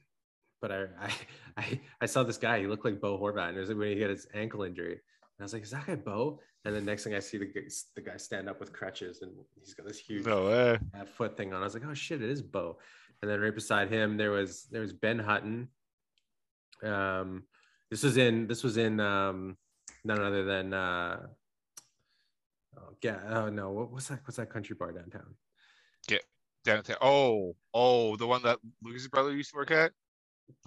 but 0.62 0.72
I 0.72 0.86
I 1.00 1.12
I, 1.58 1.80
I 2.00 2.06
saw 2.06 2.22
this 2.22 2.38
guy. 2.38 2.60
He 2.60 2.66
looked 2.66 2.86
like 2.86 3.00
Bo 3.00 3.18
Horvat, 3.18 3.50
and 3.50 3.58
it 3.58 3.60
was 3.60 3.74
when 3.74 3.94
he 3.94 4.00
had 4.00 4.10
his 4.10 4.26
ankle 4.32 4.62
injury. 4.62 4.92
And 4.92 5.40
I 5.40 5.42
was 5.42 5.52
like, 5.52 5.64
"Is 5.64 5.72
that 5.72 5.86
guy 5.86 5.96
Bo?" 5.96 6.40
And 6.64 6.74
the 6.76 6.80
next 6.80 7.02
thing 7.02 7.14
I 7.14 7.18
see 7.18 7.38
the 7.38 7.46
guy, 7.46 7.62
the 7.96 8.00
guy 8.00 8.16
stand 8.16 8.48
up 8.48 8.60
with 8.60 8.72
crutches, 8.72 9.22
and 9.22 9.32
he's 9.58 9.74
got 9.74 9.86
this 9.86 9.98
huge 9.98 10.24
no 10.24 10.46
way. 10.46 10.78
foot 11.16 11.36
thing 11.36 11.52
on. 11.52 11.60
I 11.60 11.64
was 11.64 11.74
like, 11.74 11.82
oh 11.84 11.94
shit, 11.94 12.22
it 12.22 12.30
is 12.30 12.40
Bo. 12.40 12.78
And 13.20 13.30
then 13.30 13.40
right 13.40 13.54
beside 13.54 13.90
him, 13.90 14.16
there 14.16 14.30
was 14.30 14.68
there 14.70 14.80
was 14.80 14.92
Ben 14.92 15.18
Hutton. 15.18 15.68
Um, 16.84 17.44
this 17.90 18.04
was 18.04 18.16
in 18.16 18.46
this 18.46 18.62
was 18.62 18.76
in 18.76 19.00
um, 19.00 19.56
none 20.04 20.22
other 20.22 20.44
than 20.44 20.72
uh, 20.72 21.26
oh, 22.78 22.96
yeah, 23.02 23.20
oh 23.28 23.48
no, 23.48 23.70
what, 23.70 23.90
what's 23.90 24.08
that? 24.08 24.20
What's 24.24 24.36
that 24.36 24.50
country 24.50 24.76
bar 24.78 24.92
downtown? 24.92 25.34
Yeah, 26.08 26.18
downtown. 26.64 26.96
Oh, 27.00 27.56
oh, 27.74 28.16
the 28.16 28.26
one 28.26 28.42
that 28.44 28.58
Lucas' 28.82 29.08
brother 29.08 29.32
used 29.32 29.50
to 29.50 29.56
work 29.56 29.72
at. 29.72 29.90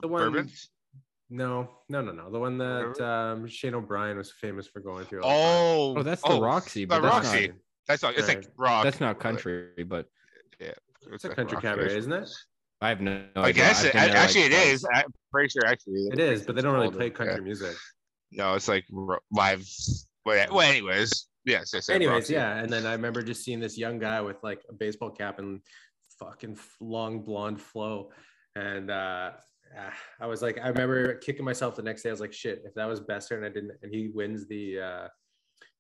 The 0.02 0.08
one. 0.08 0.32
Bourbon. 0.32 0.50
No, 1.30 1.70
no, 1.90 2.02
no, 2.02 2.12
no. 2.12 2.30
The 2.32 2.40
one 2.40 2.58
that 2.60 3.02
um, 3.02 3.48
Shane 3.48 3.74
O'Brien 3.74 4.16
was 4.18 4.32
famous 4.32 4.68
for 4.68 4.80
going 4.80 5.06
through. 5.06 5.22
Oh, 5.24 5.96
Oh, 5.98 6.04
that's 6.04 6.22
the 6.22 6.40
Roxy, 6.40 6.82
the 6.86 6.88
but 6.88 7.02
that's 7.02 7.26
not- 7.26 7.34
Roxy. 7.34 7.52
That's 7.88 8.02
not. 8.04 8.18
It's 8.18 8.28
like 8.28 8.46
rock. 8.58 8.84
That's 8.84 9.00
not 9.00 9.20
country, 9.20 9.70
but 9.88 10.08
yeah, 10.60 10.72
It's 11.12 11.24
a 11.24 11.30
country 11.30 11.58
cabaret, 11.62 11.96
isn't 11.98 12.12
it? 12.14 12.30
I 12.82 12.90
have 12.90 13.00
no. 13.02 13.24
I 13.36 13.42
idea. 13.50 13.54
guess 13.54 13.80
I've 13.82 13.86
it, 13.90 13.94
been 13.94 14.02
actually 14.16 14.42
like, 14.44 14.52
it 14.52 14.56
twice. 14.56 14.68
is. 14.74 14.86
I'm 14.94 15.14
pretty 15.32 15.50
sure 15.50 15.66
actually 15.68 16.08
It 16.12 16.20
is, 16.20 16.44
but 16.46 16.56
they 16.56 16.62
don't 16.62 16.74
really 16.74 16.86
older, 16.88 16.98
play 16.98 17.08
yeah. 17.08 17.14
country 17.14 17.42
music. 17.42 17.76
No, 18.32 18.54
it's 18.56 18.68
like 18.68 18.86
live. 19.32 19.68
Well, 20.26 20.48
well, 20.52 20.62
anyways, 20.68 21.28
yes. 21.46 21.74
I 21.76 21.80
said 21.80 21.96
anyways 21.98 22.14
Roxy. 22.14 22.34
yeah 22.34 22.58
and 22.58 22.70
then 22.70 22.86
i 22.88 22.94
remember 22.94 23.22
just 23.22 23.44
seeing 23.44 23.60
this 23.60 23.78
young 23.78 24.00
guy 24.00 24.20
with 24.22 24.38
like 24.44 24.62
a 24.70 24.74
baseball 24.74 25.12
cap 25.12 25.38
and 25.38 25.62
fucking 26.20 26.58
long 26.82 27.22
blonde 27.22 27.62
flow 27.62 28.10
and 28.56 28.90
uh 28.90 29.32
ah, 29.78 29.94
i 30.22 30.26
was 30.28 30.42
like 30.42 30.58
i 30.62 30.68
remember 30.68 31.16
kicking 31.16 31.46
myself 31.46 31.76
the 31.76 31.82
next 31.82 32.04
day 32.04 32.10
i 32.10 32.12
was 32.12 32.22
like 32.22 32.34
shit 32.34 32.62
if 32.66 32.74
that 32.76 32.86
was 32.86 33.02
Boeser 33.02 33.36
and 33.38 33.46
i 33.46 33.50
didn't 33.50 33.72
and 33.82 33.94
he 33.94 34.10
wins 34.14 34.48
the 34.48 34.80
uh 34.80 35.08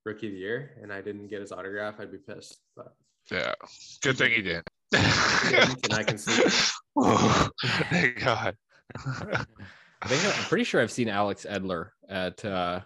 rookie 0.05 0.27
of 0.27 0.33
the 0.33 0.39
year 0.39 0.77
and 0.81 0.93
i 0.93 1.01
didn't 1.01 1.27
get 1.27 1.41
his 1.41 1.51
autograph 1.51 1.99
i'd 1.99 2.11
be 2.11 2.17
pissed 2.17 2.57
but 2.75 2.93
Yeah. 3.31 3.53
Good 4.01 4.17
thing 4.17 4.31
he 4.31 4.41
did. 4.41 4.63
he 4.91 5.49
didn't, 5.49 5.83
and 5.85 5.93
i 5.93 6.03
can 6.03 6.17
see. 6.17 6.43
Oh, 6.97 7.49
thank 7.89 8.19
God. 8.23 8.55
I 8.95 10.07
think 10.07 10.23
I'm 10.25 10.43
pretty 10.45 10.63
sure 10.63 10.79
I've 10.81 10.91
seen 10.91 11.09
Alex 11.09 11.45
Edler 11.49 11.89
at 12.07 12.45
uh 12.45 12.79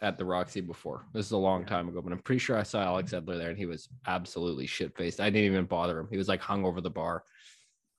at 0.00 0.16
the 0.16 0.24
Roxy 0.24 0.60
before. 0.60 1.06
This 1.12 1.26
is 1.26 1.32
a 1.32 1.36
long 1.38 1.64
time 1.64 1.88
ago, 1.88 2.00
but 2.02 2.12
I'm 2.12 2.20
pretty 2.20 2.38
sure 2.38 2.56
I 2.56 2.62
saw 2.62 2.82
Alex 2.82 3.12
Edler 3.12 3.38
there 3.38 3.48
and 3.50 3.58
he 3.58 3.66
was 3.66 3.88
absolutely 4.06 4.66
shit 4.68 4.96
faced. 4.96 5.20
I 5.20 5.30
didn't 5.30 5.52
even 5.52 5.64
bother 5.64 5.98
him. 5.98 6.06
He 6.10 6.18
was 6.18 6.28
like 6.28 6.40
hung 6.40 6.64
over 6.64 6.80
the 6.80 6.90
bar. 6.90 7.24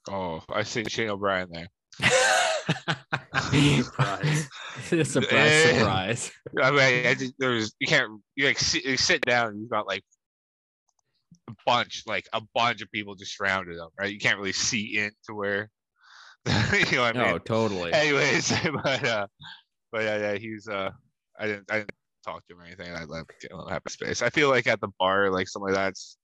Oh, 0.10 0.41
I 0.49 0.63
see 0.63 0.84
Shane 0.88 1.10
O'Brien 1.10 1.49
there. 1.51 1.67
Surprise. 3.53 4.49
surprise, 5.12 5.63
surprise. 5.63 6.32
I 6.62 6.71
mean, 6.71 7.06
I 7.08 7.13
just, 7.13 7.34
there's 7.38 7.73
you 7.79 7.88
can't 7.88 8.21
you 8.36 8.45
like 8.45 8.60
sit, 8.60 8.84
you 8.84 8.97
sit 8.97 9.21
down. 9.21 9.60
You've 9.60 9.69
got 9.69 9.88
like 9.88 10.03
a 11.49 11.53
bunch, 11.65 12.03
like 12.08 12.27
a 12.34 12.41
bunch 12.53 12.82
of 12.82 12.91
people 12.91 13.15
just 13.15 13.38
surrounded 13.38 13.77
them, 13.77 13.89
right? 13.99 14.12
You 14.12 14.19
can't 14.19 14.38
really 14.38 14.53
see 14.53 14.97
into 14.97 15.34
where 15.38 15.69
you 16.45 16.97
know 16.97 17.03
what 17.03 17.15
I 17.15 17.23
mean. 17.23 17.32
No, 17.32 17.38
totally. 17.38 17.93
Anyways, 17.93 18.53
but 18.84 19.03
uh, 19.06 19.27
but 19.91 20.03
yeah, 20.03 20.17
yeah, 20.17 20.36
he's 20.36 20.67
uh, 20.67 20.89
I 21.39 21.47
didn't 21.47 21.71
I 21.71 21.79
didn't 21.79 21.91
talk 22.25 22.45
to 22.47 22.53
him 22.53 22.62
or 22.62 22.65
anything. 22.65 22.93
I 22.93 23.03
let 23.06 23.19
him 23.19 23.60
have 23.69 23.82
a 23.86 23.89
space. 23.89 24.21
I 24.21 24.29
feel 24.29 24.49
like 24.49 24.67
at 24.67 24.82
the 24.82 24.89
bar, 24.99 25.29
like 25.29 25.47
something 25.47 25.73
like 25.73 25.75
that's 25.75 26.17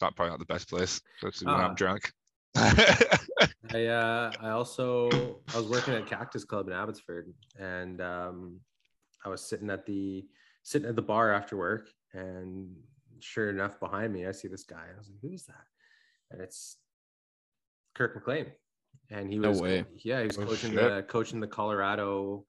not 0.00 0.14
probably 0.16 0.30
not 0.30 0.40
the 0.40 0.46
best 0.46 0.68
place, 0.68 1.00
especially 1.16 1.46
when 1.46 1.60
Ah. 1.60 1.68
I'm 1.68 1.74
drunk. 1.74 2.10
I 3.74 3.86
uh 3.86 4.32
I 4.40 4.50
also 4.50 5.08
I 5.54 5.58
was 5.58 5.66
working 5.68 5.94
at 5.94 6.06
Cactus 6.06 6.44
Club 6.44 6.68
in 6.68 6.72
Abbotsford 6.72 7.32
and 7.58 8.00
um 8.00 8.60
I 9.24 9.28
was 9.28 9.42
sitting 9.42 9.70
at 9.70 9.84
the 9.86 10.24
sitting 10.62 10.88
at 10.88 10.96
the 10.96 11.02
bar 11.02 11.32
after 11.32 11.56
work 11.56 11.88
and 12.14 12.74
sure 13.20 13.50
enough 13.50 13.78
behind 13.80 14.12
me 14.12 14.26
I 14.26 14.32
see 14.32 14.48
this 14.48 14.64
guy. 14.64 14.84
I 14.94 14.98
was 14.98 15.08
like, 15.08 15.18
who's 15.20 15.44
that? 15.46 15.64
And 16.30 16.40
it's 16.40 16.76
Kirk 17.94 18.14
McLean. 18.14 18.46
And 19.10 19.30
he 19.30 19.38
No 19.38 19.50
was 19.50 19.60
way. 19.60 19.84
yeah, 20.02 20.20
he 20.20 20.26
was 20.28 20.38
Oh, 20.38 20.46
coaching 20.46 20.72
shit. 20.72 20.80
the 20.80 21.02
coaching 21.08 21.40
the 21.40 21.46
Colorado 21.46 22.44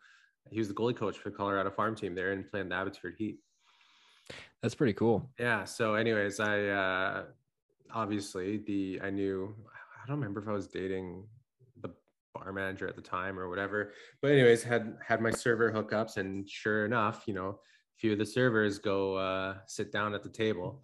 he 0.50 0.60
was 0.60 0.70
the 0.70 0.74
goalie 0.74 0.96
coach 0.96 1.18
for 1.18 1.30
the 1.30 1.36
Colorado 1.36 1.70
farm 1.70 1.96
team 1.96 2.16
there 2.16 2.32
and 2.32 2.50
playing 2.50 2.70
the 2.70 2.76
Abbotsford 2.76 3.16
Heat. 3.18 3.40
That's 4.62 4.76
pretty 4.76 4.94
cool. 4.94 5.30
Yeah. 5.38 5.66
So, 5.66 5.96
anyways, 5.96 6.40
I 6.40 6.68
uh, 6.68 7.24
obviously 7.94 8.58
the 8.66 9.02
I 9.04 9.10
knew 9.10 9.54
I 10.08 10.12
don't 10.12 10.20
remember 10.20 10.42
if 10.42 10.48
I 10.48 10.54
was 10.54 10.68
dating 10.68 11.26
the 11.82 11.90
bar 12.34 12.54
manager 12.54 12.88
at 12.88 12.96
the 12.96 13.02
time 13.02 13.38
or 13.38 13.50
whatever, 13.50 13.92
but 14.22 14.32
anyways, 14.32 14.64
had 14.64 14.96
had 15.06 15.20
my 15.20 15.32
server 15.32 15.70
hookups, 15.70 16.16
and 16.16 16.50
sure 16.50 16.86
enough, 16.86 17.24
you 17.28 17.34
know, 17.34 17.50
a 17.50 17.98
few 17.98 18.14
of 18.14 18.18
the 18.18 18.26
servers 18.26 18.80
go 18.80 19.16
uh, 19.16 19.56
sit 19.66 19.92
down 19.92 20.14
at 20.14 20.24
the 20.24 20.30
table, 20.30 20.82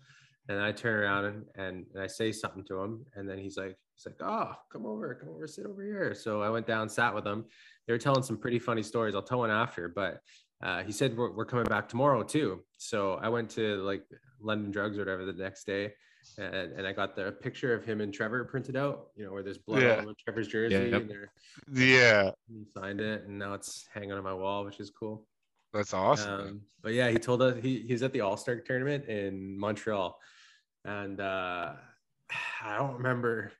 and 0.49 0.59
I 0.59 0.73
turn 0.73 1.01
around 1.01 1.25
and, 1.25 1.45
and 1.55 1.85
and 1.93 2.03
I 2.03 2.07
say 2.07 2.33
something 2.33 2.65
to 2.65 2.81
him, 2.81 3.05
and 3.15 3.29
then 3.29 3.37
he's 3.37 3.55
like 3.55 3.77
he's 3.95 4.05
like, 4.05 4.21
oh, 4.21 4.51
come 4.69 4.85
over, 4.85 5.15
come 5.15 5.29
over, 5.29 5.47
sit 5.47 5.65
over 5.65 5.83
here. 5.85 6.13
So 6.13 6.41
I 6.41 6.49
went 6.49 6.67
down, 6.67 6.89
sat 6.89 7.15
with 7.15 7.25
him. 7.25 7.45
They 7.87 7.93
were 7.93 7.99
telling 7.99 8.23
some 8.23 8.37
pretty 8.37 8.59
funny 8.59 8.83
stories. 8.83 9.15
I'll 9.15 9.21
tell 9.21 9.39
one 9.39 9.51
after, 9.51 9.87
but 9.87 10.19
uh, 10.61 10.83
he 10.83 10.91
said 10.91 11.15
we're, 11.15 11.31
we're 11.31 11.45
coming 11.45 11.65
back 11.65 11.87
tomorrow 11.87 12.23
too. 12.23 12.61
So 12.77 13.13
I 13.21 13.29
went 13.29 13.49
to 13.51 13.77
like 13.83 14.03
London 14.41 14.69
Drugs 14.69 14.97
or 14.97 15.01
whatever 15.01 15.23
the 15.23 15.31
next 15.31 15.65
day, 15.65 15.93
and, 16.37 16.55
and 16.73 16.87
I 16.87 16.93
got 16.93 17.15
the 17.15 17.31
picture 17.31 17.73
of 17.73 17.83
him 17.83 18.01
and 18.01 18.13
Trevor 18.13 18.43
printed 18.45 18.75
out. 18.75 19.07
You 19.15 19.25
know 19.25 19.31
where 19.31 19.43
there's 19.43 19.57
blood 19.57 19.83
Yeah. 19.83 20.01
over 20.01 20.13
Trevor's 20.23 20.47
jersey, 20.47 20.75
yep. 20.75 21.01
and 21.01 21.09
there 21.09 21.31
yeah, 21.71 22.31
he 22.47 22.65
signed 22.75 22.99
it, 23.01 23.23
and 23.25 23.37
now 23.39 23.53
it's 23.53 23.85
hanging 23.93 24.11
on 24.13 24.23
my 24.23 24.33
wall, 24.33 24.65
which 24.65 24.79
is 24.79 24.89
cool. 24.91 25.27
that's 25.73 25.93
awesome. 25.93 26.39
Um, 26.39 26.61
but 26.81 26.93
yeah, 26.93 27.09
he 27.09 27.17
told 27.17 27.41
us 27.41 27.57
he 27.61 27.81
he's 27.87 28.03
at 28.03 28.13
the 28.13 28.21
All 28.21 28.37
Star 28.37 28.55
tournament 28.57 29.05
in 29.05 29.57
Montreal, 29.59 30.17
and 30.85 31.19
uh, 31.19 31.73
I 32.63 32.77
don't 32.77 32.95
remember. 32.97 33.51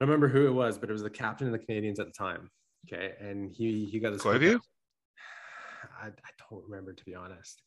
I 0.00 0.04
don't 0.04 0.10
remember 0.10 0.28
who 0.28 0.46
it 0.46 0.52
was, 0.52 0.78
but 0.78 0.88
it 0.90 0.92
was 0.92 1.02
the 1.02 1.10
captain 1.10 1.48
of 1.48 1.52
the 1.52 1.58
Canadiens 1.58 1.98
at 1.98 2.06
the 2.06 2.12
time. 2.12 2.50
Okay, 2.86 3.14
and 3.20 3.50
he 3.50 3.84
he 3.84 3.98
got 3.98 4.12
hookup. 4.12 4.40
I, 6.02 6.06
I 6.06 6.30
don't 6.50 6.62
remember 6.68 6.92
to 6.92 7.04
be 7.04 7.14
honest, 7.14 7.62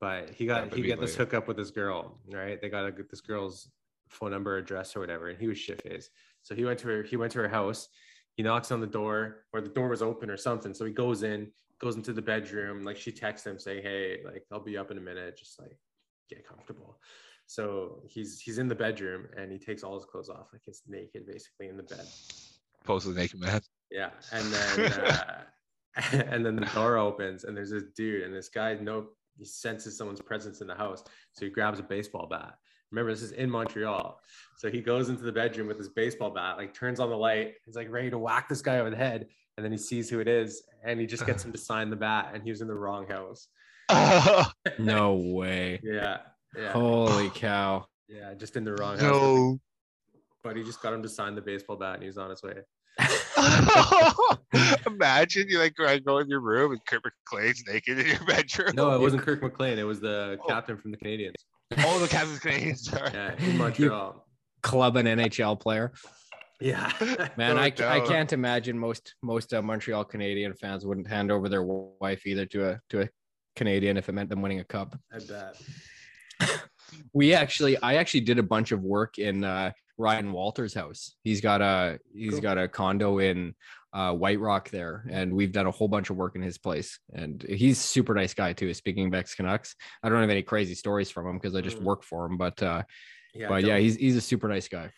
but 0.00 0.30
he 0.30 0.46
got 0.46 0.64
That 0.64 0.74
he 0.74 0.80
would 0.80 0.86
be 0.86 0.88
got 0.88 1.00
this 1.00 1.14
hookup 1.14 1.46
with 1.46 1.56
this 1.56 1.70
girl. 1.70 2.18
Right, 2.32 2.60
they 2.60 2.68
got 2.68 2.86
a, 2.86 2.92
this 3.10 3.20
girl's 3.20 3.70
phone 4.08 4.30
number, 4.30 4.56
address, 4.56 4.96
or 4.96 5.00
whatever, 5.00 5.28
and 5.28 5.38
he 5.38 5.46
was 5.46 5.58
shit 5.58 5.82
faced. 5.82 6.10
So 6.42 6.54
he 6.54 6.64
went 6.64 6.78
to 6.80 6.88
her. 6.88 7.02
He 7.02 7.16
went 7.16 7.32
to 7.32 7.38
her 7.40 7.48
house. 7.48 7.88
He 8.36 8.42
knocks 8.42 8.72
on 8.72 8.80
the 8.80 8.86
door, 8.86 9.44
or 9.52 9.60
the 9.60 9.68
door 9.68 9.88
was 9.88 10.02
open 10.02 10.30
or 10.30 10.36
something. 10.36 10.72
So 10.72 10.84
he 10.84 10.92
goes 10.92 11.22
in, 11.22 11.50
goes 11.80 11.96
into 11.96 12.12
the 12.12 12.22
bedroom. 12.22 12.82
Like 12.82 12.96
she 12.96 13.12
texts 13.12 13.46
him 13.46 13.58
saying, 13.58 13.82
"Hey, 13.82 14.20
like 14.24 14.44
I'll 14.50 14.64
be 14.64 14.78
up 14.78 14.90
in 14.90 14.98
a 14.98 15.02
minute. 15.02 15.36
Just 15.36 15.60
like 15.60 15.78
get 16.28 16.46
comfortable." 16.48 16.98
So 17.46 18.00
he's 18.06 18.40
he's 18.40 18.58
in 18.58 18.68
the 18.68 18.74
bedroom 18.76 19.26
and 19.36 19.50
he 19.50 19.58
takes 19.58 19.82
all 19.82 19.94
his 19.94 20.04
clothes 20.04 20.30
off, 20.30 20.46
like 20.52 20.62
he's 20.64 20.82
naked 20.86 21.26
basically 21.26 21.68
in 21.68 21.76
the 21.76 21.82
bed. 21.82 22.06
Pose 22.84 23.04
the 23.04 23.12
naked 23.12 23.40
man. 23.40 23.60
Yeah, 23.90 24.10
and 24.32 24.52
then 24.52 24.92
uh, 24.92 25.40
and 26.12 26.46
then 26.46 26.56
the 26.56 26.66
door 26.66 26.96
opens 26.96 27.44
and 27.44 27.56
there's 27.56 27.70
this 27.70 27.82
dude 27.96 28.22
and 28.22 28.32
this 28.32 28.48
guy 28.48 28.74
no 28.74 29.08
he 29.40 29.44
senses 29.46 29.96
someone's 29.98 30.20
presence 30.20 30.60
in 30.60 30.68
the 30.68 30.74
house, 30.74 31.02
so 31.32 31.44
he 31.44 31.50
grabs 31.50 31.80
a 31.80 31.82
baseball 31.82 32.26
bat. 32.30 32.54
Remember, 32.92 33.10
this 33.12 33.22
is 33.22 33.32
in 33.32 33.50
Montreal, 33.50 34.20
so 34.56 34.70
he 34.70 34.80
goes 34.80 35.08
into 35.08 35.22
the 35.22 35.32
bedroom 35.32 35.66
with 35.66 35.78
his 35.78 35.88
baseball 35.88 36.30
bat, 36.30 36.56
like 36.58 36.72
turns 36.74 37.00
on 37.00 37.08
the 37.10 37.16
light, 37.16 37.54
he's 37.64 37.74
like 37.76 37.90
ready 37.90 38.10
to 38.10 38.18
whack 38.18 38.48
this 38.48 38.62
guy 38.62 38.78
over 38.78 38.90
the 38.90 38.96
head, 38.96 39.26
and 39.56 39.64
then 39.64 39.72
he 39.72 39.78
sees 39.78 40.08
who 40.10 40.20
it 40.20 40.28
is, 40.28 40.62
and 40.84 41.00
he 41.00 41.06
just 41.06 41.26
gets 41.26 41.44
him 41.44 41.52
to 41.52 41.58
sign 41.70 41.90
the 41.90 41.96
bat, 41.96 42.30
and 42.34 42.42
he 42.44 42.50
was 42.50 42.60
in 42.60 42.68
the 42.68 42.74
wrong 42.74 43.06
house. 43.08 43.48
No 44.78 45.14
way. 45.34 45.80
Yeah, 45.82 46.18
yeah, 46.56 46.72
Holy 46.72 47.30
cow. 47.30 47.86
yeah, 48.08 48.34
just 48.34 48.56
in 48.56 48.64
the 48.64 48.74
wrong 48.74 48.98
house. 48.98 49.02
no. 49.02 49.58
But 50.42 50.56
he 50.56 50.62
just 50.62 50.80
got 50.82 50.92
him 50.94 51.02
to 51.02 51.08
sign 51.08 51.34
the 51.34 51.42
baseball 51.42 51.76
bat, 51.76 51.94
and 51.94 52.02
he 52.02 52.06
was 52.08 52.16
on 52.18 52.30
his 52.30 52.42
way. 52.42 52.54
Imagine 54.86 55.48
you 55.48 55.58
like 55.58 55.74
go 55.76 55.98
go 56.00 56.18
in 56.18 56.28
your 56.28 56.40
room 56.40 56.72
and 56.72 56.84
Kirk 56.86 57.02
McLean's 57.04 57.64
naked 57.66 57.98
in 57.98 58.06
your 58.06 58.24
bedroom. 58.26 58.72
No, 58.74 58.90
it 58.92 59.00
wasn't 59.02 59.22
Kirk 59.22 59.42
McLean. 59.42 59.78
It 59.78 59.84
was 59.84 60.00
the 60.00 60.38
Oh. 60.42 60.46
captain 60.48 60.76
from 60.76 60.90
the 60.90 60.96
Canadiens. 60.96 61.34
Oh, 61.78 61.98
the 62.00 62.08
Captain's 62.08 62.40
Canadiens. 62.40 62.78
Sorry. 62.78 63.10
Yeah, 63.12 63.34
in 63.38 63.56
Montreal. 63.56 64.26
Club 64.62 64.96
and 64.96 65.06
NHL 65.08 65.58
player. 65.60 65.92
Yeah, 66.60 66.92
Man, 67.38 67.56
No 67.56 67.62
I, 67.62 67.70
ca- 67.70 67.88
I 67.88 68.00
can't 68.00 68.30
imagine 68.34 68.78
most 68.78 69.14
most 69.22 69.54
uh, 69.54 69.62
Montreal 69.62 70.04
Canadien 70.04 70.52
fans 70.54 70.84
wouldn't 70.84 71.06
hand 71.06 71.32
over 71.32 71.48
their 71.48 71.62
wife 71.62 72.26
either 72.26 72.44
to 72.46 72.68
a 72.70 72.80
to 72.90 73.02
a 73.02 73.08
Canadian 73.56 73.96
if 73.96 74.10
it 74.10 74.12
meant 74.12 74.28
them 74.28 74.42
winning 74.42 74.60
a 74.60 74.64
cup. 74.64 74.94
I 75.10 75.20
bet. 75.20 75.56
We 77.14 77.32
actually, 77.34 77.80
I 77.82 77.94
actually 77.94 78.20
did 78.20 78.38
a 78.38 78.42
bunch 78.42 78.72
of 78.72 78.82
work 78.82 79.18
in 79.18 79.44
uh, 79.44 79.70
Ryan 80.00 80.32
Walter's 80.32 80.74
house. 80.74 81.16
He's 81.22 81.40
got 81.40 81.60
a 81.60 81.98
he's 82.14 82.32
Cool. 82.32 82.40
got 82.40 82.58
a 82.58 82.66
condo 82.68 83.18
in 83.18 83.54
uh, 83.92 84.12
White 84.14 84.40
Rock 84.40 84.70
there, 84.70 85.04
and 85.10 85.32
we've 85.34 85.52
done 85.52 85.66
a 85.66 85.70
whole 85.70 85.88
bunch 85.88 86.10
of 86.10 86.16
work 86.16 86.36
in 86.36 86.42
his 86.42 86.58
place. 86.58 86.98
And 87.12 87.42
he's 87.42 87.78
a 87.78 87.82
super 87.82 88.14
nice 88.14 88.34
guy 88.34 88.52
too. 88.52 88.72
Speaking 88.74 89.06
of 89.08 89.14
ex 89.14 89.34
Canucks, 89.34 89.74
I 90.02 90.08
don't 90.08 90.20
have 90.20 90.30
any 90.30 90.42
crazy 90.42 90.74
stories 90.74 91.10
from 91.10 91.26
him 91.26 91.36
because 91.38 91.54
I 91.54 91.60
just 91.60 91.78
Mm. 91.78 91.84
work 91.84 92.02
for 92.04 92.24
him. 92.26 92.36
But 92.36 92.62
uh, 92.62 92.82
Yeah, 93.34 93.48
but 93.48 93.64
yeah, 93.64 93.78
he's 93.78 93.96
he's 93.96 94.16
a 94.16 94.20
super 94.20 94.48
nice 94.48 94.68
guy. 94.68 94.90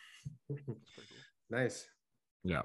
nice. 1.50 1.86
Yeah. 2.44 2.62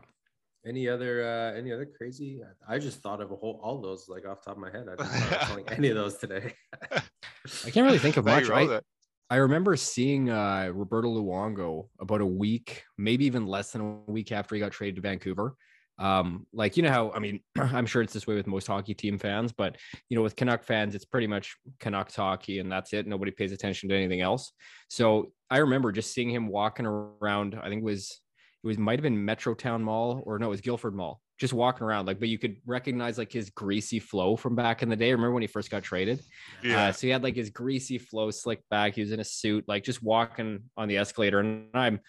Any 0.65 0.89
other 0.89 1.23
uh 1.23 1.58
any 1.58 1.71
other 1.71 1.86
crazy? 1.86 2.41
I 2.67 2.78
just 2.78 3.02
thought 3.02 3.21
of 3.21 3.32
a 3.32 3.36
whole 3.36 3.60
all 3.63 3.82
those 3.82 4.10
like 4.10 4.28
off 4.28 4.43
the 4.43 4.50
top 4.52 4.58
of 4.58 4.62
my 4.62 4.69
head. 4.71 4.86
I 4.91 4.95
didn't 4.95 5.12
thought 5.12 5.60
of 5.71 5.78
any 5.78 5.89
of 5.89 5.95
those 5.95 6.17
today. 6.17 6.54
I 6.91 7.69
can't 7.71 7.86
really 7.86 8.00
think 8.00 8.17
of 8.17 8.26
much. 8.26 8.47
roll 8.50 8.69
I, 8.71 8.76
it. 8.78 8.84
I 9.30 9.38
remember 9.38 9.76
seeing 9.76 10.30
uh, 10.30 10.72
Roberto 10.74 11.10
Luongo 11.10 11.90
about 12.00 12.22
a 12.22 12.26
week, 12.26 12.84
maybe 12.98 13.26
even 13.26 13.46
less 13.46 13.72
than 13.72 13.82
a 13.82 14.12
week 14.12 14.32
after 14.32 14.56
he 14.56 14.62
got 14.62 14.72
traded 14.72 14.96
to 14.96 15.02
Vancouver. 15.02 15.56
Um, 16.00 16.46
like 16.54 16.78
you 16.78 16.84
know 16.84 16.92
how 16.92 17.12
I 17.12 17.20
mean, 17.20 17.42
I'm 17.60 17.86
sure 17.86 18.02
it's 18.02 18.13
this 18.13 18.28
way 18.28 18.36
with 18.36 18.48
most 18.48 18.68
hockey 18.68 18.94
team 18.94 19.18
fans, 19.18 19.52
but 19.52 19.78
you 20.10 20.16
know, 20.16 20.24
with 20.24 20.36
Canuck 20.36 20.63
fans, 20.63 20.96
it's 20.96 21.06
pretty 21.06 21.28
much 21.28 21.58
Canucks 21.80 22.16
hockey 22.16 22.60
and 22.60 22.72
that's 22.72 22.94
it. 22.94 23.08
Nobody 23.08 23.32
pays 23.32 23.52
attention 23.52 23.90
to 23.90 23.96
anything 23.96 24.22
else. 24.22 24.54
So 24.90 25.32
I 25.50 25.58
remember 25.58 25.92
just 25.92 26.13
seeing 26.13 26.30
him 26.30 26.48
walking 26.48 26.86
around. 26.86 27.60
I 27.62 27.67
think 27.67 27.82
it 27.82 27.86
was 27.86 28.21
it 28.63 28.67
was 28.67 28.78
might 28.78 29.00
have 29.00 29.04
been 29.04 29.25
Metrotown 29.25 29.82
Mall 29.82 30.23
or 30.25 30.40
no, 30.40 30.48
it 30.48 30.52
was 30.52 30.62
Guildford 30.62 30.96
Mall, 30.96 31.19
just 31.38 31.54
walking 31.54 31.85
around. 31.85 32.06
Like, 32.06 32.19
but 32.19 32.29
you 32.29 32.38
could 32.38 32.58
recognize 32.65 33.17
like 33.17 33.31
his 33.31 33.50
greasy 33.50 34.00
flow 34.00 34.35
from 34.35 34.56
back 34.56 34.81
in 34.81 34.90
the 34.90 34.96
day. 34.96 35.12
Remember 35.12 35.33
when 35.33 35.44
he 35.44 35.48
first 35.48 35.69
got 35.69 35.83
traded? 35.83 36.21
Yeah. 36.63 36.88
Uh, 36.88 36.92
so 36.92 37.08
he 37.08 37.12
had 37.12 37.23
like 37.23 37.35
his 37.35 37.50
greasy 37.50 37.98
flow 37.98 38.31
slicked 38.31 38.67
back. 38.69 38.96
He 38.96 39.02
was 39.02 39.12
in 39.12 39.19
a 39.19 39.23
suit, 39.23 39.65
like 39.67 39.83
just 39.83 40.02
walking 40.02 40.63
on 40.75 40.88
the 40.88 40.98
escalator. 40.98 41.40
And 41.40 41.67
I'm, 41.73 42.00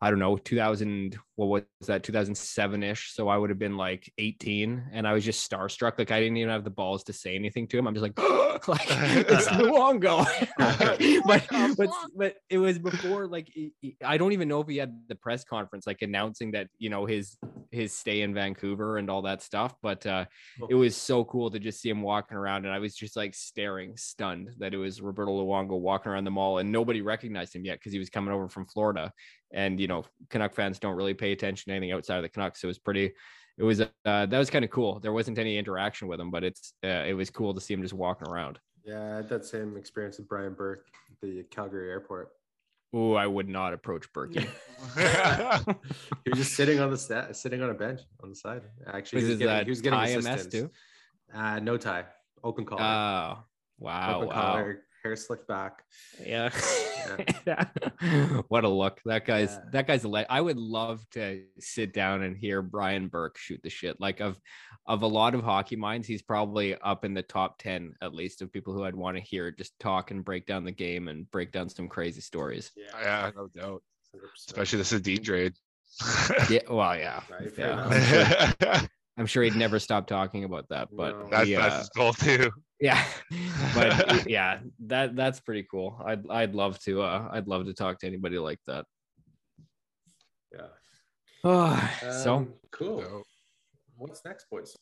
I 0.00 0.10
don't 0.10 0.18
know, 0.20 0.36
2000, 0.36 1.18
what 1.34 1.46
was 1.48 1.62
that, 1.88 2.02
2007 2.04 2.82
ish. 2.82 3.12
So 3.14 3.28
I 3.28 3.36
would 3.36 3.50
have 3.50 3.58
been 3.58 3.76
like 3.76 4.12
18 4.18 4.90
and 4.92 5.08
I 5.08 5.12
was 5.12 5.24
just 5.24 5.48
starstruck. 5.50 5.98
Like 5.98 6.10
I 6.12 6.20
didn't 6.20 6.36
even 6.36 6.50
have 6.50 6.62
the 6.64 6.70
balls 6.70 7.02
to 7.04 7.12
say 7.12 7.34
anything 7.34 7.66
to 7.68 7.78
him. 7.78 7.86
I'm 7.88 7.94
just 7.94 8.02
like, 8.02 8.18
like 8.68 8.86
it's 8.88 9.48
Luongo. 9.48 10.24
but, 11.26 11.46
but, 11.76 11.90
but 12.16 12.36
it 12.48 12.58
was 12.58 12.78
before, 12.78 13.26
like, 13.26 13.48
he- 13.52 13.72
he- 13.80 13.96
I 14.04 14.18
don't 14.18 14.32
even 14.32 14.48
know 14.48 14.60
if 14.60 14.68
he 14.68 14.76
had 14.76 14.96
the 15.08 15.16
press 15.16 15.44
conference, 15.44 15.86
like 15.86 16.02
announcing 16.02 16.52
that, 16.52 16.68
you 16.78 16.90
know, 16.90 17.04
his, 17.06 17.36
his 17.70 17.92
stay 17.92 18.22
in 18.22 18.32
Vancouver 18.34 18.98
and 18.98 19.10
all 19.10 19.22
that 19.22 19.42
stuff. 19.42 19.74
But, 19.82 20.06
uh, 20.06 20.26
it 20.68 20.74
was 20.74 20.96
so 20.96 21.24
cool 21.24 21.50
to 21.50 21.58
just 21.58 21.80
see 21.80 21.88
him 21.90 22.02
walking 22.02 22.36
around 22.36 22.64
and 22.64 22.74
i 22.74 22.78
was 22.78 22.94
just 22.94 23.16
like 23.16 23.34
staring 23.34 23.96
stunned 23.96 24.50
that 24.58 24.74
it 24.74 24.76
was 24.76 25.00
roberto 25.00 25.30
luongo 25.30 25.78
walking 25.78 26.10
around 26.12 26.24
the 26.24 26.30
mall 26.30 26.58
and 26.58 26.70
nobody 26.70 27.00
recognized 27.00 27.54
him 27.54 27.64
yet 27.64 27.78
because 27.78 27.92
he 27.92 27.98
was 27.98 28.10
coming 28.10 28.32
over 28.34 28.48
from 28.48 28.66
florida 28.66 29.12
and 29.52 29.80
you 29.80 29.84
you 29.84 29.88
know 29.88 30.04
Canuck 30.30 30.54
fans 30.54 30.78
don't 30.78 30.94
really 30.96 31.14
pay 31.14 31.32
attention 31.32 31.70
to 31.70 31.76
anything 31.76 31.92
outside 31.92 32.16
of 32.16 32.22
the 32.22 32.28
Canucks. 32.28 32.60
So 32.60 32.66
it 32.66 32.70
was 32.70 32.78
pretty. 32.78 33.12
It 33.56 33.64
was 33.64 33.80
uh, 33.80 33.86
that 34.04 34.30
was 34.38 34.50
kind 34.50 34.64
of 34.64 34.70
cool. 34.70 35.00
There 35.00 35.12
wasn't 35.12 35.38
any 35.38 35.58
interaction 35.58 36.06
with 36.06 36.20
him, 36.20 36.30
but 36.30 36.44
it's 36.44 36.74
uh, 36.84 37.04
it 37.06 37.14
was 37.14 37.30
cool 37.30 37.54
to 37.54 37.60
see 37.60 37.74
him 37.74 37.82
just 37.82 37.94
walking 37.94 38.28
around. 38.28 38.58
Yeah, 38.84 39.14
I 39.14 39.16
had 39.16 39.28
that 39.30 39.44
same 39.44 39.76
experience 39.76 40.18
with 40.18 40.28
Brian 40.28 40.54
Burke 40.54 40.86
at 41.10 41.16
the 41.20 41.42
Calgary 41.50 41.90
airport. 41.90 42.30
Oh, 42.94 43.14
I 43.14 43.26
would 43.26 43.48
not 43.48 43.74
approach 43.74 44.10
Berkey. 44.12 44.46
he 46.24 46.30
was 46.30 46.38
just 46.38 46.54
sitting 46.54 46.80
on 46.80 46.90
the 46.90 46.96
stat, 46.96 47.36
sitting 47.36 47.62
on 47.62 47.70
a 47.70 47.74
bench 47.74 48.00
on 48.22 48.30
the 48.30 48.34
side. 48.34 48.62
Actually, 48.86 49.22
Was 49.22 49.24
he 49.24 49.30
was 49.30 49.38
getting, 49.38 49.54
uh, 49.54 49.64
he 49.64 49.70
was 49.70 49.80
getting 49.80 49.98
tie 49.98 50.06
assistance. 50.06 50.52
too? 50.52 50.70
Uh, 51.34 51.58
no 51.58 51.76
tie, 51.76 52.04
open 52.42 52.64
collar, 52.64 52.80
Oh, 52.82 53.44
wow, 53.78 54.16
open 54.16 54.28
wow. 54.28 54.34
collar, 54.34 54.82
hair 55.02 55.16
slicked 55.16 55.48
back. 55.48 55.82
Yeah. 56.24 56.50
what 58.48 58.64
a 58.64 58.68
look. 58.68 59.00
That 59.06 59.24
guy's 59.24 59.52
Yeah. 59.52 59.70
that 59.72 59.86
guy's 59.86 60.04
a 60.04 60.08
le- 60.08 60.26
I 60.28 60.40
would 60.40 60.58
love 60.58 61.04
to 61.12 61.44
sit 61.58 61.92
down 61.94 62.22
and 62.22 62.36
hear 62.36 62.60
Brian 62.60 63.08
Burke 63.08 63.38
shoot 63.38 63.60
the 63.62 63.70
shit. 63.70 63.98
Like 64.00 64.20
of 64.20 64.38
of 64.86 65.02
a 65.02 65.06
lot 65.06 65.34
of 65.34 65.42
hockey 65.42 65.76
minds, 65.76 66.06
he's 66.06 66.22
probably 66.22 66.74
up 66.76 67.04
in 67.04 67.14
the 67.14 67.22
top 67.22 67.58
10 67.58 67.94
at 68.02 68.14
least 68.14 68.42
of 68.42 68.52
people 68.52 68.74
who 68.74 68.84
I'd 68.84 68.94
want 68.94 69.16
to 69.16 69.22
hear 69.22 69.50
just 69.50 69.78
talk 69.78 70.10
and 70.10 70.24
break 70.24 70.44
down 70.46 70.64
the 70.64 70.72
game 70.72 71.08
and 71.08 71.30
break 71.30 71.52
down 71.52 71.68
some 71.68 71.88
crazy 71.88 72.20
stories. 72.20 72.70
yeah, 72.76 72.84
yeah 73.02 73.30
no 73.34 73.48
doubt. 73.48 73.82
100%. 74.14 74.20
Especially 74.48 74.78
the 74.78 74.84
Sedin 74.84 75.24
trade. 75.24 75.54
Yeah, 76.50 76.60
well, 76.70 76.96
yeah. 76.96 77.20
Right, 77.30 77.52
yeah. 77.56 78.86
enough. 79.18 79.22
I'm, 79.22 79.26
sure, 79.26 79.42
that's 79.44 79.50
I'm 79.50 79.52
sure 79.52 79.54
he'd 79.54 79.56
never 79.56 79.78
stop 79.78 80.06
talking 80.06 80.44
about 80.44 80.68
that, 80.70 80.88
but 80.92 81.18
No. 81.18 81.28
that's 81.30 81.48
we, 81.48 81.56
uh, 81.56 81.78
his 81.78 81.88
goal 81.90 82.12
too. 82.12 82.50
yeah 82.80 83.04
but 83.74 84.26
yeah 84.30 84.60
that 84.78 85.16
that's 85.16 85.40
pretty 85.40 85.66
cool 85.68 86.00
i'd 86.04 86.22
i'd 86.30 86.54
love 86.54 86.78
to 86.78 87.02
uh 87.02 87.28
i'd 87.32 87.48
love 87.48 87.66
to 87.66 87.74
talk 87.74 87.98
to 87.98 88.06
anybody 88.06 88.38
like 88.38 88.60
that 88.68 88.84
Yeah. 90.54 90.68
oh 91.42 91.90
so 92.22 92.34
Um, 92.36 92.54
cool. 92.70 93.02
So, 93.02 93.22
What's 93.96 94.24
next, 94.24 94.46
boys? 94.48 94.76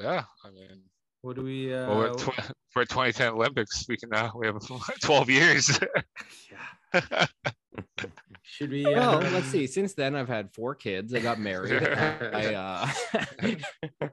yeah, 0.00 0.22
I 0.44 0.50
mean, 0.50 0.82
What 1.22 1.36
do 1.36 1.42
we? 1.42 1.72
Uh, 1.72 1.88
well, 1.88 1.98
we're, 1.98 2.14
tw- 2.14 2.52
we're 2.76 2.84
2010 2.84 3.32
Olympics. 3.32 3.84
We 3.88 3.96
can 3.96 4.08
now 4.08 4.32
we 4.34 4.46
have 4.46 4.56
12 5.02 5.30
years. 5.30 5.80
yeah. 6.94 7.26
Should 8.42 8.70
we? 8.70 8.84
well 8.84 9.18
uh, 9.24 9.30
let's 9.30 9.46
see 9.46 9.66
since 9.66 9.94
then 9.94 10.16
i've 10.16 10.28
had 10.28 10.52
four 10.52 10.74
kids 10.74 11.14
i 11.14 11.20
got 11.20 11.38
married 11.38 11.82
i 11.82 12.54
uh 12.54 12.88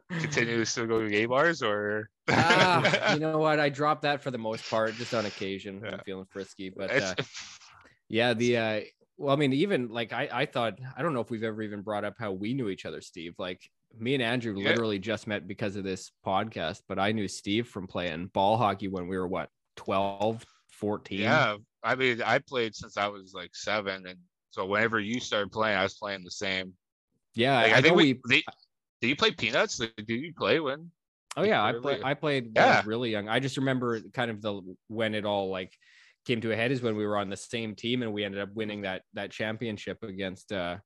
Continue 0.10 0.58
to 0.58 0.66
still 0.66 0.86
go 0.86 1.02
to 1.02 1.10
gay 1.10 1.26
bars 1.26 1.64
or 1.64 2.10
ah, 2.30 3.14
you 3.14 3.20
know 3.20 3.40
what 3.40 3.60
i 3.60 3.68
dropped 3.68 4.04
that 4.04 4.22
for 4.22 4.30
the 4.30 4.38
most 4.38 4.70
part 4.70 4.94
just 4.94 5.14
on 5.14 5.26
occasion 5.26 5.84
i'm 5.86 6.00
feeling 6.06 6.26
frisky 6.30 6.70
but 6.70 6.92
uh, 6.92 7.16
yeah 8.10 8.34
the 8.34 8.58
uh 8.58 8.82
well 9.18 9.34
i 9.34 9.38
mean 9.38 9.54
even 9.54 9.90
like 9.90 10.14
i 10.14 10.30
i 10.32 10.46
thought 10.46 10.78
i 10.96 11.02
don't 11.02 11.14
know 11.14 11.22
if 11.22 11.32
we've 11.32 11.44
ever 11.44 11.64
even 11.64 11.82
brought 11.82 12.06
up 12.06 12.14
how 12.20 12.32
we 12.32 12.54
knew 12.54 12.70
each 12.70 12.86
other 12.86 13.02
steve 13.02 13.34
like 13.40 13.70
me 14.00 14.14
and 14.14 14.24
andrew 14.24 14.54
Yeah. 14.58 14.70
literally 14.70 15.00
just 15.00 15.28
met 15.28 15.48
because 15.48 15.76
of 15.76 15.84
this 15.84 16.12
podcast 16.26 16.82
but 16.88 17.00
i 17.00 17.12
knew 17.12 17.28
steve 17.28 17.68
from 17.68 17.88
playing 17.88 18.28
ball 18.28 18.58
hockey 18.58 18.88
when 18.88 19.08
we 19.08 19.18
were 19.18 19.28
what 19.28 19.50
12 19.78 20.46
14 20.72 21.20
yeah, 21.20 21.56
I 21.84 21.96
mean, 21.96 22.22
I 22.22 22.38
played 22.40 22.76
since 22.76 22.98
I 22.98 23.08
was 23.08 23.34
like 23.34 23.56
seven, 23.56 24.06
and 24.06 24.20
so 24.52 24.66
whenever 24.66 25.00
you 25.00 25.20
started 25.20 25.52
playing, 25.52 25.78
I 25.78 25.84
was 25.84 25.96
playing 25.96 26.24
the 26.24 26.30
same. 26.32 26.74
yeah 27.34 27.62
Like, 27.62 27.74
I, 27.74 27.78
I, 27.78 27.82
think 27.82 27.96
we, 27.96 28.20
we. 28.30 28.44
Did 29.02 29.08
you 29.08 29.16
play 29.16 29.32
Peanuts? 29.32 29.78
Did 29.78 29.94
you 30.10 30.34
play 30.38 30.60
when? 30.60 30.92
oh 31.38 31.44
yeah 31.44 31.62
i 31.64 31.70
really- 31.70 31.82
play, 31.82 32.00
i 32.04 32.14
played 32.14 32.46
when 32.56 32.64
I 32.64 32.68
Yeah. 32.68 32.78
was 32.78 32.86
really 32.88 33.12
young 33.12 33.30
i 33.30 33.40
just 33.40 33.58
remember 33.58 34.02
kind 34.14 34.30
of 34.32 34.42
the 34.42 34.62
when 34.88 35.14
it 35.16 35.24
all 35.26 35.50
like 35.50 35.72
came 36.26 36.42
to 36.42 36.52
a 36.52 36.56
head 36.56 36.72
is 36.72 36.82
when 36.82 36.96
we 36.96 37.06
were 37.06 37.18
on 37.18 37.30
the 37.30 37.38
same 37.38 37.74
team 37.76 38.02
and 38.04 38.12
we 38.14 38.24
ended 38.24 38.42
up 38.42 38.50
winning 38.54 38.82
that 38.82 39.04
that 39.14 39.32
championship 39.32 39.98
against 40.04 40.52
uh 40.52 40.78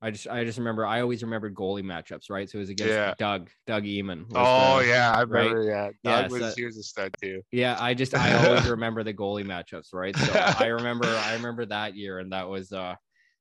I 0.00 0.10
just 0.12 0.28
I 0.28 0.44
just 0.44 0.58
remember 0.58 0.86
I 0.86 1.00
always 1.00 1.22
remembered 1.22 1.54
goalie 1.54 1.82
matchups, 1.82 2.30
right? 2.30 2.48
So 2.48 2.58
it 2.58 2.60
was 2.60 2.68
against 2.70 2.92
Yeah. 2.92 3.14
Doug, 3.18 3.50
Doug 3.66 3.82
Eamon. 3.84 4.26
Oh 4.34 4.78
the- 4.78 4.86
yeah, 4.86 5.12
I 5.12 5.22
remember. 5.22 5.62
Yeah, 5.64 5.90
Yeah, 6.04 6.22
Doug 6.22 6.30
was 6.30 6.40
so- 6.40 6.52
he 6.56 6.64
was 6.64 6.76
a 6.78 6.82
stud 6.84 7.12
too. 7.20 7.42
Yeah, 7.50 7.76
I 7.80 7.94
just 7.94 8.14
I 8.14 8.46
always 8.46 8.66
remember 8.70 9.02
the 9.02 9.12
goalie 9.14 9.44
matchups, 9.44 9.92
right? 9.92 10.16
So 10.16 10.32
I 10.58 10.66
remember 10.78 11.06
I 11.06 11.34
remember 11.34 11.66
that 11.66 11.96
year 11.96 12.20
and 12.20 12.30
that 12.32 12.48
was 12.48 12.72
uh 12.72 12.94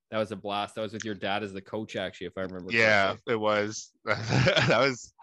that 0.10 0.18
was 0.18 0.32
a 0.32 0.36
blast. 0.38 0.76
That 0.76 0.82
was 0.82 0.94
with 0.94 1.04
your 1.06 1.16
dad 1.16 1.44
as 1.44 1.52
the 1.54 1.62
coach, 1.62 1.96
actually, 1.98 2.28
if 2.28 2.34
I 2.38 2.42
remember. 2.42 2.72
Yeah, 2.72 3.08
correctly. 3.08 3.34
it 3.34 3.40
was. 3.40 3.92
that 4.06 4.78
was. 4.80 5.14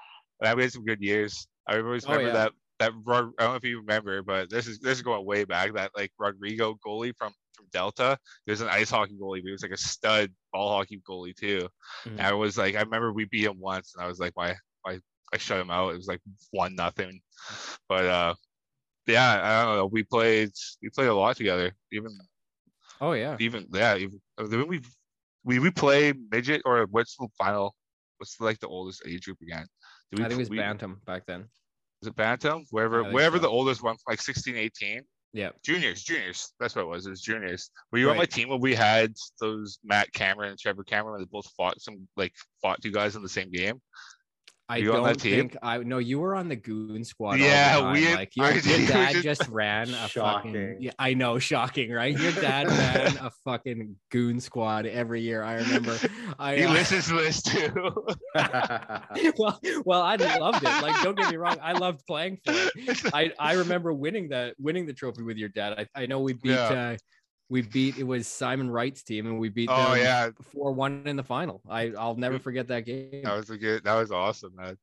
That 0.41 0.57
was 0.59 0.75
some 0.75 0.85
good 0.85 1.01
years. 1.01 1.47
I 1.67 1.79
always 1.79 2.05
Oh, 2.05 2.11
remember 2.11 2.29
yeah. 2.29 2.35
that. 2.35 2.53
That 2.81 2.93
I 3.09 3.21
don't 3.21 3.39
know 3.41 3.55
if 3.55 3.65
you 3.65 3.79
remember, 3.81 4.23
but 4.23 4.51
this 4.51 4.67
is 4.67 4.79
this 4.81 4.99
is 4.99 5.03
going 5.03 5.25
way 5.25 5.45
back. 5.45 5.73
That 5.75 5.91
like 5.97 6.11
Rodrigo 6.19 6.77
goalie 6.87 7.15
from 7.17 7.33
from 7.55 7.67
Delta. 7.73 8.19
He 8.47 8.53
was 8.53 8.61
an 8.61 8.69
ice 8.69 8.91
hockey 8.91 9.15
goalie, 9.21 9.41
but 9.43 9.47
he 9.47 9.53
was 9.53 9.63
like 9.63 9.71
a 9.73 9.77
stud 9.77 10.31
ball 10.53 10.77
hockey 10.77 11.03
goalie 11.09 11.37
too. 11.37 11.69
Mhm. 12.05 12.13
And 12.13 12.21
I 12.21 12.33
was 12.33 12.59
like, 12.59 12.75
I 12.75 12.81
remember 12.81 13.13
we 13.13 13.25
beat 13.25 13.45
him 13.45 13.59
once, 13.59 13.95
and 13.95 14.05
I 14.05 14.09
was 14.09 14.19
like, 14.19 14.33
my 14.37 14.55
my 14.87 15.01
I 15.33 15.39
shut 15.39 15.61
him 15.61 15.71
out. 15.71 15.95
It 15.95 15.97
was 15.97 16.09
like 16.09 16.21
one 16.51 16.75
nothing. 16.75 17.21
But 17.89 18.05
uh, 18.05 18.35
yeah, 19.07 19.41
I 19.43 19.65
don't 19.65 19.77
know. 19.77 19.87
We 19.87 20.05
played 20.05 20.51
we 20.83 20.91
played 20.91 21.09
a 21.09 21.15
lot 21.15 21.37
together. 21.37 21.73
Even 21.93 22.19
Oh 23.01 23.13
yeah. 23.13 23.37
even 23.41 23.67
yeah, 23.73 23.97
even 23.97 24.21
then 24.39 24.69
we 24.69 24.81
we 25.45 25.59
we 25.59 25.71
play 25.71 26.13
midget 26.31 26.63
or 26.65 26.87
what's 26.91 27.17
the 27.17 27.29
final? 27.37 27.75
What's 28.19 28.41
like 28.41 28.61
the 28.61 28.69
oldest 28.69 29.03
age 29.07 29.25
group 29.25 29.39
again? 29.43 29.67
Did 30.11 30.21
I 30.21 30.29
think 30.29 30.39
it 30.39 30.43
was 30.43 30.51
we, 30.51 30.59
Bantam 30.59 31.01
back 31.05 31.27
then. 31.27 31.47
Was 32.01 32.09
it 32.09 32.17
Bantam? 32.17 32.65
Wherever 32.71 33.05
wherever 33.05 33.37
so. 33.37 33.43
the 33.43 33.49
oldest 33.49 33.83
one, 33.83 33.97
like 34.09 34.21
16, 34.21 34.57
18. 34.57 35.03
Yeah. 35.35 35.51
Juniors, 35.65 36.05
juniors. 36.05 36.53
That's 36.61 36.77
what 36.77 36.83
it 36.83 36.89
was. 36.89 37.07
It 37.07 37.11
was 37.11 37.21
juniors. 37.21 37.71
Were 37.91 37.99
you 37.99 38.09
on 38.09 38.17
my 38.17 38.25
team 38.25 38.49
when 38.49 38.61
we 38.61 38.73
had 38.73 39.13
those 39.41 39.81
Matt 39.83 40.13
Cameron 40.13 40.51
and 40.51 40.59
Trevor 40.59 40.85
Cameron? 40.85 41.21
They 41.21 41.27
both 41.27 41.51
fought 41.57 41.81
some 41.81 42.07
like 42.17 42.33
fought 42.63 42.81
two 42.81 42.93
guys 42.93 43.17
in 43.17 43.23
the 43.23 43.29
same 43.29 43.51
game. 43.51 43.83
I 44.67 44.79
You 44.79 44.93
don't 44.93 45.21
think 45.21 45.57
I 45.63 45.77
no. 45.79 45.99
You 45.99 46.21
were 46.21 46.35
on 46.35 46.49
the 46.49 46.57
goon 46.57 47.05
squad. 47.05 47.39
Yeah, 47.39 47.93
we 47.93 48.05
had- 48.05 48.17
like 48.17 48.35
your, 48.35 48.47
I 48.47 48.51
your 48.55 48.87
dad 48.89 49.13
did- 49.13 49.23
just 49.23 49.47
ran 49.49 49.91
a 49.91 49.93
fucking. 50.09 50.09
Shocking. 50.09 50.77
Yeah, 50.81 50.93
I 50.99 51.13
know, 51.13 51.39
shocking, 51.39 51.91
right? 51.93 52.19
Your 52.19 52.33
dad 52.33 52.69
ran 52.69 53.17
a 53.19 53.31
fucking 53.45 53.97
goon 54.11 54.41
squad 54.41 54.87
every 54.87 55.21
year. 55.21 55.43
I 55.43 55.57
remember. 55.57 55.99
I 56.39 56.57
He 56.57 56.63
uh, 56.65 56.73
listens 56.73 57.09
to 57.09 57.15
this 57.15 57.43
too. 57.43 58.07
well, 59.39 59.61
well, 59.85 60.01
I 60.03 60.17
loved 60.17 60.63
it. 60.63 60.83
Like, 60.83 61.03
don't 61.03 61.17
get 61.17 61.31
me 61.31 61.37
wrong, 61.37 61.59
I 61.63 61.73
loved 61.73 62.07
playing 62.07 62.39
for 62.45 62.53
it. 62.55 63.01
I 63.15 63.33
I 63.39 63.53
remember 63.55 63.93
winning 63.93 64.29
the 64.31 64.55
winning 64.59 64.87
the 64.87 64.95
trophy 64.95 65.23
with 65.23 65.37
your 65.37 65.51
dad. 65.51 65.87
I, 65.95 66.03
I 66.03 66.07
know 66.07 66.21
we 66.21 66.33
beat 66.33 66.53
Yeah. 66.53 66.95
uh 66.95 66.97
we 67.55 67.63
beat 67.63 67.99
it 67.99 68.03
was 68.03 68.27
Simon 68.27 68.69
Wright's 68.69 69.05
team 69.05 69.27
and 69.29 69.39
we 69.39 69.49
beat 69.49 69.69
oh 69.71 69.95
them 69.95 69.99
yeah, 70.03 70.31
four 70.53 70.73
one 70.73 71.05
in 71.07 71.15
the 71.15 71.23
final. 71.23 71.63
I 71.71 71.93
I'll 71.97 72.17
never 72.17 72.41
forget 72.41 72.67
that 72.67 72.85
game. 72.85 73.23
that 73.23 73.37
was 73.37 73.49
a 73.51 73.57
good. 73.57 73.85
That 73.85 73.95
was 73.95 74.11
awesome, 74.11 74.57
man. 74.57 74.77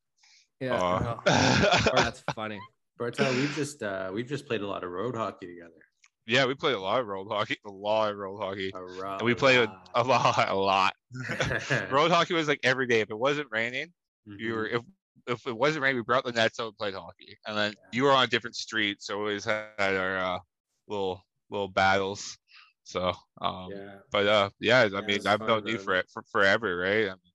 Yeah, 0.61 0.79
Aw. 0.79 1.19
oh, 1.27 1.91
that's 1.95 2.21
funny. 2.33 2.61
Bartel, 2.97 3.33
we've 3.33 3.53
just 3.55 3.83
uh, 3.83 4.09
we've 4.13 4.27
just 4.27 4.45
played 4.47 4.61
a 4.61 4.67
lot 4.67 4.85
of 4.85 4.89
road 4.91 5.17
hockey 5.17 5.47
together. 5.47 5.81
yeah, 6.27 6.45
we 6.45 6.55
played 6.55 6.75
a 6.75 6.79
lot 6.79 7.01
of 7.01 7.07
road 7.07 7.27
hockey. 7.27 7.57
A 7.65 7.69
lot 7.69 8.09
of 8.13 8.17
road 8.17 8.37
hockey. 8.39 8.71
Ro- 8.73 9.17
And 9.17 9.23
we 9.23 9.33
played 9.33 9.59
a, 9.67 9.81
a 9.95 10.03
lot, 10.03 10.47
a 10.47 10.55
lot. 10.55 10.93
Road 11.91 12.09
hockey 12.09 12.33
was 12.33 12.47
like 12.47 12.61
every 12.63 12.87
day. 12.87 13.01
If 13.01 13.09
it 13.11 13.19
wasn't 13.19 13.49
raining, 13.51 13.91
you 14.25 14.53
were 14.53 14.67
if 14.67 14.81
if 15.27 15.45
it 15.45 15.57
wasn't 15.57 15.83
raining, 15.83 15.97
we 15.97 16.03
brought 16.03 16.23
the 16.23 16.31
nets 16.31 16.57
out 16.57 16.67
and 16.67 16.77
played 16.77 16.93
hockey. 16.93 17.37
And 17.45 17.57
then 17.57 17.73
you 17.91 18.03
were 18.05 18.11
on 18.11 18.23
a 18.23 18.27
different 18.27 18.55
street, 18.55 19.01
so 19.01 19.17
we 19.17 19.23
always 19.23 19.43
had 19.43 19.65
our 19.77 20.17
uh, 20.17 20.39
little 20.87 21.21
little 21.49 21.67
battles. 21.67 22.37
So 22.83 23.13
um 23.39 23.71
yeah. 23.71 23.95
but 24.11 24.27
uh 24.27 24.49
yeah, 24.59 24.81
I 24.81 24.87
Yeah, 24.87 25.01
mean 25.01 25.27
I've 25.27 25.39
fun, 25.39 25.47
known 25.47 25.67
you 25.67 25.77
for, 25.77 26.03
for 26.11 26.23
forever, 26.31 26.77
right? 26.77 27.07
I 27.07 27.11
mean, 27.11 27.33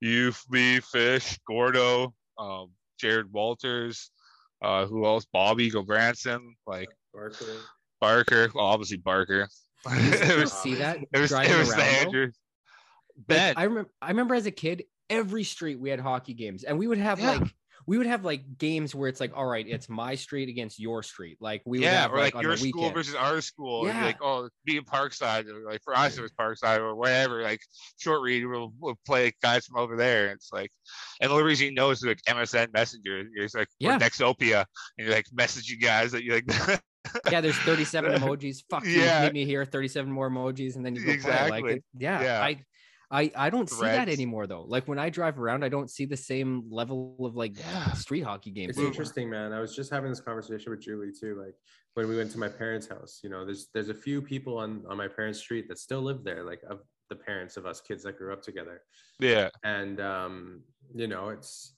you, 0.00 0.32
me, 0.48 0.80
Fish, 0.80 1.38
Gordo, 1.46 2.14
um, 2.38 2.70
Jared 2.98 3.32
Walters, 3.32 4.10
uh 4.62 4.86
who 4.86 5.04
else? 5.04 5.26
Bobby 5.32 5.70
Gobranson, 5.70 6.54
like 6.66 6.88
Barkley. 7.12 7.58
Barker, 8.00 8.48
well, 8.54 8.66
obviously 8.66 8.96
Barker. 8.96 9.48
Did 9.88 10.14
it 10.14 10.38
you 10.38 10.46
see 10.46 10.74
that 10.76 10.98
it 11.12 11.18
was, 11.18 11.30
driving 11.30 11.52
it 11.52 11.58
was 11.58 11.68
the 11.68 11.74
around, 11.74 11.86
though? 11.86 12.00
Andrews. 12.06 12.38
Like, 13.28 13.58
I 13.58 13.64
remember 13.64 13.90
I 14.00 14.08
remember 14.08 14.34
as 14.34 14.46
a 14.46 14.50
kid, 14.50 14.84
every 15.08 15.44
street 15.44 15.78
we 15.78 15.90
had 15.90 16.00
hockey 16.00 16.34
games, 16.34 16.64
and 16.64 16.78
we 16.78 16.86
would 16.86 16.98
have 16.98 17.20
Yeah. 17.20 17.32
like 17.32 17.54
we 17.86 17.98
would 17.98 18.06
have 18.06 18.24
like 18.24 18.58
games 18.58 18.94
where 18.94 19.08
it's 19.08 19.20
like, 19.20 19.32
all 19.36 19.46
right, 19.46 19.66
it's 19.66 19.88
my 19.88 20.14
street 20.14 20.48
against 20.48 20.78
your 20.78 21.02
street. 21.02 21.38
Like 21.40 21.62
we 21.64 21.78
would 21.78 21.84
yeah, 21.84 22.02
have 22.02 22.12
or 22.12 22.18
like, 22.18 22.34
on 22.34 22.42
your 22.42 22.56
school 22.56 22.72
weekend. 22.74 22.94
versus 22.94 23.14
our 23.14 23.40
school. 23.40 23.86
Yeah. 23.86 24.04
Like, 24.04 24.18
oh, 24.22 24.48
be 24.64 24.76
in 24.76 24.84
Parkside. 24.84 25.48
Or 25.48 25.68
like 25.68 25.82
for 25.82 25.96
us, 25.96 26.16
it 26.16 26.22
was 26.22 26.32
Parkside 26.32 26.78
or 26.78 26.94
whatever. 26.94 27.42
Like 27.42 27.60
short 27.98 28.22
read, 28.22 28.46
we'll, 28.46 28.72
we'll 28.78 28.98
play 29.06 29.32
guys 29.42 29.66
from 29.66 29.78
over 29.78 29.96
there. 29.96 30.28
It's 30.28 30.52
like, 30.52 30.70
and 31.20 31.30
the 31.30 31.34
only 31.34 31.46
reason 31.46 31.66
you 31.66 31.74
know 31.74 31.90
is 31.90 32.02
like 32.02 32.22
MSN 32.28 32.72
Messenger. 32.72 33.24
It's 33.34 33.54
like 33.54 33.68
Yeah. 33.78 33.98
Nexopia, 33.98 34.64
and 34.98 35.06
you're 35.06 35.14
like 35.14 35.26
message 35.32 35.68
you 35.68 35.78
guys 35.78 36.12
that 36.12 36.24
you 36.24 36.34
like. 36.34 36.80
yeah, 37.30 37.40
there's 37.40 37.56
37 37.58 38.12
emojis. 38.12 38.62
Fuck 38.68 38.84
you, 38.84 39.00
Yeah. 39.00 39.24
meet 39.24 39.32
me 39.32 39.44
here. 39.44 39.64
37 39.64 40.10
more 40.10 40.30
emojis, 40.30 40.76
and 40.76 40.84
then 40.84 40.94
you 40.94 41.00
go 41.00 41.06
play. 41.06 41.14
Exactly. 41.14 41.62
Like, 41.62 41.84
yeah, 41.98 42.22
Yeah. 42.22 42.42
I, 42.42 42.64
I, 43.10 43.32
I 43.36 43.50
don't 43.50 43.68
see 43.68 43.86
that 43.86 44.08
anymore 44.08 44.46
though. 44.46 44.62
Like 44.62 44.86
when 44.86 44.98
I 44.98 45.10
drive 45.10 45.38
around, 45.40 45.64
I 45.64 45.68
don't 45.68 45.90
see 45.90 46.04
the 46.04 46.16
same 46.16 46.64
level 46.70 47.16
of 47.20 47.34
like 47.34 47.58
Yeah. 47.58 47.92
street 47.92 48.20
hockey 48.20 48.50
games. 48.52 48.70
It's 48.70 48.78
anymore. 48.78 48.92
interesting, 48.92 49.28
man. 49.30 49.52
I 49.52 49.60
was 49.60 49.74
just 49.74 49.90
having 49.90 50.10
this 50.10 50.20
conversation 50.20 50.70
with 50.70 50.80
Julie 50.80 51.10
too. 51.18 51.36
Like 51.42 51.54
when 51.94 52.08
we 52.08 52.16
went 52.16 52.30
to 52.32 52.38
my 52.38 52.48
parents' 52.48 52.86
house, 52.86 53.20
you 53.24 53.28
know, 53.30 53.44
there's 53.44 53.68
there's 53.74 53.88
a 53.88 53.94
few 53.94 54.22
people 54.22 54.58
on 54.58 54.84
on 54.88 54.96
my 54.96 55.08
parents' 55.08 55.40
street 55.40 55.66
that 55.68 55.78
still 55.78 56.02
live 56.02 56.22
there. 56.22 56.44
Like 56.44 56.60
of 56.68 56.80
the 57.08 57.16
parents 57.16 57.56
of 57.56 57.66
us 57.66 57.80
kids 57.80 58.04
that 58.04 58.16
grew 58.16 58.32
up 58.32 58.42
together. 58.42 58.82
Yeah. 59.18 59.48
And 59.64 60.00
um, 60.00 60.62
you 60.94 61.08
know, 61.08 61.30
it's 61.30 61.74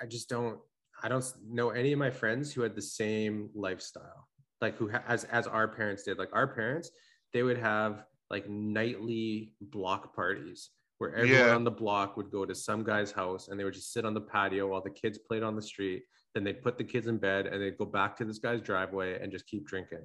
I 0.00 0.06
just 0.06 0.30
don't 0.30 0.58
I 1.02 1.08
don't 1.08 1.24
know 1.46 1.70
any 1.70 1.92
of 1.92 1.98
my 1.98 2.10
friends 2.10 2.52
who 2.54 2.62
had 2.62 2.74
the 2.74 2.80
same 2.80 3.50
lifestyle, 3.54 4.28
like 4.62 4.76
who 4.76 4.88
ha- 4.90 5.04
as 5.06 5.24
as 5.24 5.46
our 5.46 5.68
parents 5.68 6.04
did. 6.04 6.16
Like 6.16 6.30
our 6.32 6.46
parents, 6.46 6.90
they 7.34 7.42
would 7.42 7.58
have 7.58 8.04
like 8.30 8.48
nightly 8.48 9.52
block 9.60 10.14
parties 10.14 10.70
where 10.98 11.14
everyone 11.14 11.46
Yeah. 11.48 11.54
on 11.54 11.64
the 11.64 11.70
block 11.70 12.16
would 12.16 12.30
go 12.30 12.44
to 12.44 12.54
some 12.54 12.84
guy's 12.84 13.10
house 13.12 13.48
and 13.48 13.58
they 13.58 13.64
would 13.64 13.74
just 13.74 13.92
sit 13.92 14.04
on 14.04 14.14
the 14.14 14.20
patio 14.20 14.68
while 14.68 14.80
the 14.82 14.90
kids 14.90 15.18
played 15.18 15.42
on 15.42 15.56
the 15.56 15.62
street. 15.62 16.04
Then 16.34 16.44
they'd 16.44 16.62
put 16.62 16.78
the 16.78 16.84
kids 16.84 17.06
in 17.06 17.18
bed 17.18 17.46
and 17.46 17.60
they'd 17.60 17.76
go 17.78 17.84
back 17.84 18.16
to 18.18 18.24
this 18.24 18.38
guy's 18.38 18.60
driveway 18.60 19.20
and 19.22 19.30
just 19.30 19.46
keep 19.46 19.66
drinking. 19.66 20.04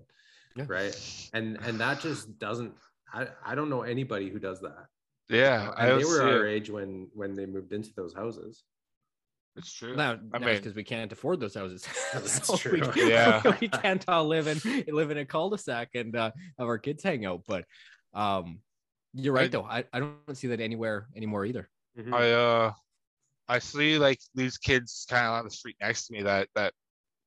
Yeah. 0.56 0.66
Right. 0.68 1.30
And 1.34 1.58
and 1.64 1.80
that 1.80 2.02
just 2.02 2.38
doesn't 2.40 2.74
I, 3.14 3.28
I 3.46 3.56
don't 3.56 3.70
know 3.70 3.82
anybody 3.84 4.30
who 4.30 4.40
does 4.40 4.60
that. 4.62 4.86
Yeah. 5.30 5.72
And 5.78 5.90
don't 5.90 6.00
they 6.00 6.06
were 6.06 6.18
see 6.18 6.24
our 6.24 6.46
it. 6.48 6.52
age 6.54 6.70
when 6.70 7.08
when 7.14 7.36
they 7.36 7.46
moved 7.46 7.72
into 7.72 7.92
those 7.96 8.14
houses. 8.14 8.64
It's 9.56 9.74
true. 9.74 9.96
Now, 9.96 10.14
I 10.14 10.18
that's 10.34 10.46
mean- 10.46 10.56
because 10.58 10.76
we 10.76 10.84
can't 10.84 11.12
afford 11.12 11.40
those 11.40 11.56
houses. 11.56 11.86
That's 12.14 12.46
So 12.48 12.54
we- 12.72 12.80
true. 12.82 13.08
Yeah. 13.08 13.42
we 13.62 13.68
can't 13.68 14.04
all 14.08 14.26
live 14.28 14.48
in 14.48 14.60
live 14.88 15.12
in 15.12 15.18
a 15.18 15.26
cul-de-sac 15.26 15.90
and 15.96 16.16
uh, 16.16 16.32
have 16.58 16.68
our 16.68 16.78
kids 16.78 17.04
hang 17.04 17.26
out. 17.26 17.42
But 17.48 17.66
um, 18.14 18.60
you're 19.14 19.34
right 19.34 19.46
I- 19.46 19.48
though. 19.48 19.64
I, 19.64 19.84
I 19.94 20.00
don't 20.00 20.36
see 20.36 20.48
that 20.48 20.60
anywhere 20.60 21.08
anymore 21.16 21.46
either. 21.46 21.70
Mhm. 21.98 22.14
I 22.14 22.32
uh 22.32 22.72
I 23.48 23.60
see 23.60 23.98
like 23.98 24.20
these 24.36 24.58
kids 24.58 25.08
kind 25.10 25.26
of 25.26 25.34
on 25.34 25.46
the 25.46 25.52
street 25.52 25.76
next 25.82 26.08
to 26.08 26.14
me 26.14 26.22
that 26.24 26.48
that 26.56 26.74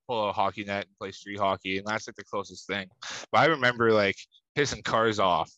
pull 0.09 0.29
a 0.29 0.33
hockey 0.33 0.65
net 0.65 0.87
and 0.87 0.99
play 0.99 1.11
street 1.11 1.39
hockey, 1.39 1.79
and 1.79 1.87
that's 1.87 2.07
like 2.07 2.17
the 2.17 2.25
closest 2.25 2.67
thing. 2.67 2.87
But 3.31 3.39
I 3.41 3.47
remember 3.47 3.93
like 3.93 4.17
pissing 4.57 4.85
cars 4.85 5.19
off, 5.19 5.51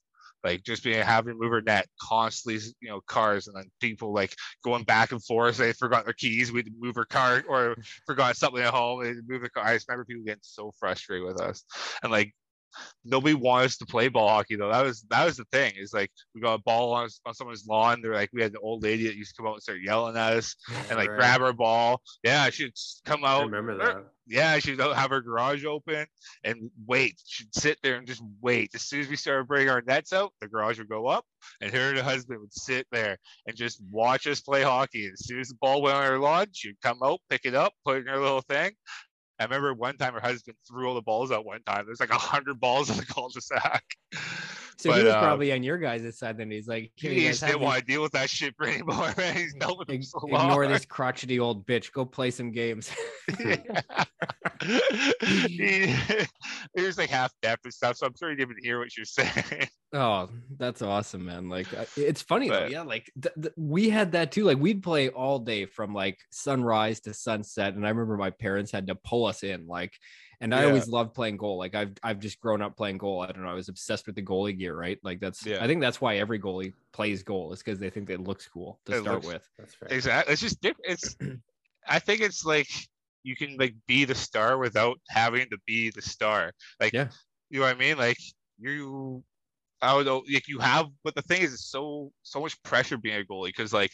like 0.43 0.63
just 0.63 0.83
being 0.83 1.03
having 1.03 1.35
to 1.35 1.39
move 1.39 1.65
net 1.65 1.87
constantly, 2.01 2.63
you 2.81 2.89
know, 2.89 3.01
cars, 3.07 3.47
and 3.47 3.57
then 3.57 3.71
people 3.81 4.15
like 4.15 4.35
going 4.65 4.85
back 4.85 5.13
and 5.13 5.23
forth. 5.23 5.59
They 5.59 5.73
forgot 5.73 6.05
their 6.05 6.15
keys, 6.15 6.51
we 6.51 6.61
had 6.61 6.67
to 6.67 6.73
move 6.79 6.95
her 6.97 7.05
car, 7.05 7.45
or 7.49 7.77
forgot 8.07 8.37
something 8.37 8.63
at 8.63 8.73
home, 8.73 9.03
they 9.03 9.09
had 9.09 9.17
to 9.17 9.23
move 9.27 9.43
the 9.43 9.51
car. 9.51 9.65
I 9.65 9.75
just 9.75 9.89
remember 9.89 10.07
people 10.07 10.25
getting 10.25 10.41
so 10.43 10.73
frustrated 10.79 11.27
with 11.27 11.41
us, 11.41 11.65
and 12.03 12.11
like 12.11 12.35
nobody 13.05 13.35
wanted 13.35 13.67
us 13.67 13.77
to 13.79 13.87
play 13.87 14.09
ball 14.09 14.29
hockey 14.29 14.57
though. 14.57 14.71
That 14.71 14.85
was 14.85 15.03
that 15.11 15.25
was 15.25 15.37
the 15.37 15.45
thing. 15.53 15.75
Is 15.77 15.93
like 15.93 16.11
we 16.35 16.41
got 16.41 16.55
a 16.55 16.63
ball 16.63 16.93
on, 16.93 17.09
on 17.27 17.35
someone's 17.35 17.67
lawn. 17.67 18.01
They're 18.03 18.15
like 18.15 18.31
we 18.33 18.43
had 18.43 18.53
an 18.53 18.59
old 18.63 18.83
lady 18.83 19.07
that 19.07 19.17
used 19.17 19.35
to 19.35 19.43
come 19.43 19.47
out 19.49 19.55
and 19.55 19.63
start 19.63 19.81
yelling 19.83 20.17
at 20.17 20.35
us 20.35 20.57
and 20.91 20.99
like 20.99 21.09
Right. 21.11 21.19
grab 21.19 21.43
our 21.43 21.53
ball. 21.53 22.01
Yeah, 22.23 22.49
she'd 22.51 22.73
come 23.05 23.25
I 23.25 23.29
out. 23.35 23.45
remember 23.45 23.73
"Er," 23.73 23.79
that. 23.79 24.05
Yeah, 24.27 24.59
she'd 24.59 24.81
have 24.81 25.11
her 25.11 25.21
garage 25.21 25.67
open 25.67 26.07
and 26.45 26.71
wait. 26.87 27.21
She'd 27.27 27.55
sit 27.55 27.79
there 27.83 27.97
and 27.97 28.07
just 28.07 28.23
wait. 28.41 28.71
As 28.75 28.81
soon 28.83 29.01
as 29.01 29.09
we 29.09 29.17
started 29.17 29.47
bringing 29.47 29.69
our 29.69 29.83
nets 29.87 30.15
out, 30.15 30.33
the 30.41 30.49
garage 30.49 30.79
would 30.79 30.89
go 30.89 31.07
up, 31.07 31.27
and 31.61 31.71
her 31.75 31.89
and 31.91 31.99
her 31.99 32.03
husband 32.05 32.41
would 32.41 32.53
sit 32.55 32.87
there 32.91 33.19
and 33.47 33.55
just 33.55 33.83
watch 33.91 34.27
us 34.27 34.41
play 34.41 34.63
hockey. 34.63 35.05
And 35.05 35.13
As 35.13 35.27
soon 35.27 35.41
as 35.41 35.49
the 35.49 35.57
ball 35.61 35.83
went 35.83 35.97
on 35.97 36.07
her 36.07 36.19
lawn, 36.19 36.47
she'd 36.53 36.81
come 36.83 37.01
out, 37.05 37.21
pick 37.29 37.43
it 37.45 37.55
up, 37.55 37.75
put 37.85 37.99
it 37.99 38.01
in 38.01 38.07
her 38.07 38.19
little 38.19 38.41
thing. 38.41 38.73
I 39.39 39.45
remember 39.45 39.75
one 39.75 39.97
time 39.97 40.15
her 40.15 40.21
husband 40.21 40.57
threw 40.67 40.89
all 40.89 40.95
the 40.95 41.03
balls 41.03 41.33
out 41.33 41.45
one 41.45 41.63
time. 41.65 41.87
There's 41.87 42.01
like 42.01 42.11
a 42.11 42.19
hundred 42.19 42.61
balls 42.61 42.91
in 42.91 42.97
the 42.97 43.07
cul-de-sac. 43.07 43.85
So 44.77 44.91
he 44.91 44.97
But, 44.99 45.05
was 45.05 45.15
uh, 45.15 45.21
probably 45.21 45.53
on 45.53 45.63
your 45.63 45.79
guys' 45.79 46.19
side. 46.19 46.37
Then 46.39 46.51
he's 46.51 46.67
like, 46.67 46.91
"Here, 46.97 47.13
he 47.13 47.29
just 47.29 47.41
didn't 47.41 47.61
these- 47.61 47.65
want 47.65 47.79
to 47.81 47.85
deal 47.85 48.03
with 48.03 48.13
that 48.13 48.29
shit 48.29 48.55
for 48.57 48.67
anymore, 48.67 49.15
man. 49.19 49.37
He's 49.37 49.55
helping 49.61 49.95
him 49.95 50.01
ig- 50.01 50.05
so 50.05 50.19
ignore 50.27 50.67
this 50.67 50.85
crotchety 50.85 51.39
old 51.39 51.67
bitch. 51.67 51.93
Go 51.93 52.05
play 52.05 52.31
some 52.31 52.51
games." 52.51 52.91
he, 55.21 55.87
he 56.77 56.83
was 56.83 56.99
like 56.99 57.11
half 57.11 57.33
deaf 57.43 57.61
and 57.65 57.73
stuff, 57.73 57.97
so 57.97 58.07
I'm 58.07 58.15
sure 58.19 58.31
he 58.31 58.37
didn't 58.37 58.57
hear 58.63 58.79
what 58.79 58.97
you're 58.97 59.07
saying. 59.07 59.69
Oh, 59.93 60.29
that's 60.59 60.83
awesome, 60.83 61.25
man. 61.27 61.49
Like 61.49 61.73
uh, 61.73 61.85
it's 61.97 62.23
funny 62.23 62.49
though. 62.49 62.63
But- 62.63 62.71
Yeah, 62.71 62.83
like 62.83 63.11
th- 63.21 63.35
th- 63.41 63.55
we 63.57 63.91
had 63.91 64.13
that 64.13 64.33
too. 64.33 64.45
Like 64.45 64.59
we'd 64.59 64.83
play 64.83 65.09
all 65.09 65.39
day 65.39 65.67
from 65.67 65.95
like 65.95 66.19
sunrise 66.33 67.01
to 67.03 67.15
sunset 67.15 67.75
and 67.75 67.87
I 67.87 67.91
remember 67.91 68.17
my 68.17 68.31
parents 68.31 68.73
had 68.73 68.89
to 68.89 68.95
pull 68.97 69.25
us 69.27 69.43
in 69.45 69.67
like 69.69 69.93
and 70.41 70.55
I 70.55 70.63
Yeah. 70.63 70.69
always 70.69 70.89
loved 70.89 71.15
playing 71.15 71.37
goal. 71.37 71.57
Like 71.59 71.75
I've 71.75 71.93
I've 72.03 72.21
just 72.21 72.41
grown 72.41 72.63
up 72.63 72.77
playing 72.77 72.99
goal. 72.99 73.21
I 73.23 73.27
don't 73.33 73.43
know. 73.43 73.49
I 73.49 73.55
was 73.55 73.69
obsessed 73.69 74.07
with 74.07 74.15
the 74.17 74.23
goalie 74.23 74.57
gear, 74.59 74.75
right? 74.77 74.99
Like 75.03 75.21
that's 75.21 75.45
Yeah. 75.45 75.63
I 75.63 75.67
think 75.67 75.81
that's 75.81 76.01
why 76.01 76.17
every 76.17 76.39
goalie 76.39 76.73
plays 76.93 77.23
goal 77.23 77.53
is 77.53 77.61
because 77.63 77.79
they 77.79 77.91
think 77.91 78.11
it 78.11 78.21
looks 78.21 78.47
cool 78.49 78.81
to 78.87 78.93
It 78.97 79.01
start 79.03 79.15
looks- 79.17 79.27
with. 79.27 79.49
That's 79.59 79.83
right. 79.83 79.93
exactly. 79.93 80.33
It's 80.33 80.43
just 80.43 80.61
different. 80.61 80.91
It's. 80.93 81.17
I 81.89 81.99
think 81.99 82.21
it's 82.23 82.45
like 82.45 82.69
you 83.25 83.37
can 83.37 83.57
like 83.59 83.75
be 83.87 84.05
the 84.05 84.15
star 84.15 84.59
without 84.59 84.99
having 85.09 85.49
to 85.51 85.59
be 85.67 85.91
the 85.91 86.03
star. 86.03 86.53
Like, 86.81 86.93
Yeah. 86.93 87.09
you 87.51 87.61
know 87.61 87.67
what 87.67 87.77
I 87.77 87.79
mean? 87.79 87.97
Like 87.99 88.19
you, 88.59 89.23
I 89.83 89.95
would 89.95 90.07
like 90.07 90.49
you 90.49 90.59
have, 90.61 90.87
but 91.03 91.15
the 91.15 91.23
thing 91.23 91.43
is, 91.43 91.53
it's 91.53 91.67
so 91.71 92.11
so 92.23 92.41
much 92.41 92.63
pressure 92.63 92.97
being 92.97 93.21
a 93.21 93.25
goalie 93.25 93.49
because 93.49 93.73
like 93.73 93.91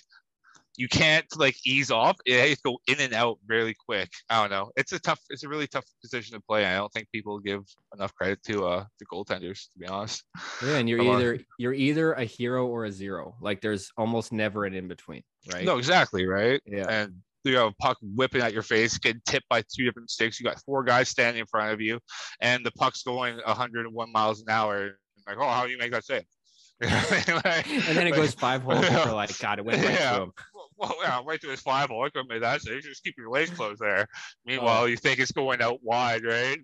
you 0.80 0.88
can't 0.88 1.26
like 1.36 1.56
ease 1.66 1.90
off. 1.90 2.16
It 2.24 2.40
has 2.40 2.56
to 2.56 2.62
go 2.64 2.78
in 2.88 3.00
and 3.00 3.12
out 3.12 3.38
really 3.46 3.74
quick. 3.74 4.08
I 4.30 4.40
don't 4.40 4.50
know. 4.50 4.70
It's 4.76 4.92
a 4.92 4.98
tough. 4.98 5.20
It's 5.28 5.42
a 5.44 5.48
really 5.48 5.66
tough 5.66 5.84
position 6.00 6.34
to 6.34 6.40
play. 6.40 6.64
I 6.64 6.76
don't 6.78 6.90
think 6.90 7.06
people 7.12 7.38
give 7.38 7.64
enough 7.94 8.14
credit 8.14 8.42
to 8.44 8.66
uh 8.66 8.84
the 8.98 9.04
goaltenders. 9.04 9.70
To 9.72 9.78
be 9.78 9.86
honest. 9.86 10.24
Yeah, 10.64 10.76
and 10.76 10.88
you're 10.88 11.00
Come 11.00 11.08
on. 11.08 11.20
either 11.20 11.38
you're 11.58 11.74
either 11.74 12.12
a 12.14 12.24
hero 12.24 12.66
or 12.66 12.86
a 12.86 12.90
zero. 12.92 13.34
Like 13.42 13.60
there's 13.60 13.92
almost 13.98 14.32
never 14.32 14.64
an 14.64 14.72
in 14.72 14.88
between, 14.88 15.22
right? 15.52 15.66
No, 15.66 15.76
exactly 15.76 16.24
right. 16.24 16.62
Yeah. 16.64 16.86
and 16.88 17.12
you 17.44 17.58
have 17.58 17.66
a 17.68 17.72
puck 17.72 17.98
whipping 18.02 18.40
at 18.40 18.54
your 18.54 18.62
face, 18.62 18.96
getting 18.96 19.20
tipped 19.26 19.50
by 19.50 19.60
two 19.60 19.84
different 19.84 20.08
sticks. 20.08 20.40
You 20.40 20.44
got 20.44 20.62
four 20.62 20.82
guys 20.82 21.10
standing 21.10 21.40
in 21.40 21.46
front 21.46 21.74
of 21.74 21.82
you, 21.82 21.98
and 22.40 22.64
the 22.64 22.72
puck's 22.72 23.02
going 23.02 23.36
101 23.44 24.12
miles 24.12 24.40
an 24.40 24.48
hour. 24.48 24.92
Like, 25.26 25.36
oh, 25.38 25.48
how 25.48 25.66
do 25.66 25.72
you 25.72 25.78
make 25.78 25.92
that 25.92 26.04
save? 26.06 26.24
and 26.82 27.96
then 27.96 28.06
it 28.06 28.14
goes 28.14 28.32
five 28.32 28.62
holes 28.62 28.88
you're 28.88 29.12
like, 29.12 29.38
God, 29.38 29.58
it 29.58 29.66
went 29.66 29.84
right 29.84 29.90
Yeah. 30.00 30.24
Through 30.80 30.86
him. 30.86 30.98
Well, 31.00 31.08
yeah, 31.08 31.20
right 31.24 31.40
through 31.40 31.50
his 31.50 31.60
five 31.60 31.90
hole. 31.90 32.04
I 32.04 32.10
could 32.10 32.20
have 32.20 32.28
made 32.28 32.42
that 32.42 32.62
save. 32.62 32.82
Just 32.82 33.02
keep 33.02 33.14
your 33.18 33.30
legs 33.30 33.50
closed 33.50 33.80
there. 33.80 34.06
Oh. 34.10 34.18
Meanwhile, 34.46 34.88
you 34.88 34.96
think 34.96 35.18
it's 35.18 35.32
going 35.32 35.62
out 35.62 35.78
wide, 35.82 36.24
right? 36.24 36.58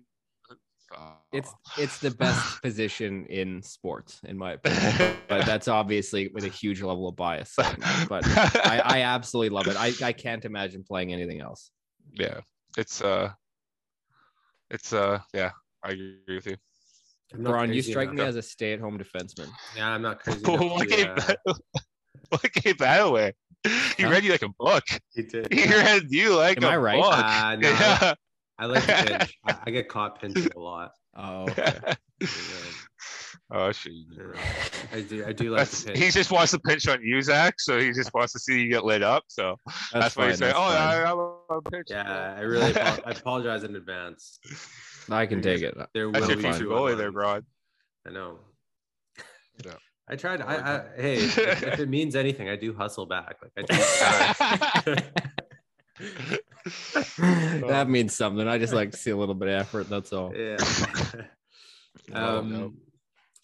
It's 1.33 1.53
it's 1.77 1.99
the 1.99 2.11
best 2.11 2.61
position 2.63 3.25
in 3.25 3.61
sports, 3.61 4.21
in 4.23 4.37
my 4.37 4.53
opinion. 4.53 5.17
But 5.27 5.45
that's 5.45 5.67
obviously 5.67 6.29
with 6.33 6.45
a 6.45 6.49
huge 6.49 6.81
level 6.81 7.09
of 7.09 7.15
bias. 7.17 7.53
But 8.07 8.25
I, 8.25 8.81
I 8.83 9.01
absolutely 9.01 9.49
love 9.49 9.67
it. 9.67 9.75
I, 9.77 9.91
I 10.01 10.13
can't 10.13 10.45
imagine 10.45 10.85
playing 10.87 11.11
anything 11.11 11.41
else. 11.41 11.71
yeah, 12.13 12.39
it's 12.77 13.01
uh, 13.01 13.31
it's 14.69 14.93
uh, 14.93 15.19
yeah, 15.33 15.51
I 15.83 15.91
agree 15.91 16.15
with 16.29 16.47
you. 16.47 16.55
I'm 17.33 17.43
Ron, 17.43 17.67
you 17.69 17.75
crazy 17.75 17.91
strike 17.91 18.13
me 18.13 18.23
as 18.23 18.35
a 18.35 18.41
stay-at-home 18.41 18.97
defenseman. 18.97 19.49
Yeah, 19.75 19.89
I'm 19.89 20.01
not 20.01 20.21
crazy. 20.21 20.39
enough 20.39 20.59
what, 20.71 20.89
to, 20.89 20.95
gave 20.95 21.07
uh, 21.07 21.15
that, 21.15 21.39
what 22.29 22.53
gave 22.53 22.77
that 22.77 23.01
away? 23.01 23.33
He 23.97 24.05
read 24.05 24.23
you 24.23 24.31
like 24.31 24.43
a 24.43 24.49
book. 24.59 24.83
he 25.13 25.23
did. 25.23 25.51
He 25.53 25.65
read 25.65 26.03
you 26.09 26.35
like 26.35 26.57
Am 26.57 26.63
a 26.63 26.67
I 26.67 26.77
right? 26.77 27.01
book. 27.01 27.13
Uh, 27.13 27.55
no, 27.55 27.69
Yeah. 27.69 28.13
I 28.59 28.65
like 28.65 28.85
to 28.85 29.05
pinch. 29.17 29.37
I, 29.45 29.55
I 29.67 29.71
get 29.71 29.87
caught 29.89 30.19
pinching 30.21 30.49
a 30.55 30.59
lot. 30.59 30.91
Oh, 31.15 31.43
okay. 31.49 31.77
oh 33.51 33.71
shit. 33.71 33.93
I 34.93 35.01
do. 35.01 35.25
I 35.25 35.31
do 35.33 35.51
like 35.51 35.59
That's, 35.59 35.83
to 35.85 35.93
he 35.97 36.09
just 36.09 36.31
wants 36.31 36.51
to 36.51 36.59
pinch 36.59 36.87
on 36.87 37.01
you, 37.03 37.21
Zach. 37.21 37.55
So 37.59 37.79
he 37.79 37.91
just 37.91 38.13
wants 38.13 38.33
to 38.33 38.39
see 38.39 38.61
you 38.61 38.69
get 38.69 38.83
lit 38.85 39.03
up. 39.03 39.23
So 39.27 39.57
that's, 39.93 40.15
why 40.15 40.23
fine, 40.23 40.29
he's 40.29 40.39
saying, 40.39 40.53
"Oh, 40.55 40.69
fine. 40.69 40.77
I, 40.77 41.01
I 41.03 41.11
love 41.11 41.37
a 41.65 41.69
pinch." 41.71 41.87
Yeah, 41.89 42.35
I 42.37 42.41
really. 42.41 42.71
apo- 42.75 43.01
I 43.05 43.11
apologize 43.11 43.63
in 43.63 43.75
advance. 43.75 44.39
I 45.09 45.25
can 45.25 45.41
take 45.41 45.61
it. 45.61 45.75
There 45.93 46.11
That's 46.11 46.27
will 46.27 46.33
your 46.33 46.37
be 46.43 46.51
future 46.51 46.65
goalie 46.65 46.97
there, 46.97 47.11
unlines. 47.11 47.13
Broad. 47.13 47.45
I 48.07 48.11
know. 48.11 48.39
Yeah. 49.65 49.73
I 50.09 50.15
tried. 50.15 50.41
I, 50.41 50.55
I 50.55 50.83
hey, 50.95 51.15
if, 51.15 51.37
if 51.37 51.79
it 51.79 51.89
means 51.89 52.15
anything, 52.15 52.47
I 52.49 52.55
do 52.55 52.73
hustle 52.73 53.05
back. 53.05 53.35
Like 53.41 53.51
I 53.57 54.95
do. 54.95 55.01
that 57.67 57.89
means 57.89 58.15
something. 58.15 58.47
I 58.47 58.57
just 58.57 58.73
like 58.73 58.91
to 58.91 58.97
see 58.97 59.11
a 59.11 59.17
little 59.17 59.35
bit 59.35 59.49
of 59.49 59.55
effort. 59.55 59.89
That's 59.89 60.13
all. 60.13 60.33
yeah. 60.35 60.57
Oh, 62.13 62.41
no. 62.41 62.57
um, 62.57 62.77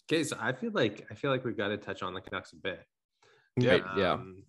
okay, 0.07 0.24
so 0.24 0.38
I 0.39 0.53
feel 0.53 0.72
like 0.74 1.07
I 1.09 1.16
feel 1.16 1.32
like 1.32 1.43
we've 1.43 1.57
got 1.57 1.70
to 1.70 1.78
touch 1.78 2.03
on 2.03 2.14
the 2.14 2.22
Canucks 2.22 2.53
a 2.53 2.55
bit. 2.55 2.86
Yeah. 3.57 3.72
Right, 3.72 3.84
yeah. 3.97 4.11
Um, 4.14 4.43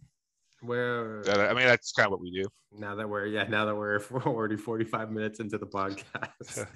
Where 0.61 1.23
I 1.27 1.55
mean, 1.55 1.65
that's 1.65 1.91
kind 1.93 2.07
of 2.07 2.13
what 2.13 2.21
we 2.21 2.31
do. 2.31 2.45
now 2.79 2.95
that 2.97 3.09
we're 3.09 3.27
yeah 3.27 3.45
now 3.45 3.65
that 3.65 3.75
we're 3.75 4.01
already 4.27 4.57
45 4.57 5.11
minutes 5.11 5.41
into 5.41 5.59
the 5.59 5.67
podcast 5.67 6.67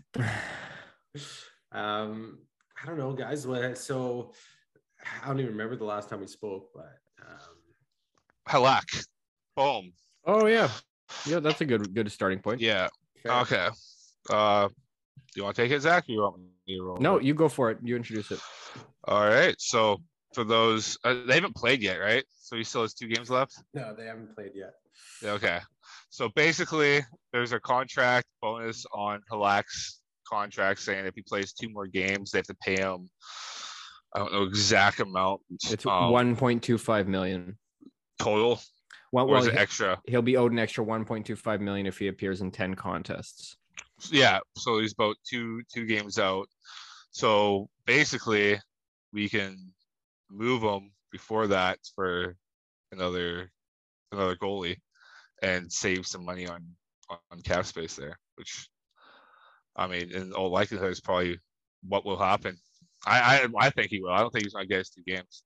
um 1.72 2.38
i 2.82 2.86
don't 2.86 2.98
know 2.98 3.12
guys 3.12 3.46
what 3.46 3.76
so 3.76 4.32
i 5.22 5.26
don't 5.26 5.40
even 5.40 5.52
remember 5.52 5.76
the 5.76 5.84
last 5.84 6.08
time 6.08 6.20
we 6.20 6.26
spoke 6.26 6.70
but 6.74 6.98
um 7.26 7.58
Halak. 8.48 9.06
Boom. 9.56 9.92
Oh 10.24 10.46
yeah, 10.46 10.70
yeah. 11.26 11.40
That's 11.40 11.60
a 11.60 11.64
good 11.64 11.94
good 11.94 12.10
starting 12.10 12.38
point. 12.38 12.60
Yeah. 12.60 12.88
fair. 13.22 13.32
Okay. 13.40 13.68
Uh, 14.30 14.68
do 14.68 14.74
you 15.36 15.44
want 15.44 15.56
to 15.56 15.62
take 15.62 15.70
it, 15.70 15.80
Zach? 15.80 16.04
Or 16.08 16.12
you 16.12 16.20
want 16.22 16.38
me 16.38 16.76
to 16.76 16.82
roll? 16.82 16.96
No, 16.98 17.16
it? 17.16 17.24
you 17.24 17.34
go 17.34 17.48
for 17.48 17.70
it. 17.70 17.78
You 17.82 17.96
introduce 17.96 18.30
it. 18.30 18.40
All 19.04 19.26
right. 19.26 19.54
So 19.58 19.98
for 20.34 20.44
those, 20.44 20.98
uh, 21.04 21.24
they 21.26 21.34
haven't 21.34 21.56
played 21.56 21.82
yet, 21.82 21.96
right? 21.96 22.24
So 22.40 22.56
he 22.56 22.64
still 22.64 22.82
has 22.82 22.94
two 22.94 23.08
games 23.08 23.30
left. 23.30 23.54
no 23.74 23.94
they 23.94 24.06
haven't 24.06 24.34
played 24.34 24.52
yet 24.54 24.74
Yeah, 25.22 25.32
Okay. 25.32 25.58
So 26.10 26.30
basically, 26.34 27.04
there's 27.32 27.52
a 27.52 27.60
contract 27.60 28.26
bonus 28.40 28.86
on 28.94 29.20
Halak's 29.30 30.00
contract 30.26 30.80
saying 30.80 31.04
if 31.04 31.14
he 31.14 31.22
plays 31.22 31.52
two 31.52 31.68
more 31.68 31.86
games, 31.86 32.30
they 32.30 32.38
have 32.38 32.46
to 32.46 32.56
pay 32.62 32.76
him 32.76 33.10
I 34.14 34.18
don't 34.20 34.32
know 34.32 34.42
exact 34.44 35.00
amount. 35.00 35.42
It's 35.50 35.84
um, 35.86 36.12
1.25 36.12 37.06
million. 37.06 37.58
total, 38.18 38.60
Well, 39.12 39.26
well 39.28 39.44
he- 39.44 39.50
extra? 39.50 40.00
he'll 40.06 40.22
be 40.22 40.36
owed 40.36 40.52
an 40.52 40.58
extra 40.58 40.84
1.25 40.84 41.60
million 41.60 41.86
if 41.86 41.98
he 41.98 42.08
appears 42.08 42.40
in 42.40 42.50
10 42.50 42.74
contests. 42.74 43.56
Yeah, 44.10 44.38
so 44.56 44.78
he's 44.78 44.92
about 44.92 45.16
two 45.28 45.62
two 45.74 45.84
games 45.84 46.18
out. 46.20 46.46
So 47.10 47.68
basically, 47.84 48.60
we 49.12 49.28
can 49.28 49.72
move 50.30 50.62
him 50.62 50.92
before 51.10 51.48
that 51.48 51.78
for 51.96 52.36
another 52.92 53.50
another 54.12 54.36
goalie 54.36 54.76
and 55.42 55.70
save 55.72 56.06
some 56.06 56.24
money 56.24 56.46
on 56.46 56.64
on 57.32 57.40
cap 57.42 57.66
space 57.66 57.96
there. 57.96 58.16
Which, 58.36 58.68
I 59.74 59.88
mean, 59.88 60.12
in 60.12 60.32
all 60.32 60.50
likelihood, 60.50 60.92
is 60.92 61.00
probably 61.00 61.40
what 61.82 62.04
will 62.04 62.18
happen. 62.18 62.56
I 63.06 63.44
I, 63.44 63.66
I 63.66 63.70
think 63.70 63.90
he 63.90 64.00
will. 64.02 64.10
I 64.10 64.18
don't 64.18 64.32
think 64.32 64.44
he's 64.44 64.54
gonna 64.54 64.66
get 64.66 64.80
us 64.80 64.90
two 64.90 65.02
games. 65.06 65.42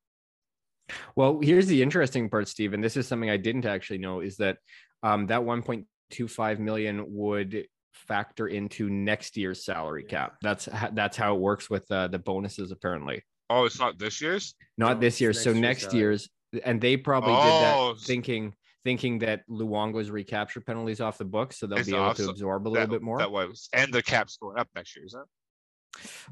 Well, 1.16 1.38
here's 1.42 1.66
the 1.66 1.80
interesting 1.82 2.28
part, 2.28 2.48
Steve, 2.48 2.72
and 2.74 2.82
this 2.82 2.96
is 2.96 3.06
something 3.06 3.30
I 3.30 3.36
didn't 3.36 3.66
actually 3.66 3.98
know 3.98 4.20
is 4.20 4.36
that 4.38 4.58
um, 5.02 5.26
that 5.28 5.40
1.25 5.40 6.58
million 6.58 7.04
would 7.08 7.66
factor 7.92 8.48
into 8.48 8.90
next 8.90 9.36
year's 9.36 9.64
salary 9.64 10.02
cap. 10.04 10.34
That's 10.42 10.66
ho- 10.66 10.90
that's 10.92 11.16
how 11.16 11.34
it 11.34 11.40
works 11.40 11.70
with 11.70 11.90
uh, 11.90 12.08
the 12.08 12.18
bonuses, 12.18 12.72
apparently. 12.72 13.22
Oh, 13.48 13.64
it's 13.64 13.78
not 13.78 13.98
this 13.98 14.20
year's. 14.20 14.54
Not 14.76 14.94
No, 14.94 15.00
this 15.00 15.14
it's 15.14 15.20
year. 15.20 15.30
next 15.30 15.42
So 15.44 15.50
year's 15.50 15.60
next 15.60 15.82
salary. 15.82 15.98
year's, 15.98 16.28
and 16.64 16.80
they 16.80 16.96
probably 16.96 17.34
Oh, 17.34 17.92
did 17.94 18.00
that 18.00 18.06
thinking 18.06 18.54
thinking 18.84 19.20
that 19.20 19.42
Luongo's 19.48 20.10
recapture 20.10 20.60
penalties 20.60 21.00
off 21.00 21.16
the 21.16 21.24
books, 21.24 21.58
so 21.58 21.66
they'll 21.68 21.78
It's 21.78 21.88
be 21.88 21.94
able 21.94 22.06
also- 22.06 22.24
to 22.24 22.30
absorb 22.30 22.66
a 22.66 22.68
little 22.68 22.86
that, 22.88 22.92
bit 22.92 23.02
more. 23.02 23.18
That 23.18 23.30
was, 23.30 23.68
and 23.72 23.92
the 23.94 24.02
cap's 24.02 24.36
going 24.38 24.58
up 24.58 24.68
next 24.74 24.96
year, 24.96 25.04
isn't 25.06 25.20
it? 25.20 25.26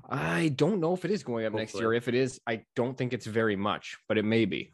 I 0.08 0.48
don't 0.48 0.80
know 0.80 0.94
if 0.94 1.04
it 1.04 1.10
is 1.10 1.22
going 1.22 1.46
up 1.46 1.52
next 1.52 1.74
year. 1.74 1.92
If 1.92 2.08
it 2.08 2.14
is, 2.14 2.40
I 2.46 2.62
don't 2.76 2.96
think 2.96 3.12
it's 3.12 3.26
very 3.26 3.56
much, 3.56 3.98
but 4.08 4.18
it 4.18 4.24
may 4.24 4.44
be. 4.44 4.72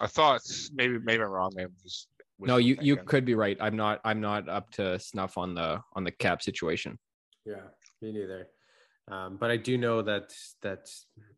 I 0.00 0.06
thought 0.06 0.42
maybe 0.74 0.98
maybe 0.98 1.22
I'm 1.22 1.30
wrong. 1.30 1.50
Maybe 1.54 1.66
I'm 1.66 1.76
just 1.82 2.08
No, 2.38 2.56
wishful 2.56 2.60
you 2.60 2.76
you 2.80 2.96
could 2.96 3.24
be 3.24 3.34
right. 3.34 3.56
I'm 3.60 3.76
not 3.76 4.00
I'm 4.04 4.20
not 4.20 4.48
up 4.48 4.70
to 4.72 4.98
snuff 4.98 5.38
on 5.38 5.54
the 5.54 5.80
on 5.94 6.04
the 6.04 6.10
cap 6.10 6.42
situation. 6.42 6.98
Yeah, 7.44 7.62
me 8.00 8.12
neither. 8.12 8.48
Um, 9.10 9.38
but 9.38 9.50
I 9.50 9.56
do 9.56 9.78
know 9.78 10.02
that 10.02 10.32
that 10.62 10.88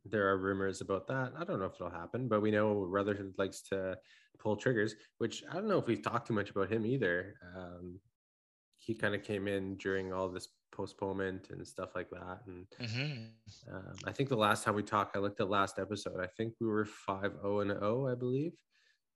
there 0.04 0.28
are 0.28 0.38
rumors 0.38 0.80
about 0.80 1.06
that. 1.08 1.32
I 1.38 1.44
don't 1.44 1.60
know 1.60 1.66
if 1.66 1.74
it'll 1.74 1.90
happen, 1.90 2.28
but 2.28 2.40
we 2.42 2.50
know 2.50 2.84
Rutherford 2.84 3.34
likes 3.38 3.62
to 3.70 3.96
pull 4.38 4.56
triggers, 4.56 4.94
which 5.18 5.44
I 5.50 5.54
don't 5.54 5.68
know 5.68 5.78
if 5.78 5.86
we've 5.86 6.02
talked 6.02 6.26
too 6.26 6.34
much 6.34 6.50
about 6.50 6.70
him 6.70 6.84
either. 6.84 7.36
Um, 7.56 8.00
he 8.78 8.94
kind 8.94 9.14
of 9.14 9.22
came 9.22 9.46
in 9.46 9.76
during 9.76 10.12
all 10.12 10.28
this 10.28 10.48
postponement 10.80 11.50
and 11.50 11.66
stuff 11.66 11.90
like 11.94 12.08
that, 12.10 12.38
and 12.46 12.66
Mhm. 12.78 13.30
um, 13.70 13.94
I 14.04 14.12
think 14.12 14.28
the 14.30 14.36
last 14.46 14.64
time 14.64 14.74
we 14.74 14.82
talked, 14.82 15.14
I 15.16 15.20
looked 15.20 15.40
at 15.40 15.48
last 15.50 15.78
episode. 15.78 16.18
I 16.20 16.26
think 16.26 16.54
we 16.60 16.66
were 16.66 16.86
five 16.86 17.32
zero 17.40 17.60
and 17.60 17.70
zero, 17.70 18.06
I 18.06 18.14
believe. 18.14 18.54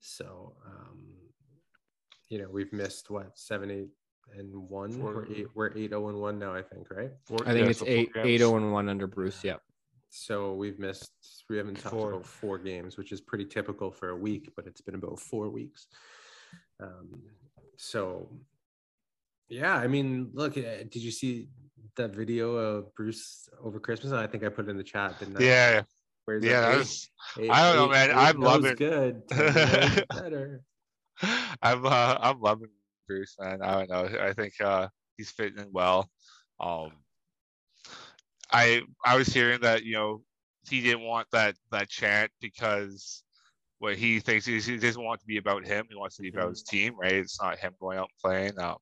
So, 0.01 0.57
um, 0.67 0.99
you 2.29 2.37
know, 2.41 2.51
we've 2.51 2.73
missed 2.73 3.09
what 3.11 3.39
seven, 3.39 3.71
eight, 3.71 3.89
and 4.39 4.55
one. 4.69 4.93
Four. 4.93 5.15
We're 5.15 5.27
eight. 5.35 5.47
We're 5.57 5.73
eight 5.79 5.91
zero 5.91 6.09
and 6.11 6.21
one 6.21 6.39
now. 6.39 6.53
I 6.55 6.63
think, 6.63 6.91
right? 6.91 7.13
Four- 7.25 7.43
I 7.49 7.53
think 7.55 7.65
yeah, 7.65 7.71
it's 7.71 7.79
so 7.79 7.87
four 7.87 7.95
eight 7.95 8.13
games. 8.13 8.27
eight 8.29 8.43
oh 8.43 8.57
and 8.57 8.73
one 8.73 8.89
under 8.91 9.07
Bruce. 9.07 9.43
Yeah. 9.43 9.57
So 10.11 10.55
we've 10.55 10.79
missed. 10.79 11.13
We 11.49 11.57
haven't 11.57 11.77
talked 11.77 11.95
Four. 11.95 12.11
about 12.13 12.27
four 12.27 12.59
games, 12.59 12.97
which 12.99 13.11
is 13.11 13.21
pretty 13.23 13.47
typical 13.47 13.91
for 13.91 14.11
a 14.11 14.17
week, 14.29 14.53
but 14.57 14.67
it's 14.67 14.81
been 14.83 14.95
about 14.95 15.19
four 15.19 15.49
weeks. 15.49 15.87
Um, 16.81 17.23
so, 17.77 18.31
yeah, 19.55 19.77
I 19.77 19.87
mean, 19.87 20.31
look, 20.33 20.57
uh, 20.59 20.83
did 20.91 20.97
you 20.97 21.11
see 21.13 21.49
that 21.97 22.11
video 22.11 22.57
of 22.57 22.95
Bruce 22.97 23.49
over 23.63 23.79
Christmas? 23.79 24.13
I 24.13 24.27
think 24.27 24.43
I 24.45 24.49
put 24.49 24.67
it 24.67 24.71
in 24.71 24.77
the 24.77 24.83
chat. 24.85 25.19
Didn't 25.19 25.37
I? 25.41 25.45
Yeah, 25.45 25.83
Where 26.25 26.39
he's 26.41 26.51
yeah. 26.51 26.61
that 26.63 26.79
was, 26.79 27.09
eight- 27.39 27.51
I 27.51 27.63
don't 27.73 27.77
know, 27.77 27.93
man. 27.93 28.11
I'm 28.13 28.41
loving- 28.41 28.75
good. 28.75 29.23
10 29.29 29.39
knows 29.55 30.01
better. 30.21 30.63
I'm 31.63 31.87
uh, 31.87 32.17
I'm 32.21 32.41
loving 32.41 32.71
Bruce, 33.07 33.37
man. 33.39 33.63
I 33.63 33.85
don't 33.85 33.91
know. 33.91 34.19
I 34.21 34.33
think 34.33 34.55
uh, 34.61 34.89
he's 35.17 35.31
fitting 35.31 35.59
in 35.61 35.69
well. 35.73 36.11
Um, 36.59 36.91
I 38.51 38.83
I 39.05 39.17
was 39.17 39.29
hearing 39.29 39.61
that 39.61 39.85
you 39.85 39.95
know 39.95 40.23
he 40.69 40.81
didn't 40.81 41.05
want 41.05 41.29
that 41.33 41.55
that 41.71 41.89
chant 41.89 42.33
because 42.41 43.23
what 43.79 43.95
he 43.97 44.19
thinks 44.19 44.49
is 44.49 44.67
he 44.67 44.77
doesn't 44.79 45.03
want 45.03 45.21
to 45.21 45.27
be 45.27 45.37
about 45.37 45.65
him. 45.67 45.87
He 45.89 45.95
wants 45.95 46.19
it 46.19 46.25
to 46.25 46.31
be 46.33 46.37
about 46.37 46.51
his 46.51 46.63
team, 46.63 46.95
right? 46.99 47.13
It's 47.13 47.41
not 47.41 47.59
him 47.59 47.75
going 47.81 47.99
out 47.99 48.09
and 48.11 48.21
playing. 48.23 48.59
Um, 48.59 48.77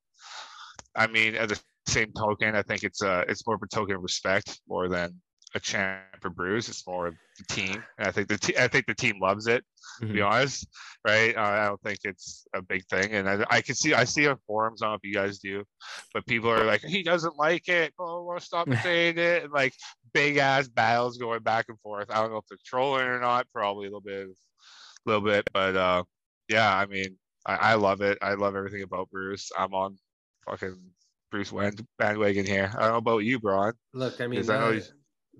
I 0.95 1.07
mean, 1.07 1.35
at 1.35 1.49
the 1.49 1.59
same 1.87 2.11
token, 2.13 2.55
I 2.55 2.61
think 2.63 2.83
it's 2.83 3.01
uh 3.01 3.23
it's 3.27 3.45
more 3.45 3.55
of 3.55 3.61
a 3.63 3.67
token 3.67 3.95
of 3.95 4.01
respect 4.03 4.61
more 4.67 4.87
than 4.89 5.21
a 5.55 5.59
champ 5.59 6.21
for 6.21 6.29
Bruce. 6.29 6.69
It's 6.69 6.85
more 6.87 7.07
of 7.07 7.15
the 7.37 7.43
team, 7.45 7.83
and 7.97 8.07
I 8.07 8.11
think 8.11 8.27
the 8.27 8.37
te- 8.37 8.57
I 8.57 8.67
think 8.67 8.85
the 8.85 8.95
team 8.95 9.19
loves 9.21 9.47
it 9.47 9.63
to 9.99 10.05
be 10.07 10.19
Mhm. 10.19 10.31
honest, 10.31 10.67
right? 11.05 11.35
Uh, 11.35 11.41
I 11.41 11.65
don't 11.65 11.81
think 11.81 11.99
it's 12.03 12.47
a 12.53 12.61
big 12.61 12.85
thing, 12.87 13.11
and 13.13 13.29
I, 13.29 13.45
I 13.49 13.61
can 13.61 13.75
see 13.75 13.93
I 13.93 14.03
see 14.05 14.27
on 14.27 14.37
forums. 14.47 14.81
I 14.81 14.85
don't 14.85 14.93
know 14.93 14.95
if 14.95 15.03
you 15.03 15.13
guys 15.13 15.39
do, 15.39 15.63
but 16.13 16.25
people 16.25 16.49
are 16.49 16.65
like, 16.65 16.81
he 16.81 17.03
doesn't 17.03 17.37
like 17.37 17.67
it. 17.67 17.93
Oh, 17.99 18.23
we'll 18.23 18.39
stop 18.39 18.67
saying 18.81 19.17
it, 19.17 19.43
and 19.43 19.51
like 19.53 19.73
big 20.13 20.37
ass 20.37 20.67
battles 20.67 21.17
going 21.17 21.41
back 21.43 21.65
and 21.69 21.79
forth. 21.81 22.09
I 22.09 22.21
don't 22.21 22.31
know 22.31 22.37
if 22.37 22.45
they're 22.49 22.57
trolling 22.65 23.05
or 23.07 23.19
not. 23.19 23.47
Probably 23.53 23.87
a 23.87 23.89
little 23.89 24.01
bit, 24.01 24.27
a 24.27 24.33
little 25.05 25.21
bit, 25.21 25.47
but 25.53 25.75
uh, 25.75 26.03
yeah. 26.49 26.75
I 26.75 26.85
mean, 26.87 27.17
I, 27.45 27.55
I 27.55 27.73
love 27.75 28.01
it. 28.01 28.17
I 28.21 28.33
love 28.35 28.55
everything 28.55 28.83
about 28.83 29.09
Bruce. 29.11 29.51
I'm 29.57 29.73
on 29.73 29.97
fucking 30.49 30.77
Bruce 31.31 31.51
Wayne 31.51 31.73
bandwagon 31.97 32.45
here. 32.45 32.71
I 32.75 32.81
don't 32.81 32.91
know 32.91 32.97
about 32.97 33.19
you, 33.19 33.39
Braun. 33.39 33.73
Look, 33.93 34.21
I 34.21 34.27
mean, 34.27 34.39
Is 34.39 34.47
that 34.47 34.59
how 34.59 34.67
that, 34.67 34.73
he's- 34.73 34.93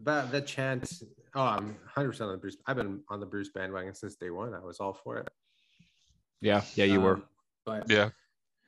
that, 0.04 0.32
that 0.32 0.47
chant. 0.47 0.91
Oh, 1.36 1.41
I'm 1.43 1.66
100 1.93 2.10
percent 2.10 2.28
on 2.30 2.34
the 2.34 2.39
Bruce. 2.39 2.58
I've 2.68 2.76
been 2.78 3.01
on 3.10 3.20
the 3.20 3.26
Bruce 3.26 3.49
bandwagon 3.49 3.93
since 3.95 4.16
day 4.16 4.30
one. 4.30 4.54
I 4.54 4.60
was 4.60 4.80
all 4.80 4.93
for 4.93 5.18
it. 5.18 5.30
Yeah, 6.41 6.62
yeah, 6.76 6.86
you 6.86 6.99
were. 7.01 7.16
Um, 7.16 7.24
But 7.66 7.89
Yeah. 7.89 8.10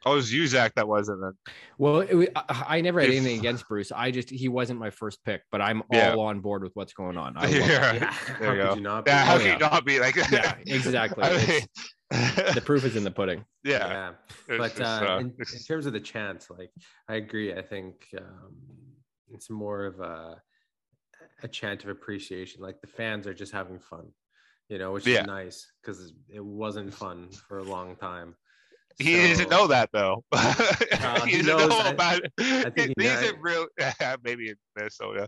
Oh, 0.08 0.14
it 0.14 0.16
was 0.18 0.32
you, 0.34 0.46
Zach. 0.46 0.74
That 0.76 0.88
wasn't 0.88 1.20
then. 1.22 1.32
Well, 1.80 2.02
it, 2.02 2.14
wa- 2.14 2.26
I 2.50 2.78
I 2.78 2.82
never 2.82 3.00
had 3.02 3.10
If- 3.10 3.16
anything 3.16 3.40
against 3.40 3.68
Bruce. 3.68 3.92
I 3.92 4.12
just 4.12 4.30
he 4.30 4.48
wasn't 4.50 4.80
my 4.80 4.90
first 4.92 5.24
pick, 5.26 5.42
but 5.52 5.62
I'm 5.62 5.82
Yeah. 5.92 6.14
all 6.14 6.22
on 6.22 6.42
board 6.42 6.64
with 6.64 6.72
what's 6.76 6.94
going 6.94 7.18
on. 7.18 7.36
I 7.38 7.42
love. 7.46 7.52
Yeah. 7.54 7.94
yeah, 7.94 8.18
There 8.40 8.48
how 8.48 8.54
you 8.54 8.62
could 8.62 8.68
go. 8.70 8.76
you 8.76 8.82
not? 8.82 9.06
be? 9.06 9.12
Yeah, 9.12 9.26
how 9.26 9.36
Oh, 9.36 9.38
can 9.38 9.48
yeah. 9.48 9.54
you 9.54 9.60
not 9.60 9.86
be 9.86 10.00
like? 10.00 10.16
Yeah, 10.32 10.56
exactly. 10.68 11.24
I 11.24 11.48
mean, 11.48 11.62
The 12.54 12.62
proof 12.64 12.86
is 12.86 12.96
in 12.96 13.04
the 13.04 13.10
pudding. 13.12 13.44
yeah. 13.64 14.12
yeah. 14.48 14.58
but 14.60 14.76
just, 14.76 14.82
uh, 14.82 15.06
uh, 15.16 15.18
in, 15.20 15.28
in 15.40 15.60
terms 15.68 15.88
of 15.88 15.94
the 15.94 16.00
chance, 16.00 16.50
like 16.52 16.70
I 17.10 17.16
agree. 17.16 17.54
I 17.54 17.64
think 17.64 18.08
um, 18.18 18.56
it's 19.32 19.50
more 19.50 19.86
of 19.86 20.00
a 20.00 20.40
a 21.42 21.48
chant 21.48 21.84
of 21.84 21.90
appreciation. 21.90 22.62
Like 22.62 22.80
the 22.82 22.88
fans 22.88 23.26
are 23.26 23.34
just 23.34 23.52
having 23.52 23.80
fun, 23.80 24.06
you 24.70 24.78
know, 24.78 24.92
which 24.94 25.08
Yeah. 25.08 25.22
is 25.22 25.28
nice 25.28 25.72
because 25.82 26.14
it 26.30 26.44
wasn't 26.46 26.94
fun 26.94 27.30
for 27.48 27.58
a 27.58 27.64
long 27.64 27.96
time. 27.96 28.36
He 28.98 29.28
doesn't 29.28 29.50
know 29.50 29.68
that 29.68 29.90
though. 29.94 30.24
he 30.34 30.40
he 30.40 31.42
doesn't 31.42 31.46
knows 31.48 31.70
know 31.70 31.84
that- 31.84 31.94
about 31.94 32.22
it. 32.24 32.32
I 32.40 32.70
think 32.70 32.94
he 32.98 33.04
He 33.04 33.08
knows. 33.08 33.24
isn't 33.24 33.42
real. 33.42 33.68
Maybe 34.24 34.50
in 34.50 34.56
Minnesota. 34.76 35.28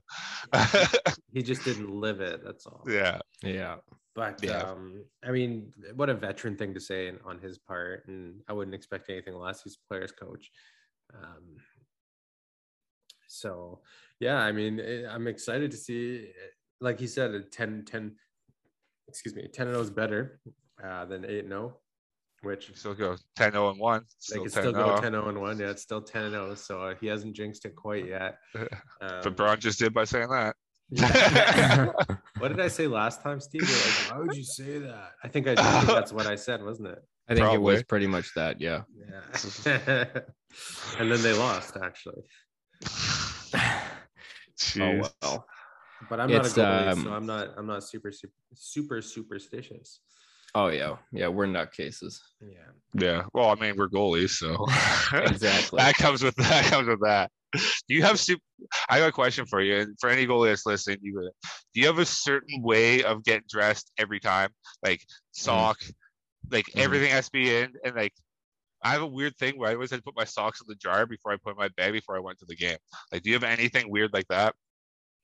He 1.33 1.43
just 1.43 1.63
didn't 1.63 1.89
live 1.91 2.19
it. 2.21 2.41
That's 2.43 2.65
all. 2.65 2.83
yeah. 2.87 3.19
Yeah. 3.43 3.75
But 4.15 4.43
Yeah. 4.43 4.59
um, 4.63 5.03
I 5.23 5.29
mean, 5.31 5.71
what 5.95 6.09
a 6.09 6.15
veteran 6.15 6.55
thing 6.57 6.73
to 6.73 6.79
say 6.79 7.11
on 7.25 7.37
his 7.39 7.59
part, 7.59 8.07
and 8.07 8.41
I 8.47 8.53
wouldn't 8.53 8.73
expect 8.73 9.09
anything 9.09 9.35
less. 9.35 9.61
He's 9.61 9.75
a 9.77 9.87
player's 9.87 10.11
coach. 10.11 10.49
Um, 11.13 11.57
so, 13.27 13.81
yeah, 14.19 14.37
I 14.37 14.51
mean, 14.51 14.79
eh, 14.79 15.03
I'm 15.09 15.27
excited 15.27 15.69
to 15.71 15.77
see, 15.77 16.31
like 16.81 16.99
he 16.99 17.07
said, 17.07 17.31
a 17.31 17.41
10, 17.41 17.83
10, 17.85 18.15
excuse 19.07 19.35
me, 19.35 19.47
10 19.47 19.67
and 19.67 19.75
0 19.75 19.83
is 19.83 19.89
better 19.91 20.39
uh, 20.83 21.05
than 21.05 21.25
8 21.25 21.39
and 21.39 21.49
0, 21.49 21.77
which 22.43 22.71
Still 22.75 22.93
go 22.93 23.15
10 23.35 23.51
0 23.51 23.69
and 23.71 23.79
1. 23.79 23.99
they 23.99 24.05
Still 24.19 24.41
can 24.43 24.51
still 24.51 24.71
go 24.71 24.85
0. 24.85 25.01
10 25.01 25.11
0 25.11 25.29
and 25.29 25.41
1. 25.41 25.59
Yeah, 25.59 25.69
it's 25.69 25.81
still 25.81 26.01
10 26.01 26.31
0. 26.31 26.55
So 26.55 26.81
uh, 26.81 26.95
he 26.99 27.07
hasn't 27.07 27.35
jinxed 27.35 27.65
it 27.65 27.75
quite 27.75 28.07
yet. 28.07 28.37
Um, 28.99 29.21
But 29.23 29.35
Braun 29.35 29.59
just 29.59 29.79
did 29.79 29.93
by 29.93 30.05
saying 30.05 30.29
that. 30.29 30.55
what 32.39 32.47
did 32.47 32.59
I 32.59 32.67
say 32.67 32.87
last 32.87 33.21
time, 33.21 33.39
Steve? 33.39 33.61
You're 33.61 33.77
like, 33.77 34.11
why 34.11 34.19
would 34.19 34.35
you 34.35 34.43
say 34.43 34.79
that? 34.79 35.11
I 35.23 35.27
think 35.27 35.47
I, 35.47 35.51
I 35.57 35.81
think 35.81 35.87
that's 35.87 36.13
what 36.13 36.25
I 36.25 36.35
said, 36.35 36.63
wasn't 36.63 36.89
it? 36.89 36.99
I 37.29 37.35
think 37.35 37.53
it 37.53 37.61
was 37.61 37.83
pretty 37.83 38.07
much 38.07 38.33
that. 38.35 38.61
Yeah. 38.61 38.83
Yeah. 38.95 40.05
and 40.97 41.11
then 41.11 41.21
they 41.21 41.33
lost, 41.33 41.77
actually. 41.81 42.23
Oh 44.79 45.01
well. 45.21 45.45
But 46.09 46.19
I'm 46.19 46.31
not 46.31 46.45
a 46.45 46.49
goalie, 46.49 46.91
um, 46.91 47.03
so 47.03 47.13
I'm 47.13 47.25
not. 47.25 47.49
I'm 47.57 47.67
not 47.67 47.83
super, 47.83 48.11
super, 48.11 48.33
super 48.55 49.01
superstitious. 49.01 49.99
Oh 50.57 50.69
yeah. 50.69 50.95
Yeah. 51.11 51.27
We're 51.27 51.45
nutcases. 51.45 52.17
Yeah. 52.41 52.71
Yeah. 52.95 53.23
Well, 53.33 53.49
I 53.49 53.55
mean, 53.55 53.75
we're 53.77 53.89
goalies, 53.89 54.31
so 54.31 54.65
Exactly. 55.29 55.77
that 55.77 55.95
comes 55.95 56.23
with 56.23 56.35
that 56.37 56.65
comes 56.65 56.87
with 56.87 56.99
that. 57.03 57.29
Do 57.53 57.93
you 57.95 58.01
have 58.01 58.19
super? 58.19 58.41
I 58.89 58.97
got 58.99 59.09
a 59.09 59.11
question 59.11 59.45
for 59.45 59.61
you, 59.61 59.77
and 59.77 59.95
for 59.99 60.09
any 60.09 60.25
goalie 60.25 60.47
that's 60.49 60.65
listening, 60.65 60.97
you 61.01 61.29
do 61.73 61.79
you 61.79 61.85
have 61.85 61.99
a 61.99 62.05
certain 62.05 62.63
way 62.63 63.03
of 63.03 63.23
getting 63.23 63.43
dressed 63.47 63.91
every 63.99 64.19
time, 64.19 64.49
like 64.83 65.01
sock, 65.31 65.77
like 66.51 66.65
Mhm. 66.67 66.81
everything 66.81 67.11
has 67.11 67.25
to 67.25 67.31
be 67.31 67.55
in, 67.55 67.73
and 67.85 67.95
like 67.95 68.13
I 68.83 68.89
have 68.89 69.01
a 69.03 69.07
weird 69.07 69.37
thing 69.37 69.59
where 69.59 69.69
I 69.69 69.73
always 69.75 69.91
had 69.91 69.97
to 69.97 70.03
put 70.03 70.15
my 70.17 70.23
socks 70.25 70.59
in 70.61 70.65
the 70.67 70.75
jar 70.75 71.05
before 71.05 71.31
I 71.31 71.37
put 71.37 71.55
my 71.55 71.69
bag 71.77 71.93
before 71.93 72.15
I 72.17 72.19
went 72.19 72.39
to 72.39 72.45
the 72.47 72.55
game. 72.55 72.77
Like, 73.11 73.21
do 73.21 73.29
you 73.29 73.35
have 73.35 73.43
anything 73.43 73.91
weird 73.91 74.11
like 74.13 74.27
that? 74.29 74.55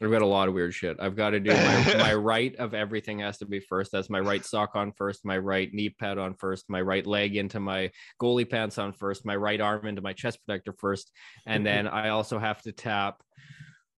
I've 0.04 0.12
got 0.12 0.22
a 0.22 0.28
lot 0.28 0.48
of 0.48 0.54
weird 0.54 0.74
shit. 0.74 0.98
I've 1.00 1.16
got 1.16 1.32
to 1.32 1.40
do 1.40 1.52
my, 1.52 1.94
my 1.98 2.14
right 2.14 2.56
of 2.58 2.74
everything 2.74 3.20
has 3.20 3.38
to 3.40 3.46
be 3.46 3.60
first. 3.60 3.92
That's 3.92 4.10
my 4.10 4.20
right 4.20 4.44
sock 4.44 4.72
on 4.76 4.92
first, 4.92 5.26
my 5.26 5.38
right 5.38 5.74
knee 5.74 5.90
pad 5.90 6.18
on 6.18 6.36
first, 6.36 6.66
my 6.70 6.82
right 6.82 7.06
leg 7.06 7.36
into 7.36 7.60
my 7.60 7.92
goalie 8.22 8.50
pants 8.50 8.78
on 8.78 8.94
first, 8.94 9.26
my 9.26 9.36
right 9.36 9.62
arm 9.62 9.88
into 9.88 10.02
my 10.02 10.14
chest 10.14 10.40
protector 10.46 10.74
first, 10.78 11.12
and 11.46 11.66
then 11.66 11.88
I 11.88 12.10
also 12.10 12.40
have 12.40 12.62
to 12.64 12.72
tap. 12.72 13.22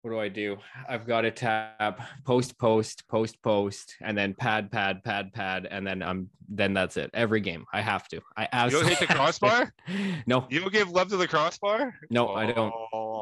What 0.05 0.11
do 0.11 0.19
I 0.19 0.29
do? 0.29 0.57
I've 0.87 1.07
got 1.07 1.21
to 1.21 1.31
tap 1.31 1.99
post, 2.25 2.59
post, 2.59 3.07
post, 3.07 3.41
post, 3.41 3.95
and 4.03 4.15
then 4.15 4.35
pad, 4.35 4.71
pad, 4.71 5.03
pad, 5.03 5.33
pad, 5.33 5.67
and 5.71 5.85
then 5.85 6.03
I'm 6.03 6.29
then 6.47 6.75
that's 6.75 6.95
it. 6.95 7.09
Every 7.15 7.41
game 7.41 7.65
I 7.73 7.81
have 7.81 8.07
to. 8.09 8.21
I 8.37 8.43
You 8.43 8.47
absolutely 8.53 8.89
don't 8.91 8.99
hit 8.99 9.09
the 9.09 9.15
crossbar? 9.15 9.73
No, 10.27 10.45
You 10.51 10.59
don't 10.59 10.71
give 10.71 10.91
love 10.91 11.09
to 11.09 11.17
the 11.17 11.27
crossbar? 11.27 11.95
no, 12.11 12.35
I 12.35 12.45
don't. 12.51 12.67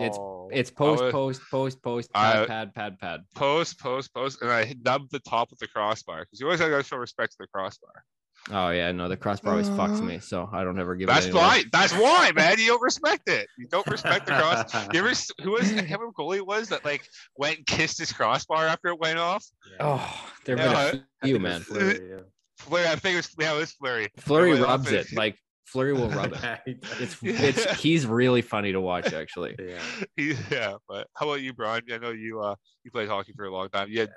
It's- 0.01 0.17
Oh. 0.19 0.49
It's 0.51 0.69
post, 0.69 1.01
would- 1.03 1.13
post, 1.13 1.41
post, 1.49 1.81
post, 1.81 2.11
pad, 2.13 2.47
pad, 2.49 2.75
pad, 2.75 2.99
pad. 2.99 3.21
post, 3.34 3.79
post, 3.79 4.13
post, 4.13 4.41
and 4.41 4.51
I 4.51 4.75
nub 4.84 5.09
the 5.09 5.19
top 5.19 5.51
with 5.51 5.59
the 5.59 5.67
crossbar 5.69 6.23
because 6.25 6.41
you 6.41 6.47
always 6.47 6.59
gotta 6.59 6.84
show 6.84 6.97
respect 6.97 7.31
to 7.31 7.38
the 7.39 7.47
crossbar. 7.47 8.03
Oh 8.51 8.71
yeah, 8.71 8.91
no, 8.91 9.07
the 9.07 9.15
crossbar 9.15 9.53
always 9.53 9.69
fucks 9.69 10.01
me, 10.01 10.19
so 10.19 10.49
I 10.51 10.63
don't 10.65 10.77
ever 10.77 10.95
give 10.95 11.07
That's 11.07 11.27
it. 11.27 11.33
why. 11.33 11.63
That's 11.71 11.93
why, 11.93 12.31
man. 12.35 12.59
You 12.59 12.67
don't 12.67 12.81
respect 12.81 13.29
it. 13.29 13.47
You 13.57 13.67
don't 13.67 13.87
respect 13.89 14.25
the 14.25 14.33
cross. 14.33 14.73
You 14.93 14.99
ever 14.99 15.13
who 15.41 15.51
was 15.51 15.71
it? 15.71 15.85
Him 15.85 15.99
goalie 16.17 16.45
was 16.45 16.67
that 16.69 16.83
like 16.83 17.07
went 17.37 17.59
and 17.59 17.65
kissed 17.65 17.99
his 17.99 18.11
crossbar 18.11 18.65
after 18.67 18.89
it 18.89 18.99
went 18.99 19.17
off? 19.17 19.45
Oh, 19.79 20.29
there've 20.43 20.59
Yeah, 20.59 20.67
been 20.67 20.75
I- 20.75 20.83
a 20.83 20.87
I 20.87 21.25
few, 21.25 21.33
think 21.35 21.41
man. 21.43 21.59
was 21.59 21.67
Fleury, 21.67 22.09
yeah. 22.09 22.19
Fleury, 22.57 22.87
I 22.87 22.95
think 22.95 23.13
it 23.13 23.17
was 23.17 23.29
yeah, 23.39 23.53
it 23.55 23.57
was 23.59 23.71
Fleury. 23.71 24.07
Fleury 24.17 24.49
went 24.51 24.63
off 24.63 24.69
rubs 24.69 24.91
it 24.91 25.07
like 25.13 25.37
Fleury 25.65 25.93
will 25.93 26.09
rub 26.09 26.33
it. 26.33 26.39
Yeah, 26.43 26.57
he 26.65 26.73
does. 26.73 26.99
It's 26.99 27.17
it's 27.23 27.79
he's 27.79 28.05
really 28.05 28.41
funny 28.41 28.73
to 28.73 28.81
watch 28.81 29.13
actually. 29.13 29.55
yeah. 30.17 30.33
Yeah, 30.51 30.73
but 30.89 31.07
how 31.15 31.27
about 31.29 31.41
you, 31.41 31.53
Brian? 31.53 31.83
I 31.91 31.97
know 31.97 32.11
you 32.11 32.41
uh 32.41 32.55
you 32.83 32.91
played 32.91 33.07
hockey 33.07 33.31
for 33.33 33.45
a 33.45 33.51
long 33.51 33.69
time. 33.69 33.87
You 33.89 34.01
had, 34.01 34.11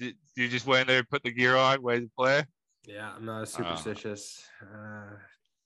did, 0.00 0.16
you 0.36 0.48
just 0.48 0.66
went 0.66 0.82
in 0.82 0.86
there, 0.88 1.04
put 1.04 1.22
the 1.22 1.30
gear 1.30 1.54
on, 1.56 1.80
went 1.80 2.02
to 2.02 2.10
play. 2.18 2.42
Yeah, 2.88 3.10
I'm 3.14 3.26
not 3.26 3.48
superstitious. 3.48 4.42
Uh, 4.62 5.16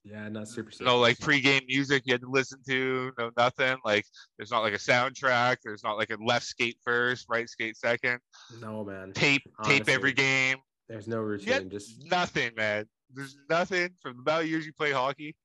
yeah, 0.05 0.29
not 0.29 0.49
superstitious. 0.49 0.91
No, 0.91 0.99
like 0.99 1.21
pre-game 1.21 1.63
music 1.69 2.03
you 2.05 2.15
had 2.15 2.23
to 2.23 2.31
listen 2.31 2.59
to. 2.67 3.13
No, 3.17 3.31
nothing. 3.37 3.77
Like 3.85 4.05
there's 4.37 4.51
not 4.51 4.63
like 4.63 4.75
a 4.75 4.79
soundtrack. 4.79 5.59
There's 5.65 5.85
not 5.85 5.97
like 5.97 6.11
a 6.11 6.17
left 6.21 6.45
skate 6.45 6.79
first, 6.85 7.27
right 7.29 7.49
skate 7.49 7.77
second. 7.77 8.19
no, 8.61 8.85
man. 8.85 9.13
Tape, 9.13 9.43
tape 9.63 9.89
every 9.89 10.13
game. 10.13 10.59
There's 10.89 11.07
no 11.07 11.19
routine. 11.21 11.71
Just 11.71 12.11
Nothing, 12.11 12.51
man. 12.57 12.87
There's 13.15 13.37
nothing 13.49 13.91
from 14.01 14.17
the 14.17 14.23
amount 14.31 14.45
of 14.45 14.51
years 14.51 14.67
you 14.67 14.73
play 14.73 14.91
hockey. 14.91 15.37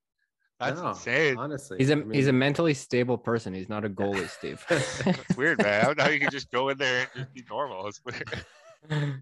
That's 0.59 0.81
no, 0.81 0.89
insane. 0.89 1.37
Honestly, 1.37 1.77
He's 1.77 1.91
a 1.91 1.97
I 1.97 2.03
he's 2.11 2.27
a 2.27 2.33
mentally 2.33 2.73
stable 2.73 3.19
person. 3.19 3.53
He's 3.53 3.69
not 3.69 3.85
a 3.85 3.89
goalie, 3.89 4.27
Steve. 4.37 4.65
It's 4.71 5.37
weird, 5.37 5.61
man. 5.61 5.81
I 5.81 5.85
don't 5.85 5.97
know 5.99 6.05
how 6.05 6.09
you 6.09 6.19
can 6.19 6.31
just 6.31 6.49
go 6.49 6.69
in 6.69 6.79
there 6.79 7.01
and 7.01 7.09
just 7.25 7.33
be 7.35 7.43
normal. 7.47 7.87
It's 7.87 8.01
weird. 8.03 8.43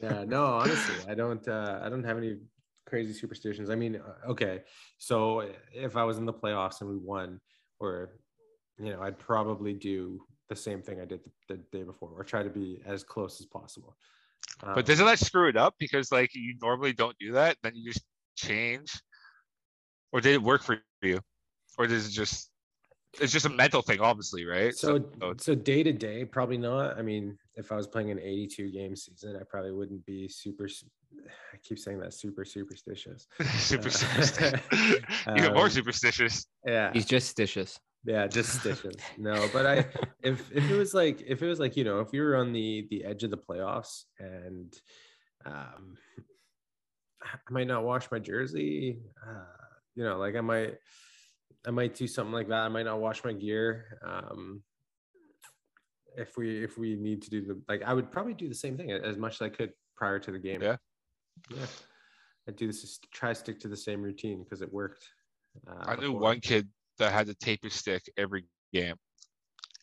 yeah 0.00 0.24
no 0.24 0.44
honestly 0.44 0.94
i 1.08 1.14
don't 1.14 1.46
uh 1.48 1.80
i 1.82 1.88
don't 1.88 2.04
have 2.04 2.16
any 2.18 2.36
crazy 2.86 3.12
superstitions 3.12 3.70
i 3.70 3.74
mean 3.74 3.96
uh, 3.96 4.30
okay 4.30 4.62
so 4.98 5.42
if 5.72 5.96
i 5.96 6.04
was 6.04 6.18
in 6.18 6.24
the 6.24 6.32
playoffs 6.32 6.80
and 6.80 6.90
we 6.90 6.96
won 6.96 7.40
or 7.80 8.18
you 8.78 8.92
know 8.92 9.02
i'd 9.02 9.18
probably 9.18 9.72
do 9.72 10.20
the 10.48 10.56
same 10.56 10.82
thing 10.82 11.00
i 11.00 11.04
did 11.04 11.20
the, 11.24 11.30
the 11.48 11.78
day 11.78 11.82
before 11.82 12.10
or 12.10 12.22
try 12.22 12.42
to 12.42 12.50
be 12.50 12.80
as 12.86 13.02
close 13.02 13.40
as 13.40 13.46
possible 13.46 13.96
But 14.60 14.78
Um, 14.78 14.84
doesn't 14.84 15.06
that 15.06 15.18
screw 15.18 15.48
it 15.48 15.56
up? 15.56 15.74
Because 15.78 16.10
like 16.12 16.30
you 16.34 16.54
normally 16.62 16.92
don't 16.92 17.16
do 17.18 17.32
that, 17.32 17.56
then 17.62 17.74
you 17.74 17.92
just 17.92 18.04
change. 18.36 18.92
Or 20.12 20.20
did 20.20 20.32
it 20.34 20.42
work 20.42 20.62
for 20.62 20.80
you? 21.02 21.20
Or 21.76 21.86
does 21.86 22.06
it 22.08 22.12
just 22.12 22.50
it's 23.20 23.32
just 23.32 23.46
a 23.46 23.50
mental 23.50 23.82
thing, 23.82 24.00
obviously, 24.00 24.44
right? 24.44 24.74
so 24.74 24.98
so 25.20 25.34
so 25.38 25.54
day 25.54 25.82
to 25.82 25.92
day 25.92 26.24
probably 26.24 26.58
not 26.58 26.98
i 26.98 27.02
mean 27.02 27.36
if 27.54 27.72
i 27.72 27.76
was 27.76 27.86
playing 27.86 28.10
an 28.10 28.18
82 28.18 28.70
game 28.70 28.94
season 28.96 29.36
i 29.40 29.44
probably 29.48 29.72
wouldn't 29.72 30.04
be 30.04 30.28
super 30.28 30.68
I 31.54 31.56
keep 31.62 31.78
saying 31.78 32.00
that 32.00 32.12
super 32.14 32.44
superstitious 32.44 33.26
super 33.58 33.88
Uh, 33.88 33.90
superstitious. 33.90 34.58
Even 35.36 35.54
more 35.54 35.64
um, 35.64 35.70
superstitious. 35.70 36.46
yeah 36.66 36.92
he's 36.92 37.06
just 37.06 37.34
stitious. 37.36 37.78
Yeah, 38.04 38.28
just 38.28 38.60
stitches. 38.60 38.94
No, 39.18 39.48
but 39.52 39.66
I 39.66 39.76
if 40.22 40.52
if 40.52 40.70
it 40.70 40.76
was 40.76 40.94
like 40.94 41.22
if 41.26 41.42
it 41.42 41.46
was 41.48 41.58
like, 41.58 41.76
you 41.76 41.82
know, 41.82 41.98
if 41.98 42.12
you 42.12 42.22
were 42.22 42.36
on 42.36 42.52
the 42.52 42.86
the 42.90 43.04
edge 43.04 43.24
of 43.24 43.30
the 43.32 43.36
playoffs 43.36 44.04
and 44.20 44.72
um 45.44 45.96
I 47.22 47.36
might 47.50 47.66
not 47.66 47.82
wash 47.82 48.08
my 48.12 48.20
jersey, 48.20 49.00
uh, 49.26 49.66
you 49.96 50.04
know, 50.04 50.18
like 50.18 50.36
I 50.36 50.40
might 50.40 50.74
I 51.66 51.70
might 51.70 51.94
do 51.94 52.06
something 52.06 52.32
like 52.32 52.48
that. 52.48 52.60
I 52.62 52.68
might 52.68 52.84
not 52.84 53.00
wash 53.00 53.24
my 53.24 53.32
gear. 53.32 53.98
Um 54.06 54.62
if 56.16 56.36
we 56.36 56.62
if 56.64 56.78
we 56.78 56.96
need 56.96 57.22
to 57.22 57.30
do 57.30 57.42
the 57.44 57.60
like 57.68 57.82
I 57.82 57.92
would 57.92 58.10
probably 58.10 58.34
do 58.34 58.48
the 58.48 58.54
same 58.54 58.76
thing 58.76 58.90
as 58.90 59.16
much 59.16 59.34
as 59.34 59.42
I 59.42 59.48
could 59.48 59.72
prior 59.96 60.18
to 60.20 60.30
the 60.30 60.38
game. 60.38 60.62
Yeah. 60.62 60.76
Yeah. 61.50 61.66
I'd 62.48 62.56
do 62.56 62.66
this 62.66 62.98
try 63.12 63.30
to 63.30 63.34
stick 63.34 63.60
to 63.60 63.68
the 63.68 63.76
same 63.76 64.00
routine 64.02 64.42
because 64.44 64.62
it 64.62 64.72
worked. 64.72 65.04
Uh, 65.68 65.84
I 65.84 65.94
knew 65.96 66.12
before. 66.12 66.20
one 66.20 66.40
kid 66.40 66.68
that 66.98 67.12
had 67.12 67.26
to 67.26 67.34
tape 67.34 67.64
his 67.64 67.74
stick 67.74 68.02
every 68.16 68.46
game. 68.72 68.94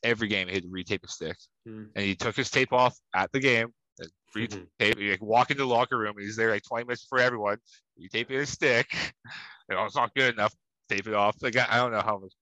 Every 0.03 0.27
game 0.27 0.47
he 0.47 0.53
had 0.55 0.63
to 0.63 0.69
retape 0.69 1.01
his 1.01 1.13
stick. 1.13 1.37
Hmm. 1.67 1.83
And 1.95 2.05
he 2.05 2.15
took 2.15 2.35
his 2.35 2.49
tape 2.49 2.71
off 2.73 2.97
at 3.15 3.31
the 3.31 3.39
game. 3.39 3.67
and 3.99 4.09
Retape, 4.35 4.67
Mhm. 4.79 4.97
he 4.99 5.11
like 5.11 5.21
walk 5.21 5.51
into 5.51 5.61
the 5.63 5.67
locker 5.67 5.97
room. 5.97 6.15
He's 6.17 6.35
there 6.35 6.49
like 6.49 6.63
20 6.67 6.85
minutes 6.85 7.05
for 7.07 7.19
everyone. 7.19 7.57
You 7.95 8.09
tape 8.09 8.29
his 8.29 8.49
stick. 8.49 8.87
You 9.69 9.75
know, 9.75 9.85
it's 9.85 9.95
not 9.95 10.13
good 10.15 10.33
enough. 10.33 10.53
Tape 10.89 11.07
it 11.07 11.13
off. 11.13 11.35
Like 11.41 11.55
I 11.57 11.67
I 11.71 11.77
don't 11.77 11.91
know 11.91 12.01
how 12.01 12.17
much 12.19 12.33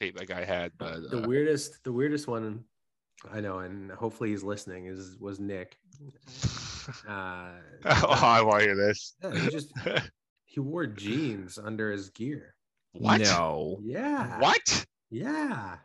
tape 0.00 0.16
that 0.18 0.28
guy 0.28 0.44
had, 0.44 0.72
but 0.78 1.10
the 1.10 1.22
uh, 1.22 1.26
weirdest 1.28 1.82
the 1.84 1.92
weirdest 1.92 2.26
one 2.28 2.64
i 3.30 3.40
know 3.40 3.60
and 3.60 3.92
hopefully 3.92 4.30
he's 4.30 4.42
listening 4.42 4.86
is 4.86 5.16
was 5.20 5.38
nick 5.38 5.76
uh 7.08 7.50
oh, 7.84 8.20
I 8.20 8.42
want 8.42 8.60
to 8.62 8.66
hear 8.66 8.74
this. 8.76 9.14
yeah, 9.22 9.38
he 9.38 9.48
just 9.48 9.72
he 10.44 10.58
wore 10.58 10.86
jeans 10.86 11.56
under 11.56 11.92
his 11.92 12.10
gear 12.10 12.54
What? 12.94 13.20
No, 13.20 13.78
yeah 13.84 14.40
What? 14.40 14.84
yeah 15.10 15.76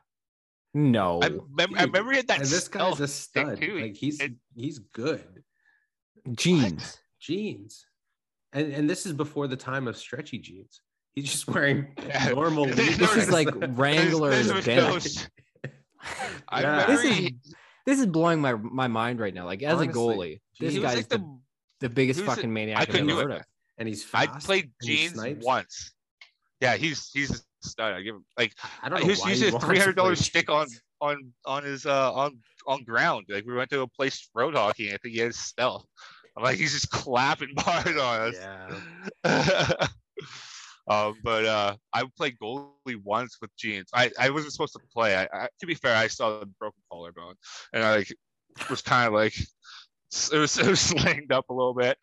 no. 0.74 1.22
I, 1.24 1.30
mem- 1.30 1.76
I 1.76 1.84
remember 1.84 2.12
he 2.12 2.18
had 2.18 2.28
that. 2.28 2.40
and 2.40 2.48
this 2.48 2.68
guy's 2.68 3.00
a 3.00 3.08
stud 3.08 3.60
too. 3.62 3.80
like 3.82 3.96
he's 3.96 4.20
It- 4.20 4.34
he's 4.56 4.80
good 4.80 5.44
Jeans. 6.32 6.98
jeans 7.20 7.86
and 8.54 8.74
and 8.74 8.90
this 8.90 9.06
is 9.06 9.14
before 9.14 9.48
the 9.48 9.56
time 9.58 9.88
of 9.88 9.96
stretchy 9.96 10.40
jeans 10.40 10.82
he's 11.18 11.32
just 11.32 11.48
wearing 11.48 11.88
Yeah. 12.08 12.30
normal 12.30 12.66
This 12.66 12.98
This 13.04 13.16
is 13.16 13.32
like 13.32 13.48
Wrangler's 13.52 14.48
This 14.48 14.54
was 14.54 14.66
denim. 14.70 15.00
no- 15.64 15.70
I 16.48 16.62
Yeah. 16.62 16.86
This 16.86 17.04
is 17.04 17.30
this 17.88 18.00
is 18.00 18.06
blowing 18.06 18.40
my 18.42 18.54
my 18.54 18.88
mind 18.88 19.20
right 19.20 19.34
now. 19.34 19.46
Like 19.46 19.64
as 19.64 19.80
Honestly, 19.80 19.90
a 19.90 19.96
goalie, 19.96 20.42
this 20.60 20.74
he 20.74 20.80
was 20.80 20.88
guy's 20.90 20.98
like 20.98 21.10
the, 21.10 21.18
the 21.18 21.40
the 21.82 21.90
biggest 21.90 22.20
he 22.20 22.26
was 22.26 22.36
fucking 22.36 22.54
maniac 22.54 22.78
I 22.78 22.82
I've 22.82 22.88
couldn't 22.90 23.10
ever 23.10 23.22
do 23.24 23.28
it. 23.28 23.32
heard 23.32 23.40
of. 23.42 23.46
and 23.80 23.88
he's 23.88 24.04
fast. 24.04 24.30
I 24.30 24.40
played 24.40 24.64
and 24.66 24.74
jeans 24.84 25.44
once. 25.44 25.94
Yeah, 26.62 26.76
he's 26.76 27.10
he's 27.14 27.32
a 27.32 27.42
stud. 27.68 27.94
I 27.94 28.02
give 28.02 28.16
him 28.16 28.26
like 28.38 28.54
i 28.84 28.90
don't 28.90 29.00
know 29.00 29.06
he 29.06 29.10
was 29.12 29.22
why 29.22 29.30
using 29.32 29.56
a 29.56 29.60
three 29.60 29.80
hundred 29.80 29.96
dollars 29.96 30.20
stick 30.20 30.50
on 30.50 30.68
on 31.02 31.34
on 31.46 31.64
his 31.64 31.86
uh 31.86 32.14
on 32.14 32.38
on 32.68 32.84
ground. 32.84 33.26
Like 33.30 33.46
we 33.46 33.54
went 33.56 33.70
to 33.72 33.82
a 33.82 33.88
place 33.88 34.30
road 34.36 34.54
hockey 34.56 34.88
and 34.88 34.96
I 34.96 34.98
think 34.98 35.16
he 35.16 35.22
had 35.22 35.34
stealth. 35.36 35.86
I'm 36.36 36.44
like 36.44 36.58
he's 36.58 36.74
just 36.74 36.90
clapping 36.92 37.54
hard 37.58 37.98
on 37.98 38.34
us. 38.34 38.36
yeah 39.26 39.88
um, 40.88 41.16
but 41.24 41.46
uh, 41.46 41.76
I 41.94 42.04
played 42.16 42.38
goalie 42.40 43.02
once 43.04 43.38
with 43.42 43.56
jeans. 43.58 43.90
I, 43.94 44.12
I 44.20 44.30
wasn't 44.30 44.54
supposed 44.54 44.74
to 44.74 44.80
play. 44.94 45.16
I, 45.16 45.28
I 45.34 45.50
to 45.60 45.68
be 45.68 45.76
fair, 45.76 45.96
I 45.96 46.08
saw 46.08 46.40
the 46.40 46.46
broken 46.46 46.82
collarbone, 46.92 47.36
and 47.74 47.84
I 47.84 47.98
like 47.98 48.16
was 48.70 48.82
kind 48.82 49.08
of 49.08 49.14
like 49.14 49.38
it 49.38 50.38
was 50.38 50.58
it 50.58 50.68
was 50.68 50.80
slinged 50.80 51.32
up 51.32 51.50
a 51.50 51.54
little 51.54 51.74
bit. 51.74 51.98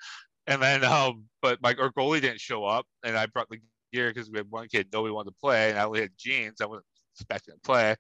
And 0.46 0.60
then 0.60 0.84
um, 0.84 1.24
but 1.40 1.60
my 1.62 1.74
our 1.78 1.90
goalie 1.92 2.20
didn't 2.20 2.40
show 2.40 2.64
up, 2.64 2.86
and 3.02 3.16
I 3.16 3.26
brought 3.26 3.48
the 3.48 3.60
gear 3.92 4.12
because 4.12 4.30
we 4.30 4.38
had 4.38 4.50
one 4.50 4.68
kid 4.68 4.88
nobody 4.92 5.12
wanted 5.12 5.30
to 5.30 5.36
play, 5.40 5.70
and 5.70 5.78
I 5.78 5.84
only 5.84 6.02
had 6.02 6.10
jeans. 6.18 6.60
I 6.60 6.66
wasn't 6.66 6.86
expecting 7.14 7.54
to 7.54 7.60
play. 7.60 7.96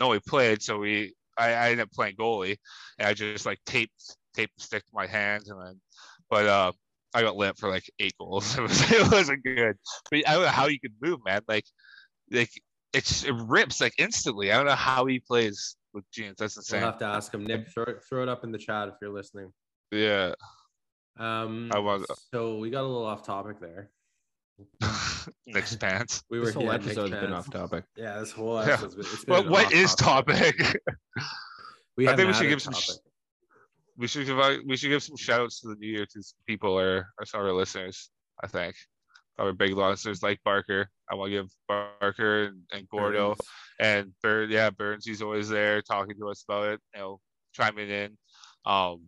Nobody 0.00 0.20
played, 0.26 0.62
so 0.62 0.78
we 0.78 1.14
I, 1.38 1.52
I 1.52 1.70
ended 1.70 1.84
up 1.84 1.92
playing 1.92 2.16
goalie, 2.16 2.56
and 2.98 3.06
I 3.06 3.14
just 3.14 3.46
like 3.46 3.60
taped 3.66 4.16
taped 4.34 4.56
the 4.56 4.62
stick 4.64 4.84
to 4.84 4.90
my 4.92 5.06
hands, 5.06 5.48
and 5.48 5.60
then 5.60 5.80
but 6.28 6.46
uh. 6.46 6.72
I 7.14 7.22
got 7.22 7.36
limp 7.36 7.58
for 7.58 7.68
like 7.70 7.88
eight 8.00 8.14
goals. 8.18 8.54
It 8.58 8.62
was 8.62 8.90
it 8.90 9.10
wasn't 9.12 9.42
good. 9.44 9.76
But 10.10 10.28
I 10.28 10.34
don't 10.34 10.42
know 10.42 10.48
how 10.48 10.66
you 10.66 10.80
can 10.80 10.92
move, 11.00 11.20
man. 11.24 11.42
Like, 11.48 11.64
like 12.30 12.50
it's 12.92 13.24
it 13.24 13.32
rips 13.34 13.80
like 13.80 13.94
instantly. 13.98 14.52
I 14.52 14.56
don't 14.56 14.66
know 14.66 14.72
how 14.72 15.06
he 15.06 15.20
plays 15.20 15.76
with 15.92 16.04
jeans. 16.12 16.36
That's 16.38 16.56
We'll 16.56 16.60
insane. 16.62 16.80
have 16.82 16.98
to 16.98 17.06
ask 17.06 17.32
him. 17.32 17.44
Nick, 17.44 17.68
throw 17.72 17.84
it, 17.84 18.02
throw 18.08 18.22
it 18.22 18.28
up 18.28 18.44
in 18.44 18.52
the 18.52 18.58
chat 18.58 18.88
if 18.88 18.94
you're 19.00 19.12
listening. 19.12 19.52
Yeah. 19.92 20.34
Um, 21.18 21.70
I 21.72 21.78
was- 21.78 22.04
so 22.32 22.58
we 22.58 22.70
got 22.70 22.80
a 22.82 22.86
little 22.88 23.04
off 23.06 23.22
topic 23.24 23.60
there. 23.60 23.90
Nick's 25.46 25.76
pants. 25.76 26.22
We 26.30 26.38
were 26.38 26.46
This 26.46 26.54
whole 26.54 26.64
yeah, 26.64 26.74
episode's 26.74 27.10
Nick 27.10 27.20
been 27.20 27.32
off 27.32 27.50
topic. 27.50 27.84
Yeah, 27.96 28.18
this 28.20 28.32
whole 28.32 28.56
Yeah. 28.64 28.72
episode's 28.72 28.94
been. 28.94 29.04
It's 29.12 29.24
Well, 29.26 29.42
an 29.42 29.50
what 29.50 29.70
topic? 29.96 30.80
We 31.96 32.08
I 32.08 32.16
think 32.16 32.26
we 32.26 32.34
should 32.34 32.46
a 32.46 32.48
give 32.48 32.60
some 32.62 32.74
sh- 32.74 32.88
topic. 32.88 33.02
We 33.96 34.06
should 34.06 34.26
give 34.26 34.38
we 34.66 34.76
should 34.76 34.88
give 34.88 35.02
some 35.02 35.16
shout 35.16 35.40
outs 35.40 35.60
to 35.60 35.68
the 35.68 35.76
new 35.76 35.88
year 35.88 36.06
because 36.06 36.34
people 36.46 36.78
or, 36.78 37.06
some 37.24 37.40
of 37.40 37.46
our 37.46 37.52
listeners. 37.52 38.10
I 38.42 38.48
think 38.48 38.74
our 39.38 39.52
big 39.52 39.74
listeners 39.74 40.22
like 40.22 40.40
Barker. 40.44 40.88
I 41.10 41.14
want 41.14 41.30
to 41.30 41.42
give 41.42 41.50
Barker 41.68 42.44
and, 42.44 42.62
and 42.72 42.88
Gordo 42.88 43.30
Burns. 43.30 43.40
and 43.80 44.12
Bird. 44.22 44.50
Yeah, 44.50 44.70
Burns. 44.70 45.06
He's 45.06 45.22
always 45.22 45.48
there 45.48 45.82
talking 45.82 46.16
to 46.18 46.28
us 46.28 46.44
about 46.48 46.68
it. 46.68 46.80
You 46.94 47.00
know, 47.00 47.20
chiming 47.52 47.90
in. 47.90 48.16
Um, 48.64 49.02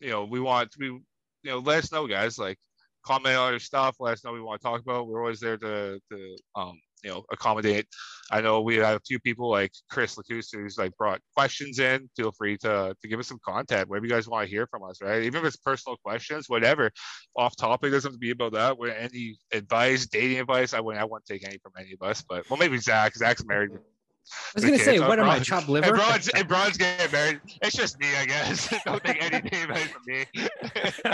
you 0.00 0.10
know, 0.10 0.24
we 0.24 0.40
want 0.40 0.70
we 0.78 0.86
you 0.86 1.02
know 1.44 1.58
let 1.58 1.84
us 1.84 1.92
know, 1.92 2.06
guys. 2.06 2.38
Like 2.38 2.58
comment 3.04 3.36
on 3.36 3.52
your 3.52 3.60
stuff. 3.60 3.96
Let 4.00 4.14
us 4.14 4.24
know 4.24 4.32
we 4.32 4.40
want 4.40 4.60
to 4.60 4.66
talk 4.66 4.80
about. 4.80 5.08
We're 5.08 5.20
always 5.20 5.40
there 5.40 5.56
to 5.58 6.00
to 6.10 6.36
um 6.56 6.78
you 7.02 7.10
know 7.10 7.24
accommodate. 7.30 7.86
I 8.32 8.40
know 8.40 8.60
we 8.60 8.76
have 8.76 8.96
a 8.96 9.00
few 9.06 9.18
people 9.18 9.50
like 9.50 9.72
Chris 9.90 10.16
Lacus 10.16 10.50
who's 10.52 10.78
like 10.78 10.96
brought 10.96 11.20
questions 11.36 11.78
in. 11.78 12.08
Feel 12.16 12.32
free 12.32 12.56
to 12.58 12.94
to 13.00 13.08
give 13.08 13.20
us 13.20 13.28
some 13.28 13.40
content, 13.44 13.88
whatever 13.88 14.06
you 14.06 14.12
guys 14.12 14.28
want 14.28 14.44
to 14.44 14.50
hear 14.50 14.66
from 14.66 14.84
us, 14.84 15.00
right? 15.02 15.22
Even 15.22 15.40
if 15.40 15.46
it's 15.46 15.56
personal 15.56 15.96
questions, 16.04 16.48
whatever, 16.48 16.90
off 17.36 17.56
topic 17.56 17.92
doesn't 17.92 18.10
have 18.10 18.14
to 18.14 18.18
be 18.18 18.30
about 18.30 18.52
that. 18.52 18.78
With 18.78 18.94
any 18.96 19.36
advice, 19.52 20.06
dating 20.06 20.40
advice, 20.40 20.74
I 20.74 20.80
wouldn't 20.80 21.02
I 21.02 21.04
wouldn't 21.04 21.26
take 21.26 21.46
any 21.46 21.58
from 21.58 21.72
any 21.78 21.92
of 21.92 22.02
us, 22.02 22.22
but 22.28 22.48
well 22.48 22.58
maybe 22.58 22.78
Zach. 22.78 23.16
Zach's 23.16 23.44
married. 23.44 23.70
I 24.32 24.52
was 24.54 24.64
gonna 24.64 24.78
say, 24.78 24.98
so 24.98 25.08
what 25.08 25.18
am 25.18 25.24
I, 25.26 25.34
Bron- 25.36 25.44
chopped 25.44 25.64
And 25.66 25.72
liver? 25.74 25.94
Bron's, 25.94 26.28
and 26.28 26.46
Bron's 26.48 26.76
getting 26.76 27.10
married. 27.10 27.40
It's 27.62 27.76
just 27.76 27.98
me, 27.98 28.06
I 28.16 28.26
guess. 28.26 28.72
Don't 28.84 29.02
take 29.02 29.22
anything 29.22 29.70
away 29.70 29.84
from 29.84 30.02
me. 30.06 30.26
it's 30.34 31.04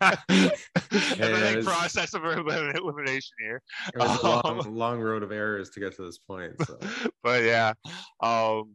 a 0.00 0.16
it 0.90 1.54
big 1.56 1.64
process 1.64 2.14
of 2.14 2.24
elimination 2.24 3.34
here. 3.40 3.62
It 3.94 3.98
was 3.98 4.22
a 4.22 4.26
Um, 4.26 4.58
long, 4.58 4.74
long 4.76 5.00
road 5.00 5.22
of 5.22 5.32
errors 5.32 5.70
to 5.70 5.80
get 5.80 5.96
to 5.96 6.02
this 6.02 6.18
point. 6.18 6.52
So. 6.66 6.78
but 7.22 7.42
yeah, 7.42 7.72
um, 8.22 8.72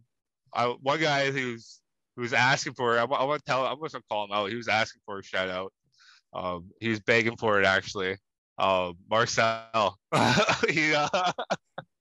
I, 0.53 0.67
one 0.81 0.99
guy 0.99 1.31
who's 1.31 1.79
who's 2.17 2.33
asking 2.33 2.73
for 2.73 2.97
it. 2.97 2.99
I, 2.99 3.05
want 3.05 3.43
to 3.43 3.49
tell. 3.49 3.65
I'm 3.65 3.77
going 3.77 3.89
to 3.89 4.01
call 4.09 4.25
him 4.25 4.31
out. 4.33 4.49
He 4.49 4.55
was 4.55 4.67
asking 4.67 5.01
for 5.05 5.19
a 5.19 5.23
shout 5.23 5.49
out. 5.49 5.71
Um, 6.33 6.69
he 6.79 6.89
was 6.89 6.99
begging 6.99 7.37
for 7.37 7.59
it 7.61 7.65
actually. 7.65 8.17
Um, 8.57 8.97
Marcel. 9.09 9.97
he 10.69 10.93
uh, 10.93 11.31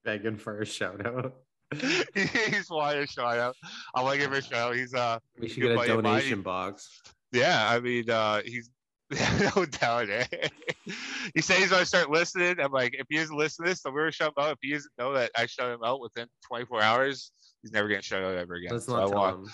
Begging 0.03 0.37
for 0.37 0.61
a 0.61 0.65
shout 0.65 1.05
out. 1.05 1.33
he's 2.13 2.69
wanting 2.69 3.03
a 3.03 3.07
shout 3.07 3.37
out. 3.37 3.55
I 3.95 4.01
want 4.03 4.13
to 4.15 4.19
give 4.19 4.31
him 4.31 4.37
a 4.39 4.41
shout 4.41 4.71
out. 4.71 4.75
He's 4.75 4.93
uh 4.93 5.19
We 5.39 5.47
should 5.49 5.61
get 5.63 5.71
a 5.71 5.75
buddy 5.75 5.91
of 5.91 6.03
mine. 6.03 6.13
donation 6.19 6.41
box. 6.41 7.01
Yeah, 7.31 7.65
I 7.69 7.79
mean, 7.79 8.09
uh, 8.09 8.41
he's 8.45 8.69
no 9.55 9.65
doubt. 9.65 10.09
it. 10.09 10.51
he 11.35 11.41
said 11.41 11.57
he's 11.57 11.69
gonna 11.69 11.85
start 11.85 12.09
listening. 12.09 12.59
I'm 12.59 12.71
like, 12.71 12.93
if 12.97 13.05
he 13.09 13.17
isn't 13.17 13.35
listening, 13.37 13.75
so 13.75 13.91
we're 13.91 14.01
gonna 14.01 14.11
shut 14.11 14.27
him 14.29 14.33
out. 14.43 14.51
If 14.53 14.57
he 14.61 14.71
doesn't 14.73 14.91
know 14.97 15.13
that 15.13 15.31
I 15.37 15.45
shut 15.45 15.69
him 15.71 15.79
out 15.83 16.01
within 16.01 16.27
24 16.47 16.81
hours, 16.81 17.31
he's 17.61 17.71
never 17.71 17.87
gonna 17.87 18.01
shut 18.01 18.23
out 18.23 18.35
ever 18.35 18.55
again. 18.55 18.71
Let's 18.73 18.85
So 18.85 18.93
not 18.93 19.03
I 19.03 19.09
tell 19.09 19.19
want- 19.19 19.35
him. 19.47 19.51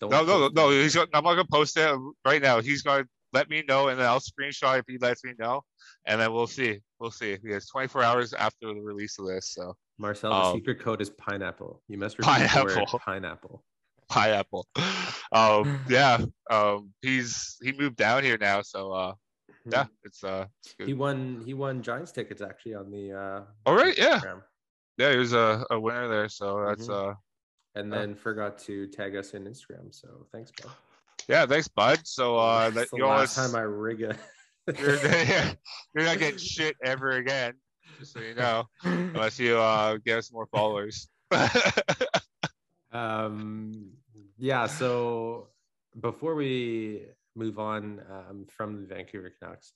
Don't 0.00 0.10
No, 0.10 0.24
no, 0.24 0.48
no. 0.54 0.70
He's 0.70 0.94
gonna, 0.94 1.08
I'm 1.12 1.24
not 1.24 1.32
gonna 1.34 1.48
post 1.50 1.76
it 1.76 1.98
right 2.24 2.40
now. 2.40 2.60
He's 2.60 2.82
gonna 2.82 3.04
let 3.32 3.50
me 3.50 3.64
know, 3.68 3.88
and 3.88 3.98
then 3.98 4.06
I'll 4.06 4.20
screenshot 4.20 4.78
if 4.78 4.84
he 4.86 4.96
lets 4.98 5.24
me 5.24 5.32
know, 5.38 5.62
and 6.06 6.20
then 6.20 6.32
we'll 6.32 6.46
see. 6.46 6.78
We'll 7.00 7.10
see. 7.10 7.36
He 7.44 7.50
has 7.52 7.66
24 7.66 8.02
hours 8.04 8.32
after 8.32 8.68
the 8.68 8.80
release 8.80 9.18
of 9.18 9.26
this, 9.26 9.52
so 9.54 9.74
Marcel, 9.98 10.30
the 10.30 10.36
Um, 10.36 10.54
secret 10.56 10.80
code 10.80 11.00
is 11.00 11.10
pineapple. 11.10 11.82
You 11.88 11.98
must 11.98 12.18
repeat 12.18 12.48
the 12.54 12.62
word 12.64 12.74
Pineapple. 12.74 12.98
pineapple. 13.00 13.64
pineapple. 14.08 14.66
Um, 15.32 15.80
yeah. 15.88 16.24
Um, 16.50 16.92
he's 17.02 17.56
he 17.62 17.72
moved 17.72 17.96
down 17.96 18.22
here 18.24 18.38
now, 18.38 18.62
so 18.62 18.92
uh, 18.92 19.14
yeah, 19.66 19.86
it's 20.04 20.22
uh, 20.24 20.46
it's 20.64 20.74
good. 20.74 20.86
He 20.88 20.94
won. 20.94 21.42
He 21.44 21.52
won 21.54 21.82
Giants 21.82 22.12
tickets 22.12 22.40
actually 22.40 22.74
on 22.74 22.90
the. 22.90 23.12
uh 23.12 23.42
All 23.66 23.74
right, 23.74 23.96
yeah. 23.98 24.20
Instagram. 24.20 24.42
yeah, 24.96 25.10
he 25.12 25.18
was 25.18 25.32
a, 25.34 25.64
a 25.70 25.78
winner 25.78 26.08
there. 26.08 26.28
So 26.28 26.64
that's 26.66 26.86
Mhm. 26.88 27.10
uh 27.12 27.14
and 27.74 27.92
Oh. 27.92 27.98
then 27.98 28.14
forgot 28.16 28.58
to 28.60 28.86
tag 28.88 29.14
us 29.14 29.34
in 29.34 29.44
Instagram. 29.44 29.94
So 29.94 30.26
thanks, 30.32 30.50
bud. 30.62 30.72
yeah, 31.28 31.44
thanks, 31.46 31.68
bud. 31.68 32.00
So 32.04 32.36
uh, 32.38 32.70
that 32.70 32.74
That's 32.74 32.90
the 32.90 32.96
last 33.04 33.34
time 33.36 33.54
I 33.54 33.60
rig 33.62 34.02
a. 34.02 34.16
you're, 34.78 34.96
you're 35.94 36.04
not 36.04 36.18
getting 36.18 36.38
shit 36.38 36.76
ever 36.84 37.10
again, 37.12 37.54
so 38.02 38.20
you 38.20 38.34
know, 38.34 38.64
unless 38.82 39.38
you 39.38 39.58
uh 39.58 39.96
get 40.04 40.18
us 40.18 40.32
more 40.32 40.46
followers. 40.46 41.08
um. 42.92 43.90
Yeah. 44.38 44.66
So 44.66 45.48
before 46.00 46.34
we 46.34 47.06
move 47.34 47.58
on 47.58 48.00
um, 48.10 48.46
from 48.48 48.80
the 48.80 48.86
Vancouver 48.94 49.32
Canucks, 49.40 49.72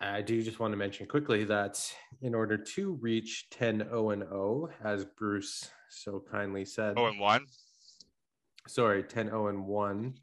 I 0.00 0.20
do 0.20 0.42
just 0.42 0.58
want 0.58 0.72
to 0.72 0.76
mention 0.76 1.06
quickly 1.06 1.44
that 1.44 1.80
in 2.20 2.34
order 2.34 2.56
to 2.56 2.98
reach 3.00 3.46
10 3.50 3.78
0 3.78 4.10
and 4.10 4.22
0, 4.22 4.68
as 4.82 5.04
Bruce 5.04 5.70
so 5.90 6.22
kindly 6.30 6.64
said, 6.64 6.94
oh, 6.96 7.06
and 7.06 7.20
one. 7.20 7.46
sorry, 8.66 9.04
10 9.04 9.26
0 9.26 9.48
and 9.48 9.66
1. 9.66 10.14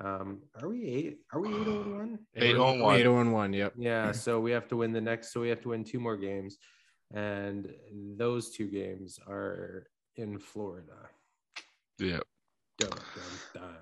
Um, 0.00 0.42
are 0.60 0.68
we 0.68 0.84
eight? 0.86 1.18
Are 1.32 1.40
we 1.40 1.48
8 1.48 1.64
0 1.64 1.82
and 1.82 1.94
1? 1.96 2.18
Eight 2.36 2.50
and 2.54 2.80
one. 2.80 2.96
Eight 2.96 3.06
and 3.06 3.32
one. 3.32 3.52
Yep. 3.52 3.72
Yeah, 3.76 4.12
so 4.24 4.40
we 4.40 4.52
have 4.52 4.68
to 4.68 4.76
win 4.76 4.92
the 4.92 5.00
next. 5.00 5.32
So 5.32 5.40
we 5.40 5.48
have 5.48 5.60
to 5.62 5.70
win 5.70 5.84
two 5.84 5.98
more 5.98 6.16
games, 6.16 6.58
and 7.12 7.68
those 8.16 8.50
two 8.50 8.68
games 8.68 9.18
are 9.26 9.88
in 10.16 10.38
Florida. 10.38 11.08
Yep. 11.98 12.22
Dun, 12.78 12.90
dun, 12.90 13.02
dun. 13.54 13.76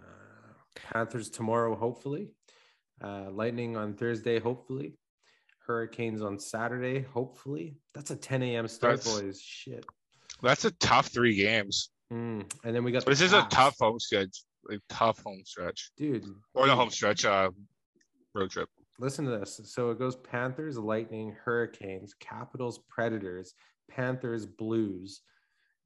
Panthers 0.74 1.28
tomorrow, 1.28 1.74
hopefully. 1.74 2.30
Uh, 3.02 3.30
Lightning 3.30 3.76
on 3.76 3.94
Thursday, 3.94 4.38
hopefully. 4.38 4.94
Hurricanes 5.66 6.22
on 6.22 6.38
Saturday, 6.38 7.02
hopefully. 7.02 7.76
That's 7.94 8.10
a 8.10 8.16
10 8.16 8.42
a.m. 8.42 8.68
start, 8.68 9.02
That's- 9.02 9.20
boys. 9.20 9.40
Shit. 9.40 9.84
That's 10.42 10.64
a 10.64 10.70
tough 10.70 11.08
three 11.08 11.34
games. 11.34 11.90
Mm. 12.12 12.50
And 12.64 12.74
then 12.74 12.84
we 12.84 12.92
got 12.92 13.04
the 13.04 13.10
This 13.10 13.20
is 13.20 13.32
a 13.32 13.46
tough 13.50 13.74
home 13.80 13.98
stretch. 13.98 14.44
Like 14.68 14.80
tough 14.88 15.22
home 15.22 15.42
stretch. 15.44 15.90
dude. 15.96 16.24
Or 16.54 16.62
the 16.66 16.72
dude. 16.72 16.78
home 16.78 16.90
stretch 16.90 17.24
uh 17.24 17.50
road 18.34 18.50
trip. 18.50 18.68
Listen 18.98 19.24
to 19.26 19.30
this. 19.38 19.60
So 19.64 19.90
it 19.90 19.98
goes 19.98 20.16
Panthers, 20.16 20.78
Lightning, 20.78 21.34
Hurricanes, 21.44 22.14
Capitals, 22.18 22.80
Predators, 22.88 23.54
Panthers, 23.90 24.46
Blues, 24.46 25.20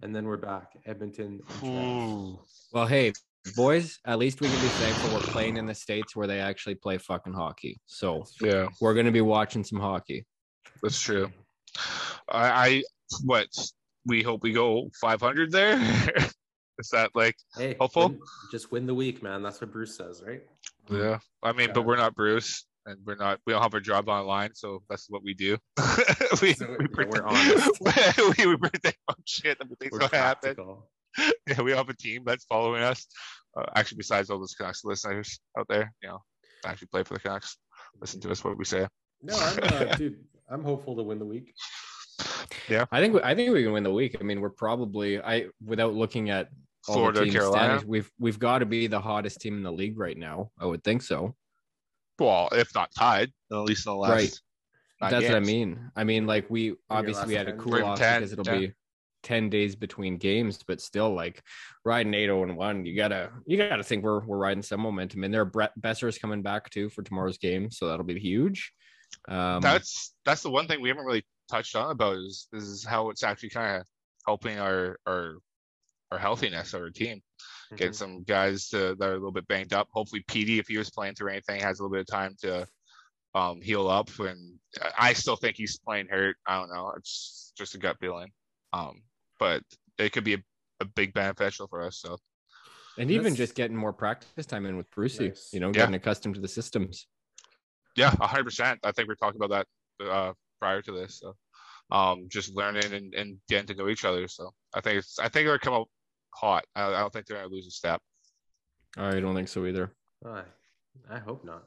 and 0.03 0.15
then 0.15 0.27
we're 0.27 0.37
back. 0.37 0.71
Edmonton. 0.87 1.41
and 1.63 2.37
Well, 2.73 2.87
hey, 2.87 3.13
boys, 3.57 3.99
at 4.07 4.19
least 4.19 4.41
we 4.41 4.49
can 4.49 4.61
be 4.61 4.69
thankful 4.69 5.13
we're 5.15 5.21
playing 5.33 5.57
in 5.57 5.67
the 5.67 5.75
states 5.75 6.15
where 6.15 6.27
they 6.29 6.39
actually 6.41 6.77
play 6.77 6.99
fucking 6.99 7.33
hockey. 7.33 7.81
So 7.87 8.25
Yeah, 8.41 8.69
we're 8.81 8.95
gonna 8.95 9.11
be 9.13 9.21
watching 9.23 9.65
some 9.65 9.81
hockey. 9.81 10.25
that's 10.83 11.01
true. 11.01 11.31
I, 12.29 12.49
I 12.69 12.83
what 13.25 13.49
we 14.07 14.23
hope 14.23 14.43
we 14.43 14.53
go 14.53 14.89
500 15.01 15.51
there. 15.53 15.79
Is 16.81 16.89
that 16.91 17.11
like 17.15 17.37
Hey, 17.57 17.77
Hopeful? 17.81 18.09
win- 18.09 18.21
just 18.51 18.73
win 18.73 18.87
the 18.87 18.95
week, 18.95 19.23
man. 19.23 19.43
That's 19.43 19.61
what 19.61 19.71
Bruce 19.73 19.97
says, 19.97 20.23
right? 20.27 20.43
yeah? 20.91 21.19
I 21.43 21.53
mean, 21.53 21.71
but 21.73 21.83
we're 21.83 21.97
not 21.97 22.15
Bruce, 22.17 22.67
and 22.87 22.99
we're 23.07 23.15
not. 23.17 23.39
We 23.47 23.53
don't 23.53 23.63
have 23.63 23.75
our 23.75 23.81
job 23.81 24.09
online, 24.09 24.55
so 24.55 24.83
that's 24.89 25.09
what 25.09 25.23
we 25.23 25.35
do. 25.35 25.57
we, 26.43 26.55
So, 26.55 26.67
we 26.67 26.77
yeah, 26.81 26.87
pretend- 26.93 27.13
we're 27.13 27.23
honest. 27.25 27.81
we, 28.39 28.47
we 28.47 28.57
pretend 28.57 28.95
oh 29.09 29.15
shit 29.25 29.59
that 29.59 29.69
things 29.79 29.93
We're 29.93 29.99
gonna 30.01 30.17
happen. 30.17 30.57
Yeah, 31.47 31.63
we 31.63 31.73
have 31.73 31.89
a 31.89 31.95
team 31.95 32.23
that's 32.25 32.45
following 32.45 32.83
us. 32.83 33.07
Uh, 33.57 33.65
actually, 33.75 33.97
besides 33.97 34.31
all 34.31 34.39
those 34.39 34.55
Canucks 34.55 34.85
listeners 34.85 35.41
out 35.59 35.67
there, 35.69 35.93
you 36.03 36.09
know, 36.09 36.23
actually 36.65 36.87
play 36.87 37.03
for 37.03 37.15
the 37.15 37.21
Canucks. 37.21 37.57
Listen 38.01 38.21
to 38.21 38.31
us 38.31 38.45
what 38.45 38.57
we 38.57 38.65
say. 38.65 38.87
No, 39.21 39.37
I'm 39.37 39.59
uh, 39.61 39.95
dude. 39.97 40.21
I'm 40.49 40.63
hopeful 40.63 40.95
to 40.97 41.03
win 41.03 41.19
the 41.19 41.25
week. 41.27 41.53
Yeah, 42.69 42.85
I 42.93 43.01
think 43.01 43.17
I 43.25 43.35
think 43.35 43.53
we 43.53 43.63
can 43.65 43.73
win 43.73 43.83
the 43.83 43.93
week. 43.93 44.17
I 44.21 44.23
mean, 44.23 44.41
we're 44.41 44.51
probably 44.51 45.21
I 45.21 45.47
without 45.65 45.95
looking 45.95 46.31
at 46.31 46.47
all 46.47 46.47
the 46.47 46.51
Florida, 46.93 47.25
team 47.25 47.33
Carolina. 47.33 47.65
standings, 47.65 47.85
we've 47.85 48.11
we've 48.19 48.39
got 48.39 48.59
to 48.59 48.67
be 48.67 48.87
the 48.87 49.01
hottest 49.01 49.41
team 49.41 49.57
in 49.57 49.63
the 49.63 49.73
league 49.73 49.99
right 49.99 50.17
now. 50.17 50.51
I 50.59 50.67
would 50.67 50.85
think 50.85 51.03
so. 51.03 51.35
Well, 52.19 52.49
if 52.53 52.75
not 52.75 52.91
tied, 52.97 53.31
at 53.51 53.57
least 53.57 53.87
in 53.87 53.93
the 53.93 53.99
last. 53.99 54.11
Right. 54.11 54.41
nine 55.01 55.11
That's 55.11 55.27
what 55.27 55.37
I 55.37 55.41
mean. 55.41 55.91
I 55.97 56.05
mean, 56.05 56.27
like 56.27 56.49
we 56.51 56.75
obviously 56.89 57.29
we 57.29 57.35
had 57.35 57.49
a 57.49 57.57
cool 57.57 57.83
off 57.83 57.99
10, 57.99 58.21
because 58.21 58.33
it'll 58.33 58.45
10. 58.45 58.61
be 58.61 58.73
ten 59.23 59.51
days 59.51 59.77
between 59.77 60.17
games, 60.17 60.61
but 60.67 60.81
still, 60.81 61.13
like 61.15 61.43
riding 61.85 62.15
eight 62.15 62.27
zero 62.27 62.43
and 62.43 62.57
one, 62.57 62.85
you 62.85 62.97
gotta 62.97 63.31
you 63.47 63.57
gotta 63.57 63.83
think 63.83 64.05
we're 64.05 64.25
we're 64.25 64.39
riding 64.39 64.63
some 64.63 64.81
momentum. 64.81 65.25
And 65.25 65.33
there, 65.33 65.45
Brock 65.45 65.73
Boeser's 65.81 66.19
coming 66.19 66.43
back 66.43 66.71
too 66.71 66.89
for 66.91 67.03
tomorrow's 67.03 67.39
game, 67.39 67.71
so 67.71 67.89
that'll 67.89 68.05
be 68.05 68.19
huge. 68.19 68.73
Um, 69.29 69.61
That's 69.61 70.15
that's 70.25 70.43
the 70.43 70.51
one 70.51 70.69
thing 70.69 70.81
we 70.81 70.89
haven't 70.89 71.05
really 71.05 71.25
touched 71.51 71.75
on 71.77 71.91
about 71.91 72.17
is 72.17 72.49
is 72.53 72.85
how 72.85 73.11
it's 73.11 73.25
actually 73.25 73.51
kind 73.51 73.81
of 73.81 73.87
helping 74.27 74.59
our 74.59 74.99
our 75.07 75.39
our 76.11 76.19
healthiness 76.19 76.75
of 76.75 76.83
our 76.83 76.91
team. 76.91 77.23
Get 77.77 77.93
Mhm. 77.93 77.95
some 77.95 78.23
guys 78.25 78.69
to, 78.71 78.97
that 78.97 79.09
are 79.09 79.13
a 79.13 79.15
little 79.15 79.31
bit 79.33 79.47
banged 79.47 79.73
up. 79.73 79.89
Hopefully, 79.93 80.25
PD, 80.29 80.59
if 80.59 80.67
he 80.67 80.77
was 80.77 80.91
playing 80.91 81.15
through 81.15 81.31
anything, 81.31 81.61
has 81.61 81.79
a 81.79 81.83
little 81.83 81.93
bit 81.95 82.01
of 82.01 82.07
time 82.07 82.35
to 82.43 82.67
um, 83.35 83.61
heal 83.61 83.89
up. 83.89 84.11
And 84.19 84.59
I 84.99 85.13
still 85.13 85.37
think 85.37 85.57
he's 85.57 85.79
playing 85.79 86.09
hurt. 86.09 86.37
I 86.47 86.57
don't 86.59 86.69
know. 86.69 86.93
It's 86.97 87.53
just 87.57 87.77
a 87.77 87.79
gut 87.79 87.97
feeling. 88.01 88.33
Um, 88.73 89.03
but 89.39 89.63
it 89.99 90.11
could 90.13 90.25
be 90.25 90.35
a, 90.35 90.43
a 90.81 90.85
big 90.85 91.15
beneficial 91.15 91.69
for 91.69 91.83
us. 91.83 91.99
So 91.99 92.19
and 92.99 93.09
even 93.11 93.25
That's- 93.25 93.37
just 93.39 93.55
getting 93.55 93.77
more 93.77 93.93
practice 93.93 94.47
time 94.47 94.67
in 94.67 94.77
with 94.77 94.91
Brucey, 94.91 95.29
Nice. 95.29 95.51
you 95.53 95.61
know, 95.61 95.69
Yeah. 95.69 95.73
getting 95.75 95.95
accustomed 95.95 96.35
to 96.35 96.41
the 96.41 96.49
systems. 96.49 97.07
yeah, 97.95 98.11
hundred 98.21 98.45
percent. 98.45 98.81
I 98.83 98.91
think 98.91 99.09
we 99.09 99.15
talked 99.15 99.37
about 99.37 99.51
that 99.51 100.07
uh, 100.09 100.33
prior 100.61 100.83
to 100.83 100.93
this. 100.93 101.21
So 101.21 101.37
um, 101.93 102.27
just 102.29 102.55
learning 102.55 102.93
and, 102.93 103.15
and 103.15 103.39
getting 103.49 103.69
to 103.69 103.75
know 103.75 103.89
each 103.89 104.05
other. 104.05 104.27
So 104.27 104.53
I 104.75 104.81
think 104.81 104.99
it's 104.99 105.19
I 105.21 105.29
think 105.29 105.47
they're 105.47 105.59
come 105.61 105.75
out 105.75 105.89
hot. 106.41 106.65
I, 106.75 106.87
I 106.87 107.01
don't 107.01 107.13
think 107.13 107.27
they're 107.27 107.37
gonna 107.39 107.49
lose 107.53 107.67
a 107.67 107.71
step. 107.71 108.01
I 108.97 109.21
don't 109.21 109.35
think 109.35 109.49
so 109.49 109.67
either. 109.67 109.93
I, 110.27 110.43
I 111.11 111.19
hope 111.19 111.45
not. 111.45 111.65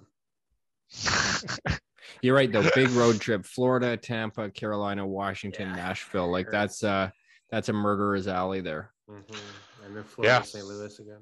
You're 2.22 2.36
right 2.36 2.52
though. 2.52 2.70
Big 2.76 2.90
road 2.92 3.20
trip: 3.22 3.46
Florida, 3.46 3.96
Tampa, 3.98 4.50
Carolina, 4.52 5.06
Washington, 5.06 5.70
Yeah, 5.70 5.76
Nashville. 5.76 6.30
Like 6.32 6.48
hurts. 6.48 6.80
that's 6.80 6.84
uh 6.84 7.10
that's 7.50 7.70
a 7.70 7.74
murderer's 7.74 8.28
alley 8.28 8.62
there. 8.62 8.92
Mm-hmm. 9.10 9.86
And 9.86 9.96
then 9.96 10.04
Florida, 10.04 10.34
Yeah. 10.36 10.42
St. 10.42 10.66
Louis 10.66 11.00
again. 11.00 11.22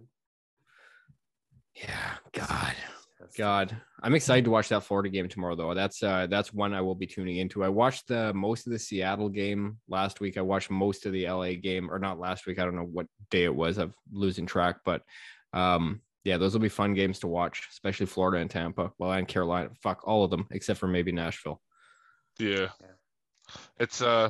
Yeah, 1.76 2.16
God. 2.34 2.74
That's- 3.22 3.38
God, 3.38 3.76
I'm 4.02 4.16
excited 4.16 4.46
to 4.46 4.52
watch 4.52 4.70
that 4.70 4.84
Florida 4.84 5.10
game 5.10 5.30
tomorrow, 5.30 5.56
though. 5.56 5.74
That's 5.74 6.02
uh, 6.02 6.28
that's 6.28 6.52
one 6.54 6.74
I 6.74 6.82
will 6.82 6.96
be 6.96 7.06
tuning 7.08 7.38
into. 7.38 7.64
I 7.64 7.70
watched 7.70 8.08
the 8.08 8.34
most 8.34 8.66
of 8.66 8.74
the 8.74 8.80
Seattle 8.80 9.30
game 9.30 9.78
last 9.88 10.20
week. 10.20 10.38
I 10.38 10.42
watched 10.42 10.72
most 10.72 11.06
of 11.06 11.14
the 11.14 11.28
LA 11.30 11.54
game, 11.54 11.90
or 11.92 12.00
not 12.00 12.20
last 12.20 12.48
week. 12.48 12.58
I 12.60 12.66
don't 12.66 12.76
know 12.76 12.90
what 12.92 13.06
day 13.30 13.44
it 13.44 13.56
was. 13.56 13.78
I'm 13.78 13.94
losing 14.12 14.46
track, 14.48 14.78
but 14.84 15.04
um, 15.54 16.02
yeah, 16.24 16.38
those 16.38 16.54
will 16.54 16.62
be 16.62 16.70
fun 16.70 16.94
games 16.96 17.20
to 17.20 17.28
watch, 17.28 17.68
especially 17.72 18.08
Florida 18.08 18.38
and 18.40 18.50
Tampa. 18.50 18.92
Well, 18.98 19.12
and 19.12 19.28
Carolina. 19.28 19.70
Fuck 19.84 20.02
all 20.08 20.24
of 20.24 20.32
them 20.32 20.48
except 20.52 20.80
for 20.80 20.88
maybe 20.88 21.12
Nashville. 21.12 21.62
Yeah. 22.40 22.70
Yeah. 22.82 23.56
It's 23.80 24.02
uh 24.02 24.30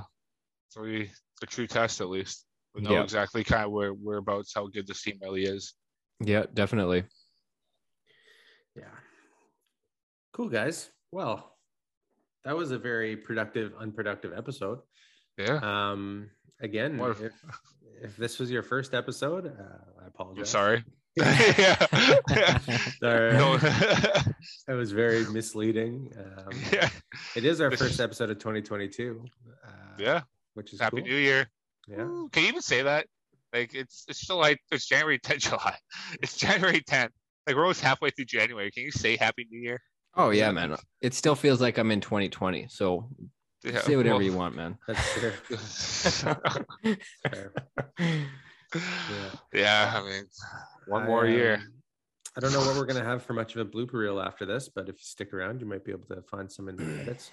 it's 0.67 0.75
really 0.77 1.11
a 1.41 1.45
true 1.45 1.67
test 1.67 2.01
at 2.01 2.09
least. 2.09 2.45
We 2.75 2.81
know 2.81 2.91
Yeah. 2.93 3.03
exactly 3.03 3.43
kind 3.43 3.65
of 3.65 3.71
where 3.71 3.91
whereabouts 3.93 4.53
how 4.53 4.67
good 4.67 4.87
this 4.87 5.01
team 5.03 5.17
really 5.21 5.43
is. 5.43 5.73
Yeah, 6.19 6.45
definitely. 6.53 7.03
Yeah. 8.75 8.85
Cool, 10.33 10.49
guys. 10.49 10.89
Well, 11.11 11.55
that 12.45 12.55
was 12.55 12.71
a 12.71 12.77
very 12.77 13.15
productive, 13.17 13.73
unproductive 13.79 14.33
episode. 14.35 14.79
Yeah. 15.37 15.59
Um, 15.61 16.29
again, 16.61 16.99
if- 16.99 17.21
if, 17.21 17.33
if 18.03 18.17
this 18.17 18.39
was 18.39 18.49
your 18.49 18.63
first 18.63 18.93
episode, 18.93 19.47
uh, 19.47 20.01
I 20.03 20.07
apologize. 20.07 20.39
I'm 20.41 20.45
sorry. 20.45 20.83
yeah. 21.17 22.57
Sorry. 23.01 23.33
No. 23.33 23.59
It 24.67 24.71
was 24.73 24.91
very 24.93 25.25
misleading. 25.29 26.11
Um, 26.17 26.57
yeah. 26.71 26.89
It 27.35 27.43
is 27.45 27.59
our 27.59 27.69
first 27.71 27.99
episode 27.99 28.29
of 28.29 28.39
2022. 28.39 29.25
Uh, 29.65 29.69
Yeah. 29.99 30.21
which 30.53 30.73
is 30.73 30.79
Happy 30.79 30.97
cool. 31.01 31.05
New 31.07 31.15
Year. 31.17 31.47
Yeah. 31.87 32.03
Ooh, 32.03 32.29
Can 32.31 32.43
you 32.43 32.49
even 32.49 32.61
say 32.61 32.83
that? 32.83 33.07
Like 33.53 33.73
it's 33.75 34.05
it's 34.07 34.25
July. 34.25 34.55
It's 34.71 34.85
January 34.87 35.19
10th. 35.19 35.39
July. 35.39 35.75
It's 36.23 36.37
January 36.37 36.79
10th. 36.89 37.09
Like 37.45 37.55
we're 37.57 37.63
almost 37.63 37.81
halfway 37.81 38.11
through 38.11 38.25
January. 38.25 38.71
Can 38.71 38.83
you 38.83 38.91
say 38.91 39.17
Happy 39.17 39.45
New 39.51 39.59
Year? 39.59 39.81
Oh 40.15 40.29
yeah, 40.31 40.51
man. 40.51 40.75
It 41.01 41.13
still 41.13 41.35
feels 41.35 41.61
like 41.61 41.77
I'm 41.77 41.91
in 41.91 42.01
2020. 42.01 42.67
So 42.69 43.09
Yeah, 43.63 43.79
say 43.81 43.95
whatever 43.95 44.15
well- 44.15 44.23
you 44.23 44.33
want, 44.33 44.55
man. 44.55 44.77
That's 44.87 45.13
true. 45.19 45.31
Fair. 47.31 47.53
yeah. 49.53 49.93
I 49.95 50.03
mean, 50.03 50.23
one 50.87 51.05
more 51.05 51.25
I, 51.25 51.29
year. 51.29 51.53
um, 51.55 51.73
I 52.37 52.39
don't 52.39 52.53
know 52.53 52.59
what 52.61 52.75
we're 52.77 52.85
gonna 52.85 53.03
have 53.03 53.23
for 53.23 53.33
much 53.33 53.55
of 53.55 53.61
a 53.65 53.69
blooper 53.69 53.93
reel 53.93 54.19
after 54.21 54.45
this, 54.45 54.69
but 54.69 54.87
if 54.89 54.95
you 54.95 55.03
stick 55.03 55.33
around, 55.33 55.59
you 55.61 55.67
might 55.67 55.83
be 55.83 55.91
able 55.91 56.07
to 56.15 56.21
find 56.23 56.51
some 56.51 56.69
in 56.69 56.75
the 56.77 56.83
edits. 57.01 57.31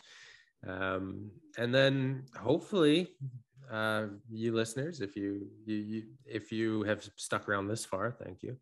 Um, 0.66 1.30
and 1.56 1.72
then 1.74 2.24
hopefully, 2.36 3.08
uh, 3.70 4.06
you 4.30 4.52
listeners, 4.54 5.00
if 5.00 5.14
you, 5.14 5.46
you 5.64 5.76
you 5.76 6.02
if 6.26 6.50
you 6.50 6.82
have 6.82 7.08
stuck 7.16 7.48
around 7.48 7.68
this 7.68 7.84
far, 7.84 8.10
thank 8.10 8.42
you. 8.42 8.56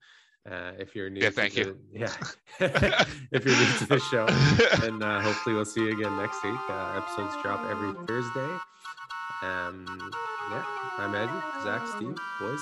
Uh, 0.51 0.73
if 0.79 0.95
you're 0.95 1.11
new, 1.11 1.21
Yeah, 1.21 1.31
to 1.31 1.35
thank 1.35 1.55
the- 1.55 1.61
you. 1.61 1.79
Yeah, 1.93 2.13
if 3.33 3.45
you're 3.45 3.57
new 3.57 3.79
to 3.79 3.87
the 3.87 3.99
show, 4.11 4.27
and 4.87 5.03
uh, 5.03 5.21
hopefully 5.21 5.57
we'll 5.57 5.65
see 5.65 5.81
you 5.83 5.93
again 5.99 6.17
next 6.17 6.43
week. 6.45 6.55
Uh, 6.71 6.95
episodes 7.03 7.35
drop 7.43 7.65
every 7.69 7.93
Thursday. 8.07 8.57
Um, 9.43 9.85
yeah, 10.51 10.65
I'm 10.99 11.15
Andrew, 11.15 11.43
Zach, 11.65 11.83
Steve, 11.97 12.17
boys. 12.41 12.61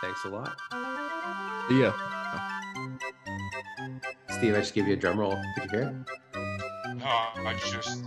Thanks 0.00 0.24
a 0.24 0.28
lot. 0.28 0.56
yeah. 1.70 1.92
Steve, 4.30 4.54
I 4.54 4.58
just 4.60 4.74
gave 4.74 4.86
you 4.86 4.94
a 4.94 4.96
drum 4.96 5.18
roll. 5.20 5.36
Did 5.56 5.64
you 5.72 5.78
hear? 5.78 6.04
No, 6.94 7.04
I 7.04 7.54
just 7.70 8.04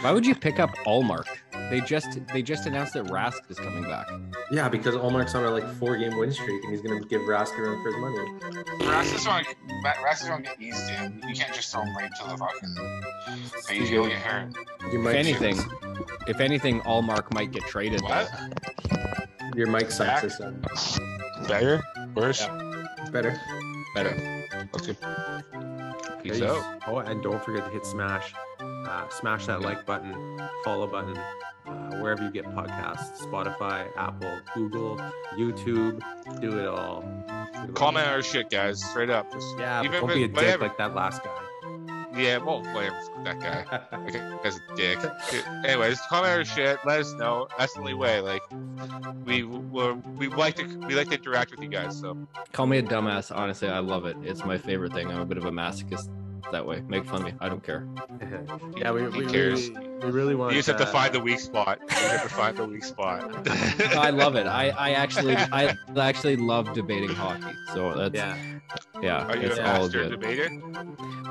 Why 0.00 0.10
would 0.10 0.26
you 0.26 0.34
pick 0.34 0.58
up 0.58 0.70
Ullmark? 0.86 1.26
They 1.70 1.80
just 1.80 2.18
they 2.32 2.42
just 2.42 2.66
announced 2.66 2.92
that 2.94 3.04
Rask 3.06 3.50
is 3.50 3.58
coming 3.58 3.84
back. 3.84 4.06
Yeah, 4.50 4.68
because 4.68 4.94
Ullmark's 4.94 5.34
on 5.34 5.44
a 5.44 5.50
like 5.50 5.66
four 5.76 5.96
game 5.96 6.16
win 6.18 6.30
streak, 6.32 6.62
and 6.64 6.72
he's 6.72 6.82
gonna 6.82 7.00
give 7.00 7.22
Rask 7.22 7.56
a 7.58 7.62
run 7.62 7.82
for 7.82 7.88
his 7.88 7.96
money. 7.96 8.74
Rask 8.84 9.14
is 9.14 9.26
on 9.26 9.44
Ras 10.04 10.22
is 10.22 10.28
on 10.28 10.42
get 10.42 10.60
eased 10.60 10.90
in. 10.90 11.22
You 11.26 11.34
can't 11.34 11.54
just 11.54 11.72
throw 11.72 11.82
him 11.82 11.96
right 11.96 12.10
to 12.14 12.28
the 12.28 12.36
fucking 12.36 13.60
stage. 13.60 13.88
He'll 13.88 14.06
get 14.06 14.18
hurt. 14.18 14.54
Your 14.92 14.96
If 14.96 15.00
mic, 15.00 15.14
anything, 15.16 15.58
if 16.26 16.40
anything, 16.40 16.80
Ullmark 16.82 17.32
might 17.34 17.52
get 17.52 17.62
traded. 17.64 18.02
What? 18.02 18.30
your 19.54 19.66
mic 19.68 19.90
sucks 19.90 20.36
Zach? 20.38 20.42
or 20.42 21.48
better, 21.48 21.82
worse. 22.14 22.46
Better. 23.10 23.38
Better. 23.94 24.68
Okay. 24.74 24.96
Peace 26.22 26.32
Peace. 26.38 26.42
out. 26.42 26.82
Oh, 26.86 26.98
and 26.98 27.22
don't 27.22 27.42
forget 27.44 27.64
to 27.66 27.70
hit 27.70 27.84
smash. 27.84 28.32
Uh, 28.60 29.08
smash 29.10 29.46
that 29.46 29.60
like 29.60 29.84
button, 29.86 30.40
follow 30.64 30.86
button, 30.86 31.18
uh, 31.72 31.96
wherever 32.00 32.22
you 32.22 32.30
get 32.30 32.44
podcasts 32.46 33.18
Spotify, 33.20 33.86
Apple, 33.96 34.38
Google, 34.54 34.96
YouTube. 35.36 36.00
Do 36.40 36.58
it 36.58 36.66
all. 36.66 37.02
Do 37.02 37.70
it 37.70 37.74
Comment 37.74 38.06
all. 38.06 38.14
our 38.14 38.22
shit, 38.22 38.50
guys. 38.50 38.82
Straight 38.84 39.10
up. 39.10 39.32
Just, 39.32 39.58
Yeah, 39.58 39.82
even 39.82 40.00
don't 40.00 40.10
if 40.10 40.14
be 40.16 40.24
a 40.24 40.28
dick 40.28 40.36
whatever. 40.36 40.64
like 40.64 40.78
that 40.78 40.94
last 40.94 41.22
guy. 41.22 41.30
Yeah, 42.14 42.36
well, 42.38 42.62
whatever. 42.74 42.98
That 43.24 43.40
guy. 43.40 43.64
That 43.90 44.42
guy's 44.44 44.56
a 44.56 44.76
dick. 44.76 44.98
Anyways, 45.64 45.98
comment 46.10 46.32
our 46.36 46.44
shit. 46.44 46.78
Let 46.84 47.00
us 47.00 47.14
know. 47.14 47.48
That's 47.58 47.72
the 47.72 47.80
only 47.80 47.94
way. 47.94 48.20
Like, 48.20 48.42
we 49.24 49.44
we 49.44 49.92
we 50.18 50.28
like 50.28 50.56
to 50.56 50.64
we 50.86 50.94
like 50.94 51.08
to 51.08 51.14
interact 51.14 51.52
with 51.52 51.60
you 51.60 51.68
guys. 51.68 51.98
So 51.98 52.18
Call 52.52 52.66
me 52.66 52.78
a 52.78 52.82
dumbass. 52.82 53.34
Honestly, 53.34 53.68
I 53.68 53.78
love 53.78 54.04
it. 54.04 54.16
It's 54.22 54.44
my 54.44 54.58
favorite 54.58 54.92
thing. 54.92 55.10
I'm 55.10 55.20
a 55.20 55.24
bit 55.24 55.38
of 55.38 55.46
a 55.46 55.50
masochist 55.50 56.10
that 56.50 56.66
way. 56.66 56.82
Make 56.88 57.04
fun 57.04 57.20
of 57.20 57.26
me. 57.26 57.34
I 57.40 57.48
don't 57.48 57.62
care. 57.62 57.86
yeah, 58.76 58.90
we, 58.90 59.06
we, 59.08 59.26
cares. 59.26 59.68
really, 59.70 59.98
we 60.04 60.10
really 60.10 60.34
want. 60.34 60.52
you 60.52 60.58
just 60.58 60.68
have 60.68 60.78
to 60.78 60.86
find 60.86 61.14
the 61.14 61.20
weak 61.20 61.38
spot. 61.38 61.78
You 61.88 61.96
have 61.96 62.22
to 62.22 62.28
find 62.28 62.56
the 62.56 62.64
weak 62.66 62.84
spot. 62.84 63.48
I 63.96 64.10
love 64.10 64.34
it. 64.36 64.46
I, 64.46 64.70
I 64.70 64.92
actually 64.92 65.36
I 65.52 65.76
actually 65.96 66.36
love 66.36 66.72
debating 66.74 67.10
hockey. 67.10 67.54
So 67.74 67.94
that's 67.94 68.14
yeah, 68.14 68.36
Yeah, 69.00 69.26
Are 69.26 69.36
you 69.36 69.48
it's 69.48 69.58
a 69.58 69.66
all 69.66 69.82
master 69.84 70.08
good. 70.08 70.20
debater? 70.20 70.48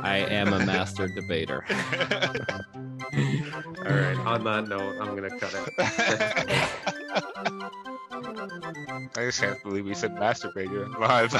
I 0.01 0.17
am 0.17 0.53
a 0.53 0.65
master 0.65 1.07
debater. 1.07 1.65
all 1.69 1.77
right. 3.85 4.17
On 4.25 4.43
that 4.43 4.67
note, 4.67 4.95
I'm 5.01 5.15
gonna 5.15 5.37
cut 5.39 5.53
it. 5.53 5.73
I 9.17 9.25
just 9.25 9.41
can't 9.41 9.61
believe 9.63 9.85
we 9.85 9.93
said 9.93 10.15
masturbator 10.15 10.87
live. 10.99 11.33